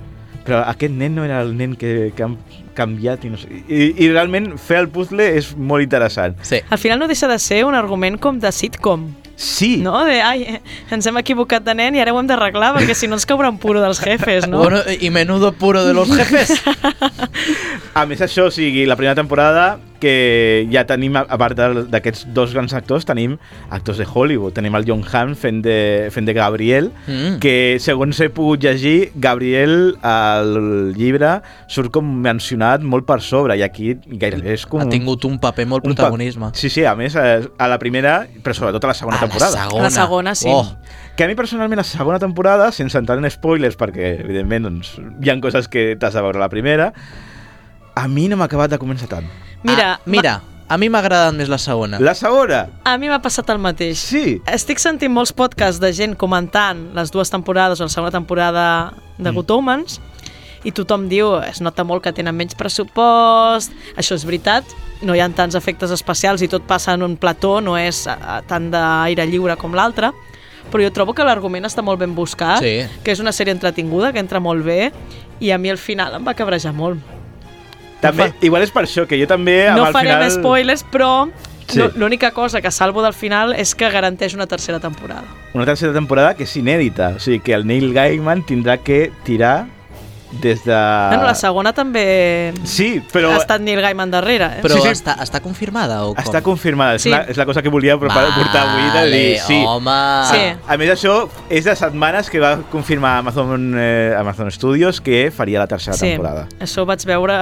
però 0.45 0.63
aquest 0.69 0.93
nen 0.93 1.17
no 1.17 1.25
era 1.25 1.41
el 1.43 1.55
nen 1.57 1.75
que, 1.81 2.13
que 2.17 2.25
han 2.27 2.39
canviat 2.77 3.25
i 3.25 3.33
no 3.33 3.41
sé... 3.41 3.49
I, 3.65 3.91
I 4.05 4.11
realment 4.13 4.55
fer 4.61 4.83
el 4.83 4.89
puzzle 4.93 5.27
és 5.39 5.55
molt 5.57 5.85
interessant. 5.85 6.37
Sí. 6.45 6.61
Al 6.69 6.81
final 6.83 7.01
no 7.01 7.09
deixa 7.11 7.31
de 7.31 7.39
ser 7.41 7.65
un 7.65 7.77
argument 7.79 8.21
com 8.21 8.41
de 8.43 8.53
sitcom. 8.53 9.11
Sí, 9.37 9.79
No? 9.83 10.05
De, 10.07 10.21
ai, 10.23 10.61
ens 10.95 11.09
hem 11.11 11.17
equivocat 11.19 11.65
de 11.67 11.75
nen 11.75 11.97
i 11.97 12.03
ara 12.03 12.13
ho 12.15 12.21
hem 12.21 12.29
d'arreglar 12.29 12.69
perquè 12.77 12.95
si 12.95 13.09
no 13.11 13.17
ens 13.19 13.27
caurà 13.27 13.49
un 13.51 13.59
puro 13.59 13.81
dels 13.83 13.99
jefes, 13.99 14.47
no? 14.47 14.61
Bueno, 14.63 14.79
y 15.01 15.11
menudo 15.11 15.51
puro 15.53 15.85
de 15.85 15.93
los 15.93 16.13
jefes. 16.15 16.53
A 17.99 18.05
més, 18.07 18.23
això, 18.23 18.47
o 18.47 18.53
sigui, 18.55 18.87
la 18.87 18.95
primera 18.95 19.17
temporada 19.19 19.81
que 20.05 20.69
ja 20.73 20.85
tenim, 20.87 21.17
a 21.17 21.25
a 21.25 21.39
part 21.41 21.57
d'aquests 21.89 22.27
dos 22.37 22.53
grans 22.53 22.75
actors, 22.77 23.07
tenim 23.09 23.39
actors 23.73 23.99
de 23.99 24.05
Hollywood. 24.07 24.53
Tenim 24.55 24.77
el 24.77 24.85
John 24.87 25.03
Hamm 25.09 25.33
fent 25.41 25.63
de, 25.65 26.11
fent 26.15 26.29
de 26.29 26.35
Gabriel, 26.37 26.93
Mm. 27.09 27.39
que 27.41 27.77
segons 27.81 28.21
he 28.21 28.29
pogut 28.31 28.63
llegir, 28.63 29.11
Gabriel 29.17 29.97
al 30.05 30.93
llibre 30.97 31.41
surt 31.69 31.91
com 31.95 32.05
mencionat 32.25 32.83
molt 32.85 33.07
per 33.09 33.21
sobre 33.25 33.57
i 33.59 33.63
aquí 33.65 33.95
gairebé 34.07 34.55
és 34.59 34.67
com... 34.69 34.83
Ha 34.85 34.89
tingut 34.93 35.25
un 35.29 35.39
paper 35.41 35.67
molt 35.71 35.87
un 35.87 35.93
pa- 35.95 36.03
protagonisme. 36.05 36.51
Sí, 36.55 36.69
sí, 36.71 36.85
a 36.85 36.95
més, 36.99 37.17
eh, 37.17 37.49
a 37.59 37.69
la 37.71 37.79
primera, 37.81 38.27
però 38.45 38.55
sobretot 38.55 38.85
a 38.85 38.93
la 38.93 38.95
segona 38.99 39.17
A 39.17 39.21
la 39.23 39.27
temporada. 39.29 39.63
segona. 39.65 39.83
La 39.89 39.91
segona, 39.91 40.35
sí. 40.35 40.49
Oh, 40.53 40.65
Que 41.17 41.23
a 41.25 41.29
mi 41.29 41.37
personalment 41.39 41.79
la 41.79 41.85
segona 41.87 42.19
temporada, 42.19 42.73
sense 42.73 42.99
entrar 42.99 43.17
en 43.23 43.29
spoilers, 43.31 43.77
perquè 43.79 44.21
evidentment 44.25 44.65
doncs, 44.67 44.97
hi 45.23 45.31
ha 45.31 45.37
coses 45.41 45.69
que 45.71 45.95
t'has 45.97 46.13
de 46.13 46.21
veure 46.25 46.39
a 46.41 46.43
la 46.43 46.49
primera, 46.51 46.89
a 47.95 48.09
mi 48.09 48.27
no 48.29 48.37
m'ha 48.37 48.49
acabat 48.51 48.73
de 48.73 48.79
començar 48.83 49.07
tant. 49.09 49.29
Mira, 49.65 49.95
ah, 49.95 50.01
mira, 50.07 50.35
a 50.69 50.77
mi 50.79 50.89
m'ha 50.89 50.99
agradat 51.01 51.35
més 51.37 51.49
la 51.49 51.59
segona. 51.59 51.99
La 52.01 52.15
segona, 52.15 52.67
A 52.85 52.97
mi 52.99 53.09
m'ha 53.09 53.21
passat 53.23 53.49
el 53.51 53.59
mateix. 53.59 53.99
sí. 53.99 54.41
Estic 54.47 54.79
sentint 54.79 55.13
molts 55.13 55.33
podcasts 55.33 55.81
de 55.81 55.93
gent 55.93 56.15
comentant 56.17 56.95
les 56.95 57.11
dues 57.11 57.31
temporades 57.31 57.81
o 57.81 57.85
la 57.85 57.89
segona 57.93 58.11
temporada 58.13 58.93
de 59.19 59.31
Mm. 59.31 59.35
Good 59.35 59.51
Omens 59.51 60.01
i 60.65 60.73
tothom 60.73 61.09
diu, 61.09 61.35
es 61.45 61.61
nota 61.61 61.85
molt 61.85 62.03
que 62.03 62.13
tenen 62.13 62.35
menys 62.35 62.55
pressupost, 62.55 63.73
això 63.97 64.15
és 64.15 64.25
veritat, 64.25 64.65
no 65.03 65.15
hi 65.15 65.21
ha 65.21 65.29
tants 65.29 65.55
efectes 65.55 65.91
especials 65.91 66.41
i 66.43 66.49
tot 66.49 66.63
passa 66.67 66.95
en 66.95 67.03
un 67.03 67.17
plató, 67.17 67.61
no 67.61 67.77
és 67.77 68.07
eh, 68.07 68.15
tant 68.49 68.71
d'aire 68.71 69.27
lliure 69.27 69.57
com 69.57 69.75
l'altre, 69.75 70.11
però 70.73 70.83
jo 70.83 70.91
trobo 70.91 71.13
que 71.13 71.23
l'argument 71.23 71.65
està 71.69 71.83
molt 71.83 71.99
ben 72.01 72.15
buscat, 72.15 72.61
Sí. 72.63 72.87
que 73.05 73.13
és 73.13 73.21
una 73.21 73.31
sèrie 73.33 73.53
entretinguda, 73.53 74.13
que 74.13 74.19
entra 74.21 74.41
molt 74.41 74.65
bé, 74.65 74.91
i 75.41 75.51
a 75.51 75.59
mi 75.59 75.69
al 75.69 75.77
final 75.79 76.15
em 76.15 76.25
va 76.27 76.33
cabrejar 76.35 76.73
molt. 76.73 76.99
També, 78.01 78.33
igual 78.43 78.63
és 78.63 78.71
per 78.71 78.85
això, 78.85 79.07
que 79.09 79.19
jo 79.21 79.27
també... 79.27 79.69
amb 79.69 79.79
No 79.81 79.87
el 79.89 79.93
farem 79.93 80.17
final... 80.19 80.31
spoilers, 80.31 80.85
però 80.91 81.13
Sí. 81.67 81.79
No- 81.79 81.87
L'única 81.97 82.31
cosa 82.33 82.61
que 82.61 82.71
salvo 82.71 83.01
del 83.03 83.15
final 83.17 83.55
és 83.57 83.71
que 83.75 83.89
garanteix 83.89 84.35
una 84.35 84.47
tercera 84.47 84.79
temporada. 84.81 85.25
Una 85.55 85.65
tercera 85.65 85.95
temporada 85.95 86.35
que 86.37 86.45
és 86.45 86.53
inèdita, 86.61 87.15
o 87.17 87.19
sigui 87.19 87.41
que 87.41 87.55
el 87.57 87.65
Neil 87.67 87.95
Gaiman 87.95 88.43
tindrà 88.45 88.77
que 88.85 89.11
tirar 89.25 89.65
des 90.43 90.61
de... 90.67 90.75
Bueno, 90.75 91.25
la 91.25 91.35
segona 91.35 91.73
també 91.73 92.53
Sí, 92.69 93.01
però 93.13 93.31
ha 93.33 93.39
estat 93.41 93.63
Neil 93.65 93.81
Gaiman 93.81 94.11
darrere. 94.13 94.59
Eh? 94.59 94.63
Però 94.63 94.77
Sí, 94.77 94.83
sí. 94.83 94.89
Està, 94.93 95.15
està 95.25 95.41
confirmada 95.41 96.03
o 96.05 96.13
com? 96.15 96.21
està 96.23 96.43
confirmada. 96.45 96.99
Sí. 96.99 97.09
És, 97.09 97.15
la, 97.17 97.23
és 97.33 97.41
la 97.41 97.47
cosa 97.49 97.63
que 97.65 97.73
volia 97.73 97.97
preparar, 97.97 98.35
portar 98.37 98.67
avui 98.69 98.91
de 98.99 99.05
dir... 99.17 99.39
Sí. 99.47 99.63
home. 99.65 99.97
Sí. 100.35 100.43
A 100.69 100.77
més, 100.77 100.91
això 100.99 101.15
és 101.49 101.65
de 101.65 101.75
setmanes 101.81 102.29
que 102.29 102.45
va 102.45 102.59
confirmar 102.71 103.17
Amazon, 103.25 103.73
eh, 103.79 104.13
Amazon 104.21 104.51
Studios 104.53 105.01
que 105.01 105.31
faria 105.35 105.61
la 105.65 105.67
tercera 105.67 105.97
Sí, 105.97 106.11
temporada. 106.13 106.45
això 106.61 106.85
ho 106.85 106.87
vaig 106.93 107.07
veure... 107.09 107.41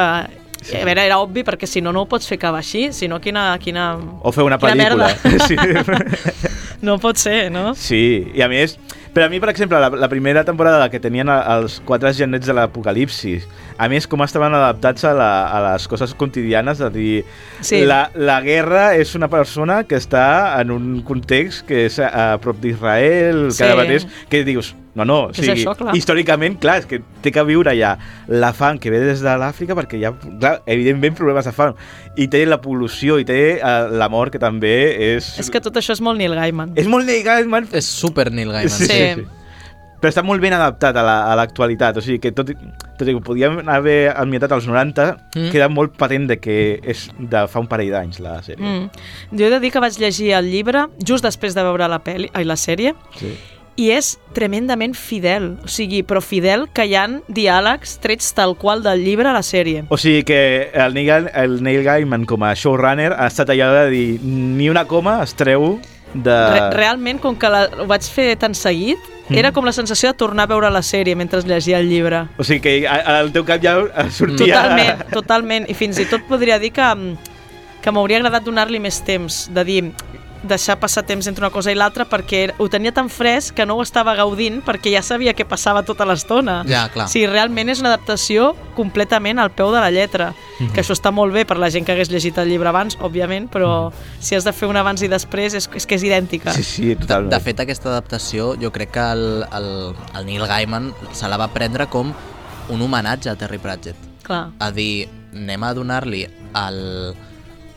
Sí. 0.62 0.76
A 0.78 0.84
veure, 0.86 1.02
era 1.04 1.18
obvi 1.18 1.42
perquè 1.44 1.66
si 1.66 1.80
no, 1.82 1.92
no 1.92 2.04
ho 2.04 2.08
pots 2.08 2.28
fer 2.30 2.38
acabar 2.38 2.60
així, 2.62 2.92
si 2.94 3.08
no, 3.10 3.18
quina, 3.20 3.50
quina... 3.58 3.96
O 4.22 4.30
fer 4.32 4.44
una 4.46 4.58
pel·lícula. 4.62 5.10
Sí. 5.48 5.56
No 6.82 6.96
pot 6.98 7.16
ser, 7.20 7.46
no? 7.54 7.76
sí, 7.78 8.26
i 8.34 8.42
a 8.42 8.48
més, 8.50 8.72
per 9.14 9.22
a 9.22 9.28
mi, 9.30 9.38
per 9.38 9.52
exemple, 9.52 9.78
la, 9.78 9.86
la 10.02 10.08
primera 10.10 10.42
temporada 10.42 10.88
que 10.90 10.98
tenien 10.98 11.28
els 11.30 11.76
quatre 11.86 12.10
genets 12.16 12.48
de 12.50 12.56
l'apocalipsis, 12.58 13.44
a 13.78 13.86
més, 13.92 14.08
com 14.10 14.24
estaven 14.26 14.54
adaptats 14.58 15.04
a, 15.06 15.12
la, 15.14 15.28
a 15.46 15.60
les 15.68 15.86
coses 15.86 16.14
quotidianes, 16.18 16.80
és 16.82 16.86
a 16.88 16.90
dir, 16.90 17.22
Sí. 17.62 17.84
la, 17.86 18.08
la 18.18 18.40
guerra 18.42 18.96
és 18.98 19.14
una 19.14 19.28
persona 19.30 19.84
que 19.86 19.94
està 20.00 20.58
en 20.60 20.74
un 20.74 20.88
context 21.06 21.66
que 21.70 21.84
és 21.86 22.00
a, 22.02 22.10
a 22.10 22.40
prop 22.42 22.58
d'Israel, 22.58 23.52
Sí. 23.54 23.62
mateix, 23.78 24.08
que 24.28 24.42
dius, 24.48 24.74
no, 24.94 25.04
no, 25.08 25.16
o 25.24 25.30
És 25.30 25.38
sigui, 25.40 25.52
això, 25.54 25.72
clar. 25.78 25.94
històricament, 25.96 26.58
clar, 26.60 26.78
és 26.82 26.86
que 26.86 26.98
té 27.22 27.32
que 27.32 27.42
viure 27.48 27.70
allà 27.72 27.94
la 28.28 28.52
fam 28.52 28.78
que 28.78 28.90
ve 28.92 28.98
des 29.00 29.22
de 29.24 29.36
l'Àfrica, 29.40 29.74
perquè 29.78 29.96
hi 29.98 30.04
ha, 30.04 30.12
clar, 30.12 30.58
evidentment, 30.66 31.14
problemes 31.16 31.44
de 31.48 31.52
fam, 31.56 31.74
i 32.16 32.28
té 32.28 32.44
la 32.46 32.60
pol·lució, 32.60 33.18
i 33.20 33.24
té 33.24 33.38
eh, 33.56 33.76
la 33.90 34.08
mort, 34.12 34.30
que 34.32 34.38
també 34.42 34.74
és... 35.16 35.38
És 35.40 35.48
que 35.50 35.60
tot 35.64 35.76
això 35.80 35.92
és 35.96 36.00
molt 36.04 36.18
Neil 36.20 36.34
Gaiman. 36.36 36.74
És 36.76 36.86
molt 36.92 37.06
Neil 37.08 37.24
Gaiman, 37.24 37.68
És 37.72 37.86
super 37.88 38.30
Neil 38.30 38.52
Gaiman. 38.52 38.68
Sí, 38.68 38.84
sí, 38.84 38.98
sí. 39.22 39.24
Però 40.02 40.10
està 40.10 40.24
molt 40.26 40.42
ben 40.42 40.50
adaptat 40.52 40.96
a 40.98 41.02
la- 41.06 41.30
a 41.30 41.36
l'actualitat, 41.38 41.96
o 41.96 42.02
sigui 42.02 42.18
que 42.18 42.32
tot, 42.34 42.48
tot 42.98 43.06
i 43.06 43.12
que 43.14 43.20
podíem 43.22 43.60
haver 43.70 44.10
ambientat 44.18 44.50
als 44.56 44.66
90, 44.66 45.04
Mm. 45.36 45.38
mm. 45.44 45.50
queda 45.52 45.68
molt 45.70 45.94
patent 45.96 46.26
de 46.26 46.40
que 46.42 46.80
és 46.82 47.04
de 47.20 47.44
fa 47.46 47.60
un 47.62 47.68
parell 47.70 47.92
d'anys 47.94 48.18
la 48.18 48.40
sèrie. 48.42 48.58
Mm. 48.66 48.90
Jo 49.38 49.46
he 49.46 49.50
de 49.54 49.60
dir 49.62 49.70
que 49.70 49.78
vaig 49.78 49.94
llegir 50.02 50.32
el 50.34 50.50
llibre 50.50 50.88
just 51.06 51.22
després 51.22 51.54
de 51.54 51.62
veure 51.62 51.86
la, 51.88 52.00
peli, 52.02 52.28
ai, 52.34 52.42
la 52.44 52.56
sèrie 52.58 52.96
Sí. 53.14 53.30
I 53.76 53.90
és 53.94 54.18
tremendament 54.36 54.94
fidel, 54.98 55.56
o 55.64 55.68
sigui, 55.70 56.02
però 56.04 56.20
fidel 56.24 56.66
que 56.74 56.84
hi 56.88 56.96
han 56.98 57.20
diàlegs 57.28 57.96
trets 58.02 58.32
tal 58.36 58.56
qual 58.60 58.82
del 58.84 59.04
llibre 59.04 59.30
a 59.30 59.36
la 59.36 59.44
sèrie. 59.46 59.86
O 59.88 59.96
sigui 60.00 60.26
que 60.28 60.70
el 60.74 60.94
Neil, 60.94 61.30
el 61.34 61.62
Neil 61.64 61.82
Gaiman 61.86 62.26
com 62.28 62.44
a 62.44 62.52
showrunner 62.54 63.12
ha 63.16 63.30
estat 63.30 63.50
allò 63.54 63.72
de 63.80 63.88
dir 63.90 64.06
ni 64.22 64.68
una 64.68 64.84
coma 64.84 65.22
es 65.22 65.32
treu 65.34 65.78
de... 66.12 66.36
Re 66.52 66.68
realment, 66.76 67.20
com 67.22 67.36
que 67.40 67.48
la, 67.48 67.64
ho 67.80 67.88
vaig 67.88 68.04
fer 68.04 68.34
tan 68.36 68.54
seguit, 68.54 69.00
Mm. 69.32 69.38
era 69.38 69.52
com 69.52 69.64
la 69.64 69.72
sensació 69.72 70.10
de 70.10 70.18
tornar 70.18 70.44
a 70.44 70.50
veure 70.50 70.70
la 70.70 70.82
sèrie 70.82 71.16
mentre 71.16 71.40
llegia 71.46 71.78
el 71.78 71.88
llibre. 71.88 72.26
O 72.36 72.44
sigui 72.44 72.60
que 72.60 72.88
al 72.88 73.32
teu 73.32 73.44
cap 73.48 73.62
ja 73.62 73.76
sortia... 74.10 74.58
Totalment, 74.58 75.04
totalment. 75.12 75.68
I 75.70 75.76
fins 75.78 76.00
i 76.02 76.06
tot 76.10 76.26
podria 76.28 76.58
dir 76.60 76.72
que, 76.74 76.84
mm, 76.84 77.14
que 77.82 77.94
m'hauria 77.94 78.18
agradat 78.20 78.44
donar-li 78.44 78.80
més 78.82 79.00
temps, 79.06 79.46
de 79.54 79.64
dir, 79.64 79.78
deixar 80.42 80.78
passar 80.80 81.04
temps 81.06 81.26
entre 81.30 81.44
una 81.44 81.52
cosa 81.54 81.70
i 81.72 81.76
l'altra 81.78 82.04
perquè 82.08 82.52
ho 82.58 82.66
tenia 82.68 82.92
tan 82.92 83.08
fresc 83.12 83.54
que 83.54 83.66
no 83.66 83.76
ho 83.78 83.82
estava 83.84 84.14
gaudint 84.18 84.60
perquè 84.66 84.90
ja 84.94 85.02
sabia 85.02 85.34
què 85.34 85.46
passava 85.48 85.82
tota 85.86 86.04
l'estona. 86.08 86.62
Ja, 86.68 86.88
clar. 86.92 87.08
Sí, 87.08 87.24
realment 87.26 87.70
és 87.72 87.80
una 87.80 87.92
adaptació 87.92 88.52
completament 88.76 89.38
al 89.38 89.50
peu 89.54 89.70
de 89.72 89.80
la 89.80 89.90
lletra, 89.94 90.32
que 90.74 90.80
això 90.82 90.94
està 90.96 91.12
molt 91.14 91.32
bé 91.34 91.44
per 91.46 91.58
la 91.58 91.70
gent 91.70 91.86
que 91.86 91.92
hagués 91.94 92.10
llegit 92.10 92.38
el 92.38 92.48
llibre 92.50 92.68
abans, 92.70 92.98
òbviament, 93.00 93.48
però 93.52 93.92
si 94.20 94.34
has 94.34 94.44
de 94.46 94.52
fer 94.52 94.68
un 94.70 94.76
abans 94.80 95.02
i 95.02 95.08
després 95.10 95.54
és, 95.54 95.68
és 95.74 95.86
que 95.86 95.94
és 95.98 96.04
idèntica. 96.06 96.52
Sí, 96.56 96.62
sí, 96.62 96.88
De, 96.94 97.00
totalment. 97.06 97.30
de 97.34 97.40
fet, 97.40 97.60
aquesta 97.60 97.90
adaptació 97.90 98.54
jo 98.60 98.70
crec 98.72 98.92
que 98.94 99.06
el, 99.12 99.44
el, 99.52 99.68
el 100.18 100.26
Neil 100.26 100.46
Gaiman 100.46 100.92
se 101.12 101.28
la 101.28 101.36
va 101.38 101.48
prendre 101.54 101.86
com 101.86 102.12
un 102.70 102.82
homenatge 102.82 103.30
a 103.30 103.36
Terry 103.36 103.58
Pratchett. 103.58 103.96
Clar. 104.22 104.50
A 104.58 104.70
dir, 104.70 105.08
anem 105.34 105.62
a 105.66 105.72
donar-li 105.74 106.22
el, 106.54 106.78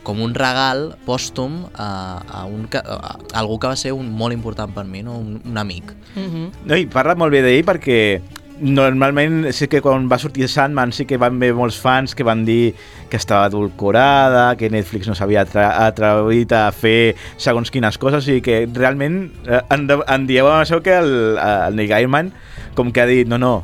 com 0.06 0.20
un 0.22 0.36
regal 0.38 0.92
pòstum 1.06 1.64
a, 1.74 1.88
a, 2.22 2.44
un, 2.46 2.68
que- 2.70 2.78
a, 2.78 3.16
a 3.18 3.40
algú 3.40 3.58
que 3.58 3.66
va 3.72 3.76
ser 3.76 3.90
un, 3.96 4.06
molt 4.14 4.32
important 4.36 4.70
per 4.72 4.84
mi, 4.86 5.02
no? 5.02 5.16
un, 5.18 5.40
un 5.44 5.58
amic. 5.58 5.90
Mhm. 6.14 6.44
No, 6.70 6.76
i 6.78 6.86
parla 6.86 7.16
molt 7.18 7.34
bé 7.34 7.42
d'ell 7.42 7.64
perquè 7.66 7.98
normalment 8.56 9.50
sí 9.52 9.66
que 9.68 9.82
quan 9.84 10.06
va 10.08 10.16
sortir 10.18 10.46
Sandman 10.48 10.92
sí 10.96 11.04
que 11.04 11.18
van 11.20 11.36
haver 11.36 11.52
molts 11.58 11.76
fans 11.82 12.14
que 12.16 12.24
van 12.24 12.44
dir 12.46 12.74
que 13.10 13.18
estava 13.18 13.44
adulcorada, 13.50 14.56
que 14.56 14.70
Netflix 14.72 15.08
no 15.10 15.14
s'havia 15.18 15.42
atrevit 15.44 16.52
a 16.56 16.70
fer 16.72 17.14
segons 17.36 17.70
quines 17.70 17.98
coses, 18.00 18.28
i 18.32 18.40
que 18.40 18.62
realment 18.72 19.26
eh, 19.46 19.60
en, 19.74 19.86
en 19.90 20.26
dieu 20.30 20.48
amb 20.48 20.62
això 20.64 20.80
que 20.82 20.94
el, 20.96 21.36
el 21.36 21.76
Neil 21.76 21.90
Gaiman 21.92 22.32
com 22.78 22.92
que 22.92 23.02
ha 23.04 23.06
dit, 23.10 23.28
no, 23.28 23.36
no, 23.38 23.54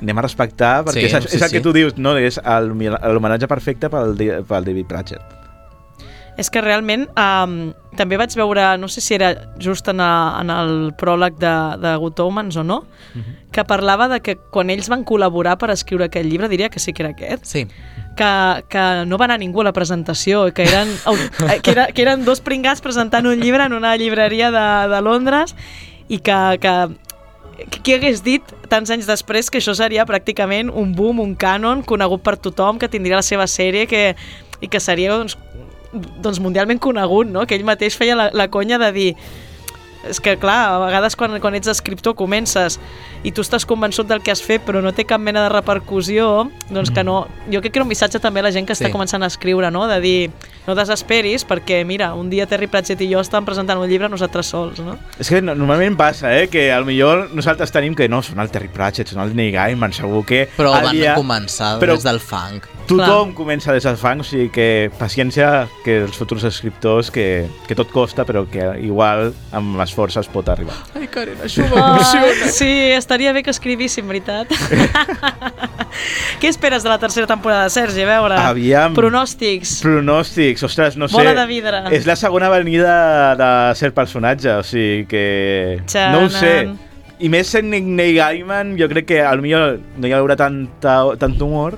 anem 0.00 0.18
a 0.18 0.24
respectar 0.24 0.78
perquè 0.86 1.08
Sí, 1.08 1.10
és, 1.10 1.14
és 1.26 1.30
sí, 1.36 1.42
el 1.44 1.50
que 1.50 1.58
sí. 1.60 1.64
tu 1.64 1.72
dius, 1.76 1.98
no, 1.98 2.16
és 2.16 2.40
el- 2.44 2.72
l'homenatge 2.72 3.48
perfecte 3.50 3.90
pel, 3.92 4.14
pel 4.48 4.64
David 4.70 4.86
Pratchett. 4.88 5.34
És 6.38 6.48
que 6.54 6.60
realment 6.62 7.08
um, 7.18 7.72
també 7.98 8.14
vaig 8.20 8.30
veure, 8.38 8.76
no 8.78 8.86
sé 8.86 9.00
si 9.02 9.16
era 9.16 9.32
just 9.58 9.88
en, 9.90 9.98
a, 10.00 10.38
en 10.40 10.52
el 10.54 10.92
pròleg 10.94 11.34
de, 11.42 11.50
de 11.82 11.96
Good 11.98 12.20
Omens 12.22 12.56
o 12.56 12.62
no, 12.62 12.84
que 13.50 13.64
parlava 13.66 14.06
de 14.12 14.20
que 14.22 14.36
quan 14.54 14.70
ells 14.70 14.86
van 14.92 15.02
col·laborar 15.08 15.56
per 15.58 15.72
escriure 15.74 16.06
aquest 16.06 16.28
llibre, 16.30 16.46
diria 16.52 16.68
que 16.70 16.78
sí 16.78 16.92
que 16.94 17.02
era 17.02 17.10
aquest, 17.16 17.42
Sí, 17.48 17.64
que, 18.18 18.30
que 18.70 18.84
no 19.10 19.18
va 19.18 19.26
anar 19.26 19.40
ningú 19.42 19.60
a 19.62 19.66
la 19.66 19.72
presentació, 19.74 20.44
que 20.54 20.62
eren, 20.68 20.94
au- 21.10 21.18
que, 21.62 21.70
era, 21.74 21.88
que 21.90 22.02
eren 22.06 22.24
dos 22.24 22.40
pringats 22.40 22.80
presentant 22.86 23.26
un 23.26 23.40
llibre 23.42 23.64
en 23.66 23.72
una 23.74 23.96
llibreria 23.96 24.52
de, 24.54 24.66
de 24.94 25.02
Londres 25.02 25.56
i 26.08 26.18
que, 26.22 26.38
que 26.62 26.76
qui 27.82 27.94
hagués 27.96 28.22
dit 28.22 28.42
tants 28.70 28.90
anys 28.94 29.08
després 29.10 29.50
que 29.50 29.58
això 29.58 29.74
seria 29.74 30.04
pràcticament 30.06 30.68
un 30.70 30.92
boom, 30.94 31.18
un 31.18 31.34
cànon 31.34 31.82
conegut 31.82 32.22
per 32.22 32.36
tothom, 32.38 32.78
que 32.78 32.86
tindria 32.86 33.18
la 33.18 33.26
seva 33.26 33.48
sèrie 33.50 33.88
que, 33.90 34.14
i 34.62 34.68
que 34.70 34.78
seria 34.78 35.10
doncs, 35.16 35.34
doncs 35.92 36.40
mundialment 36.44 36.80
conegut, 36.82 37.30
no? 37.30 37.46
que 37.46 37.56
ell 37.56 37.66
mateix 37.66 37.96
feia 37.96 38.16
la, 38.18 38.28
la 38.36 38.48
conya 38.52 38.78
de 38.80 38.90
dir 38.92 39.10
és 40.06 40.20
que 40.22 40.36
clar, 40.38 40.68
a 40.76 40.78
vegades 40.86 41.16
quan, 41.18 41.40
quan 41.42 41.54
ets 41.58 41.66
escriptor 41.68 42.14
comences 42.14 42.78
i 43.26 43.32
tu 43.34 43.42
estàs 43.42 43.64
convençut 43.66 44.06
del 44.06 44.20
que 44.22 44.30
has 44.30 44.42
fet 44.42 44.62
però 44.64 44.78
no 44.80 44.92
té 44.94 45.02
cap 45.04 45.18
mena 45.20 45.42
de 45.42 45.48
repercussió 45.50 46.48
doncs 46.70 46.92
que 46.94 47.02
no, 47.04 47.26
jo 47.50 47.58
crec 47.60 47.72
que 47.74 47.78
era 47.80 47.84
un 47.84 47.88
missatge 47.90 48.20
també 48.22 48.40
a 48.40 48.44
la 48.46 48.52
gent 48.54 48.66
que 48.68 48.74
Sí. 48.76 48.84
està 48.84 48.92
començant 48.94 49.22
a 49.24 49.26
escriure, 49.26 49.70
no? 49.74 49.86
de 49.88 50.00
dir 50.00 50.30
no 50.68 50.74
desesperis 50.76 51.44
perquè 51.48 51.84
mira, 51.84 52.12
un 52.14 52.30
dia 52.30 52.46
Terry 52.46 52.68
Pratchett 52.68 53.00
i 53.02 53.10
jo 53.12 53.18
estàvem 53.20 53.44
presentant 53.48 53.80
un 53.80 53.88
llibre 53.88 54.08
nosaltres 54.08 54.46
sols 54.46 54.78
no? 54.78 54.98
És 55.18 55.28
que 55.28 55.42
no- 55.42 55.54
normalment 55.56 55.96
passa, 55.96 56.30
eh, 56.38 56.46
que 56.48 56.70
al 56.72 56.84
millor 56.86 57.30
nosaltres 57.34 57.72
tenim 57.72 57.94
que 57.96 58.08
no, 58.08 58.22
són 58.22 58.38
el 58.38 58.50
Terry 58.50 58.68
Pratchett, 58.68 59.08
són 59.08 59.22
el 59.26 59.34
Neil 59.34 59.52
Gaiman, 59.52 59.92
segur 59.92 60.24
que... 60.24 60.48
però 60.56 60.70
van 60.76 60.92
dia- 60.94 61.14
començar 61.16 61.78
però- 61.80 61.94
des 61.96 62.04
del 62.04 62.20
funk. 62.20 62.68
Tothom 62.88 63.34
comença 63.36 63.70
des 63.74 63.84
del 63.84 63.98
fang, 64.00 64.20
o 64.20 64.24
sigui 64.24 64.48
que 64.48 64.90
paciència 64.98 65.68
que 65.84 65.98
els 66.06 66.16
futurs 66.16 66.44
escriptors, 66.48 67.10
que, 67.12 67.44
que 67.66 67.74
tot 67.76 67.90
costa, 67.92 68.24
però 68.24 68.46
que 68.48 68.64
igual 68.80 69.34
amb 69.52 69.76
l'esforç 69.88 70.18
es 70.20 70.28
pot 70.30 70.48
arribar. 70.52 70.76
Ai, 70.94 71.08
Karen, 71.10 71.40
això 71.44 71.64
Ah, 71.78 71.98
sí, 72.52 72.68
estaria 72.92 73.32
bé 73.32 73.42
que 73.42 73.50
escrivíssim, 73.50 74.06
veritat. 74.08 74.52
Què 76.40 76.50
esperes 76.50 76.84
de 76.84 76.90
la 76.92 76.98
tercera 77.00 77.26
temporada, 77.26 77.68
Sergi? 77.72 78.04
A 78.04 78.08
veure, 78.12 78.36
Aviam. 78.52 78.94
pronòstics. 78.94 79.78
Pronòstics, 79.82 80.62
ostres, 80.68 80.98
no 81.00 81.08
sé... 81.08 81.16
Bola 81.16 81.34
de 81.34 81.46
vidre. 81.50 81.80
És 81.96 82.06
la 82.06 82.16
segona 82.20 82.50
venida 82.52 83.34
de 83.38 83.50
ser 83.78 83.90
personatge, 83.96 84.52
o 84.60 84.62
sigui 84.66 85.06
que... 85.10 85.24
No 86.12 86.26
ho 86.26 86.30
sé. 86.32 86.54
I 87.18 87.30
més 87.32 87.50
sent 87.50 87.66
Nick 87.72 87.88
Neil 87.88 88.14
Gaiman, 88.20 88.76
jo 88.78 88.86
crec 88.92 89.08
que 89.08 89.24
potser 89.24 89.80
no 89.98 90.06
hi 90.06 90.14
haurà 90.14 90.36
tanta, 90.38 91.00
tant 91.18 91.34
humor, 91.42 91.74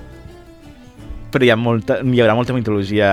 però 1.32 1.46
hi, 1.46 1.52
ha 1.54 1.56
molta, 1.56 2.02
hi 2.04 2.20
haurà 2.20 2.36
molta 2.36 2.56
mitologia... 2.56 3.10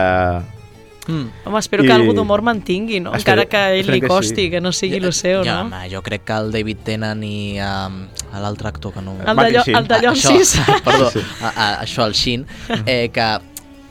Mm. 1.08 1.28
Home, 1.46 1.60
espero 1.60 1.84
I- 1.84 1.88
que 1.88 1.94
algú 1.94 2.14
d'humor 2.14 2.42
mantingui, 2.44 3.00
no? 3.00 3.14
Espero- 3.16 3.42
Encara 3.44 3.50
que 3.50 3.58
a 3.58 3.74
ell 3.74 3.90
li 3.92 4.02
que 4.02 4.08
costi, 4.08 4.36
sí. 4.46 4.50
que 4.52 4.60
no 4.62 4.72
sigui 4.72 4.98
el 4.98 5.14
seu, 5.14 5.44
ja, 5.46 5.64
no? 5.64 5.68
home, 5.76 5.90
jo 5.90 6.02
crec 6.04 6.24
que 6.28 6.34
el 6.34 6.52
David 6.52 6.78
Tennant 6.84 7.24
i 7.24 7.58
um, 7.64 8.02
l'altre 8.42 8.68
actor 8.68 8.94
que 8.94 9.02
no... 9.02 9.16
El 9.26 9.36
de, 9.38 9.52
Llo 9.56 9.64
el 9.80 9.88
de 9.88 10.02
Llonsis. 10.04 10.58
Això, 10.60 10.82
perdó, 10.88 11.12
a, 11.42 11.48
a, 11.56 11.68
això, 11.86 12.06
el 12.06 12.14
Shin, 12.14 12.46
eh, 12.86 13.08
que 13.14 13.30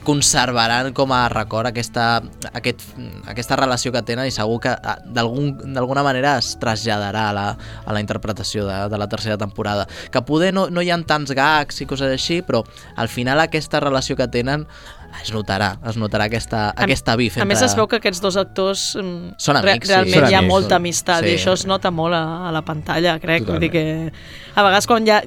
conservaran 0.07 0.93
com 0.95 1.11
a 1.11 1.25
record 1.29 1.67
aquesta, 1.67 2.23
aquest, 2.55 2.81
aquesta 3.27 3.57
relació 3.59 3.91
que 3.91 4.03
tenen 4.07 4.29
i 4.29 4.31
segur 4.31 4.61
que 4.63 4.71
d'algun- 5.11 5.75
d'alguna 5.75 6.05
manera 6.07 6.37
es 6.39 6.53
traslladarà 6.63 7.25
a 7.31 7.35
la, 7.35 7.47
a 7.85 7.93
la 7.97 8.01
interpretació 8.05 8.69
de, 8.69 8.77
de 8.89 8.99
la 9.03 9.09
tercera 9.11 9.37
temporada. 9.37 9.89
Que 10.15 10.23
poder 10.23 10.53
no, 10.55 10.69
no 10.71 10.81
hi 10.85 10.93
ha 10.95 10.99
tants 11.03 11.35
gags 11.35 11.83
i 11.83 11.89
coses 11.91 12.13
així, 12.15 12.39
però 12.47 12.63
al 12.95 13.11
final 13.11 13.43
aquesta 13.43 13.81
relació 13.83 14.15
que 14.15 14.29
tenen 14.31 14.69
es 15.23 15.33
notarà, 15.35 15.73
es 15.89 15.97
notarà 15.97 16.27
aquesta, 16.31 16.71
aquesta 16.77 17.17
bif 17.17 17.37
A 17.37 17.41
entre... 17.43 17.49
més, 17.55 17.63
es 17.63 17.75
veu 17.77 17.87
que 17.89 17.97
aquests 18.01 18.21
dos 18.21 18.37
actors 18.37 18.97
mm, 19.01 19.35
Són 19.39 19.57
amics, 19.61 19.87
sí. 19.89 19.93
realment 19.95 20.21
Són 20.21 20.31
hi 20.31 20.35
ha 20.35 20.39
amics. 20.43 20.53
molta 20.53 20.77
amistat 20.77 21.25
Sí. 21.25 21.31
i 21.31 21.37
això 21.39 21.53
es 21.57 21.67
nota 21.67 21.91
molt 21.91 22.15
a, 22.15 22.49
a 22.49 22.53
la 22.53 22.63
pantalla, 22.63 23.19
crec. 23.23 23.45
Vull 23.49 23.59
dir 23.61 23.71
Totalment. 23.71 24.13
que 24.13 24.61
a 24.61 24.63
vegades 24.67 24.87
quan 24.87 25.07
ja 25.07 25.21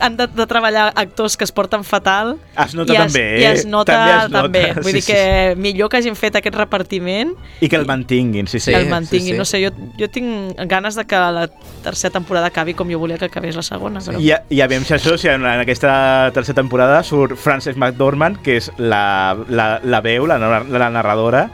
han 0.00 0.16
de, 0.16 0.26
de 0.26 0.46
treballar 0.46 0.92
actors 0.96 1.36
que 1.36 1.44
es 1.44 1.52
porten 1.52 1.84
fatal 1.84 2.36
Es 2.56 2.74
nota 2.78 2.94
i 2.94 2.96
es, 2.96 3.12
també, 3.12 3.24
i 3.40 3.44
eh? 3.44 3.52
es 3.52 3.66
nota 3.66 3.94
També 3.94 4.12
també. 4.12 4.24
es 4.24 4.30
nota, 4.30 4.42
també. 4.42 4.64
Vull 4.82 4.90
sí, 4.90 4.96
dir 4.98 5.02
sí, 5.02 5.12
que 5.12 5.54
millor 5.58 5.90
que 5.90 6.00
hagin 6.00 6.16
fet 6.18 6.38
aquest 6.40 6.56
repartiment 6.56 7.34
I 7.60 7.68
que 7.68 7.76
el 7.76 7.86
mantinguin, 7.88 8.46
sí, 8.46 8.60
sí. 8.60 8.72
que 8.72 8.78
el 8.78 8.86
sí, 8.86 8.92
mantinguin. 8.92 9.34
sí. 9.34 9.38
No 9.38 9.44
sé, 9.48 9.62
jo, 9.64 9.72
jo 9.98 10.10
tinc 10.12 10.58
ganes 10.70 10.98
de 10.98 11.04
que 11.08 11.18
la 11.18 11.46
tercera 11.84 12.12
temporada 12.18 12.50
acabi 12.52 12.74
com 12.74 12.90
jo 12.90 12.98
volia 12.98 13.18
que 13.18 13.28
acabés 13.28 13.56
la 13.56 13.62
segona. 13.66 14.00
Però... 14.04 14.20
I, 14.20 14.32
I 14.54 14.60
a 14.62 14.68
veure 14.70 14.86
si 14.88 14.94
això, 14.96 15.16
si 15.18 15.30
en, 15.32 15.46
en 15.46 15.62
aquesta 15.64 16.30
tercera 16.34 16.60
temporada 16.62 17.02
surt 17.06 17.38
Frances 17.38 17.76
McDormand, 17.76 18.42
que 18.44 18.58
és 18.60 18.70
la, 18.78 19.36
la, 19.48 19.70
la 19.82 20.02
veu, 20.04 20.26
la, 20.30 20.38
la 20.38 20.90
narradora, 20.94 21.48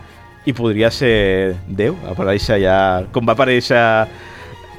i 0.45 0.53
podria 0.53 0.90
ser 0.92 1.57
Déu, 1.68 1.97
aparèixer 2.11 2.61
ja... 2.62 2.76
Com 3.14 3.24
va 3.24 3.32
aparèixer 3.36 3.80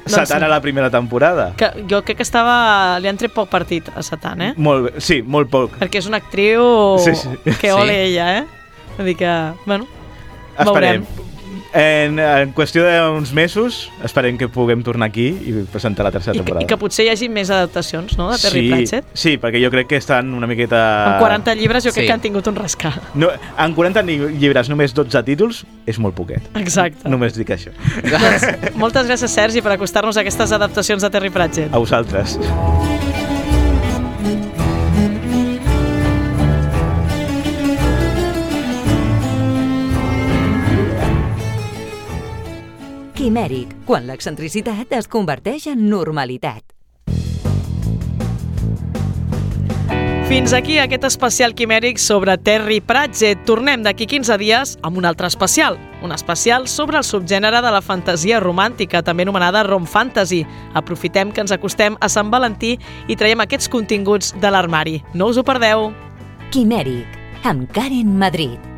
Satan 0.08 0.38
sí. 0.40 0.44
a 0.44 0.48
la 0.48 0.60
primera 0.60 0.90
temporada. 0.90 1.52
Que 1.56 1.70
jo 1.90 2.02
crec 2.02 2.16
que 2.18 2.22
estava... 2.26 2.98
Li 3.00 3.08
han 3.08 3.16
tret 3.18 3.32
poc 3.34 3.48
partit 3.52 3.88
a 3.94 4.02
Satan, 4.02 4.42
eh? 4.42 4.52
Molt, 4.56 4.90
bé, 4.90 5.00
sí, 5.00 5.20
molt 5.22 5.50
poc. 5.50 5.76
Perquè 5.80 5.98
és 6.02 6.06
una 6.10 6.18
actriu 6.22 6.62
Sí, 7.02 7.14
sí. 7.14 7.28
que 7.44 7.68
Sí. 7.68 7.74
ole 7.74 8.04
ella, 8.06 8.38
eh? 8.38 8.44
Vull 8.96 9.06
dir 9.12 9.16
que, 9.16 9.32
bueno, 9.66 9.86
Esperem. 10.58 11.02
veurem. 11.04 11.35
En, 11.76 12.16
en 12.18 12.52
qüestió 12.56 12.80
d'uns 12.86 13.34
mesos, 13.36 13.90
esperem 14.06 14.38
que 14.40 14.46
puguem 14.48 14.80
tornar 14.86 15.10
aquí 15.10 15.26
i 15.28 15.52
presentar 15.68 16.06
la 16.06 16.12
tercera 16.14 16.32
I, 16.32 16.40
temporada. 16.40 16.64
I 16.64 16.68
que 16.70 16.78
potser 16.80 17.04
hi 17.04 17.10
hagi 17.12 17.28
més 17.28 17.50
adaptacions, 17.52 18.14
no?, 18.16 18.30
de 18.32 18.38
Terry 18.40 18.62
sí, 18.62 18.70
Pratchett. 18.72 19.10
Sí, 19.12 19.34
perquè 19.42 19.60
jo 19.60 19.68
crec 19.74 19.90
que 19.90 20.00
estan 20.00 20.32
una 20.32 20.48
miqueta... 20.48 20.80
Amb 21.16 21.20
40 21.26 21.54
llibres 21.60 21.84
jo 21.84 21.92
crec 21.92 22.06
Sí. 22.06 22.08
que 22.08 22.14
han 22.16 22.24
tingut 22.24 22.46
un 22.48 22.56
rascar. 22.56 22.94
No, 23.14 23.28
en 23.58 23.74
40 23.76 24.02
ni- 24.08 24.16
llibres, 24.40 24.70
només 24.72 24.94
12 24.96 25.22
títols, 25.28 25.64
és 25.84 25.98
molt 26.00 26.16
poquet. 26.16 26.48
Exacte. 26.56 27.08
Només 27.12 27.36
dic 27.36 27.52
això. 27.52 27.74
Doncs, 28.06 28.72
moltes 28.80 29.06
gràcies, 29.10 29.28
Sergi, 29.36 29.60
per 29.60 29.76
acostar-nos 29.76 30.16
a 30.16 30.24
aquestes 30.24 30.52
adaptacions 30.56 31.02
de 31.04 31.10
Terry 31.10 31.28
Pratchett. 31.34 31.74
A 31.74 31.78
vosaltres. 31.82 32.38
Quimèric, 43.26 43.72
quan 43.82 44.04
l'excentricitat 44.06 44.92
es 44.94 45.08
converteix 45.10 45.64
en 45.66 45.80
normalitat. 45.90 46.62
Fins 50.28 50.52
aquí 50.54 50.76
aquest 50.78 51.08
especial 51.08 51.56
quimèric 51.58 51.98
sobre 51.98 52.36
Terry 52.38 52.78
Pratchett. 52.78 53.42
Tornem 53.48 53.82
d'aquí 53.82 54.06
15 54.06 54.36
dies 54.38 54.76
amb 54.86 55.02
un 55.02 55.08
altre 55.10 55.26
especial. 55.26 55.74
Un 56.06 56.14
especial 56.14 56.68
sobre 56.70 57.00
el 57.02 57.08
subgènere 57.08 57.64
de 57.66 57.74
la 57.74 57.82
fantasia 57.82 58.38
romàntica, 58.38 59.02
també 59.02 59.26
anomenada 59.26 59.64
rom 59.66 59.90
fantasy. 59.90 60.44
Aprofitem 60.78 61.34
que 61.34 61.42
ens 61.42 61.56
acostem 61.56 61.98
a 61.98 62.06
Sant 62.06 62.30
Valentí 62.30 62.76
i 63.10 63.18
traiem 63.18 63.42
aquests 63.42 63.66
continguts 63.74 64.36
de 64.38 64.54
l'armari. 64.54 65.00
No 65.18 65.32
us 65.34 65.42
ho 65.42 65.42
perdeu! 65.42 65.90
Quimèric, 66.54 67.18
amb 67.42 67.66
Karen 67.74 68.14
Madrid. 68.22 68.75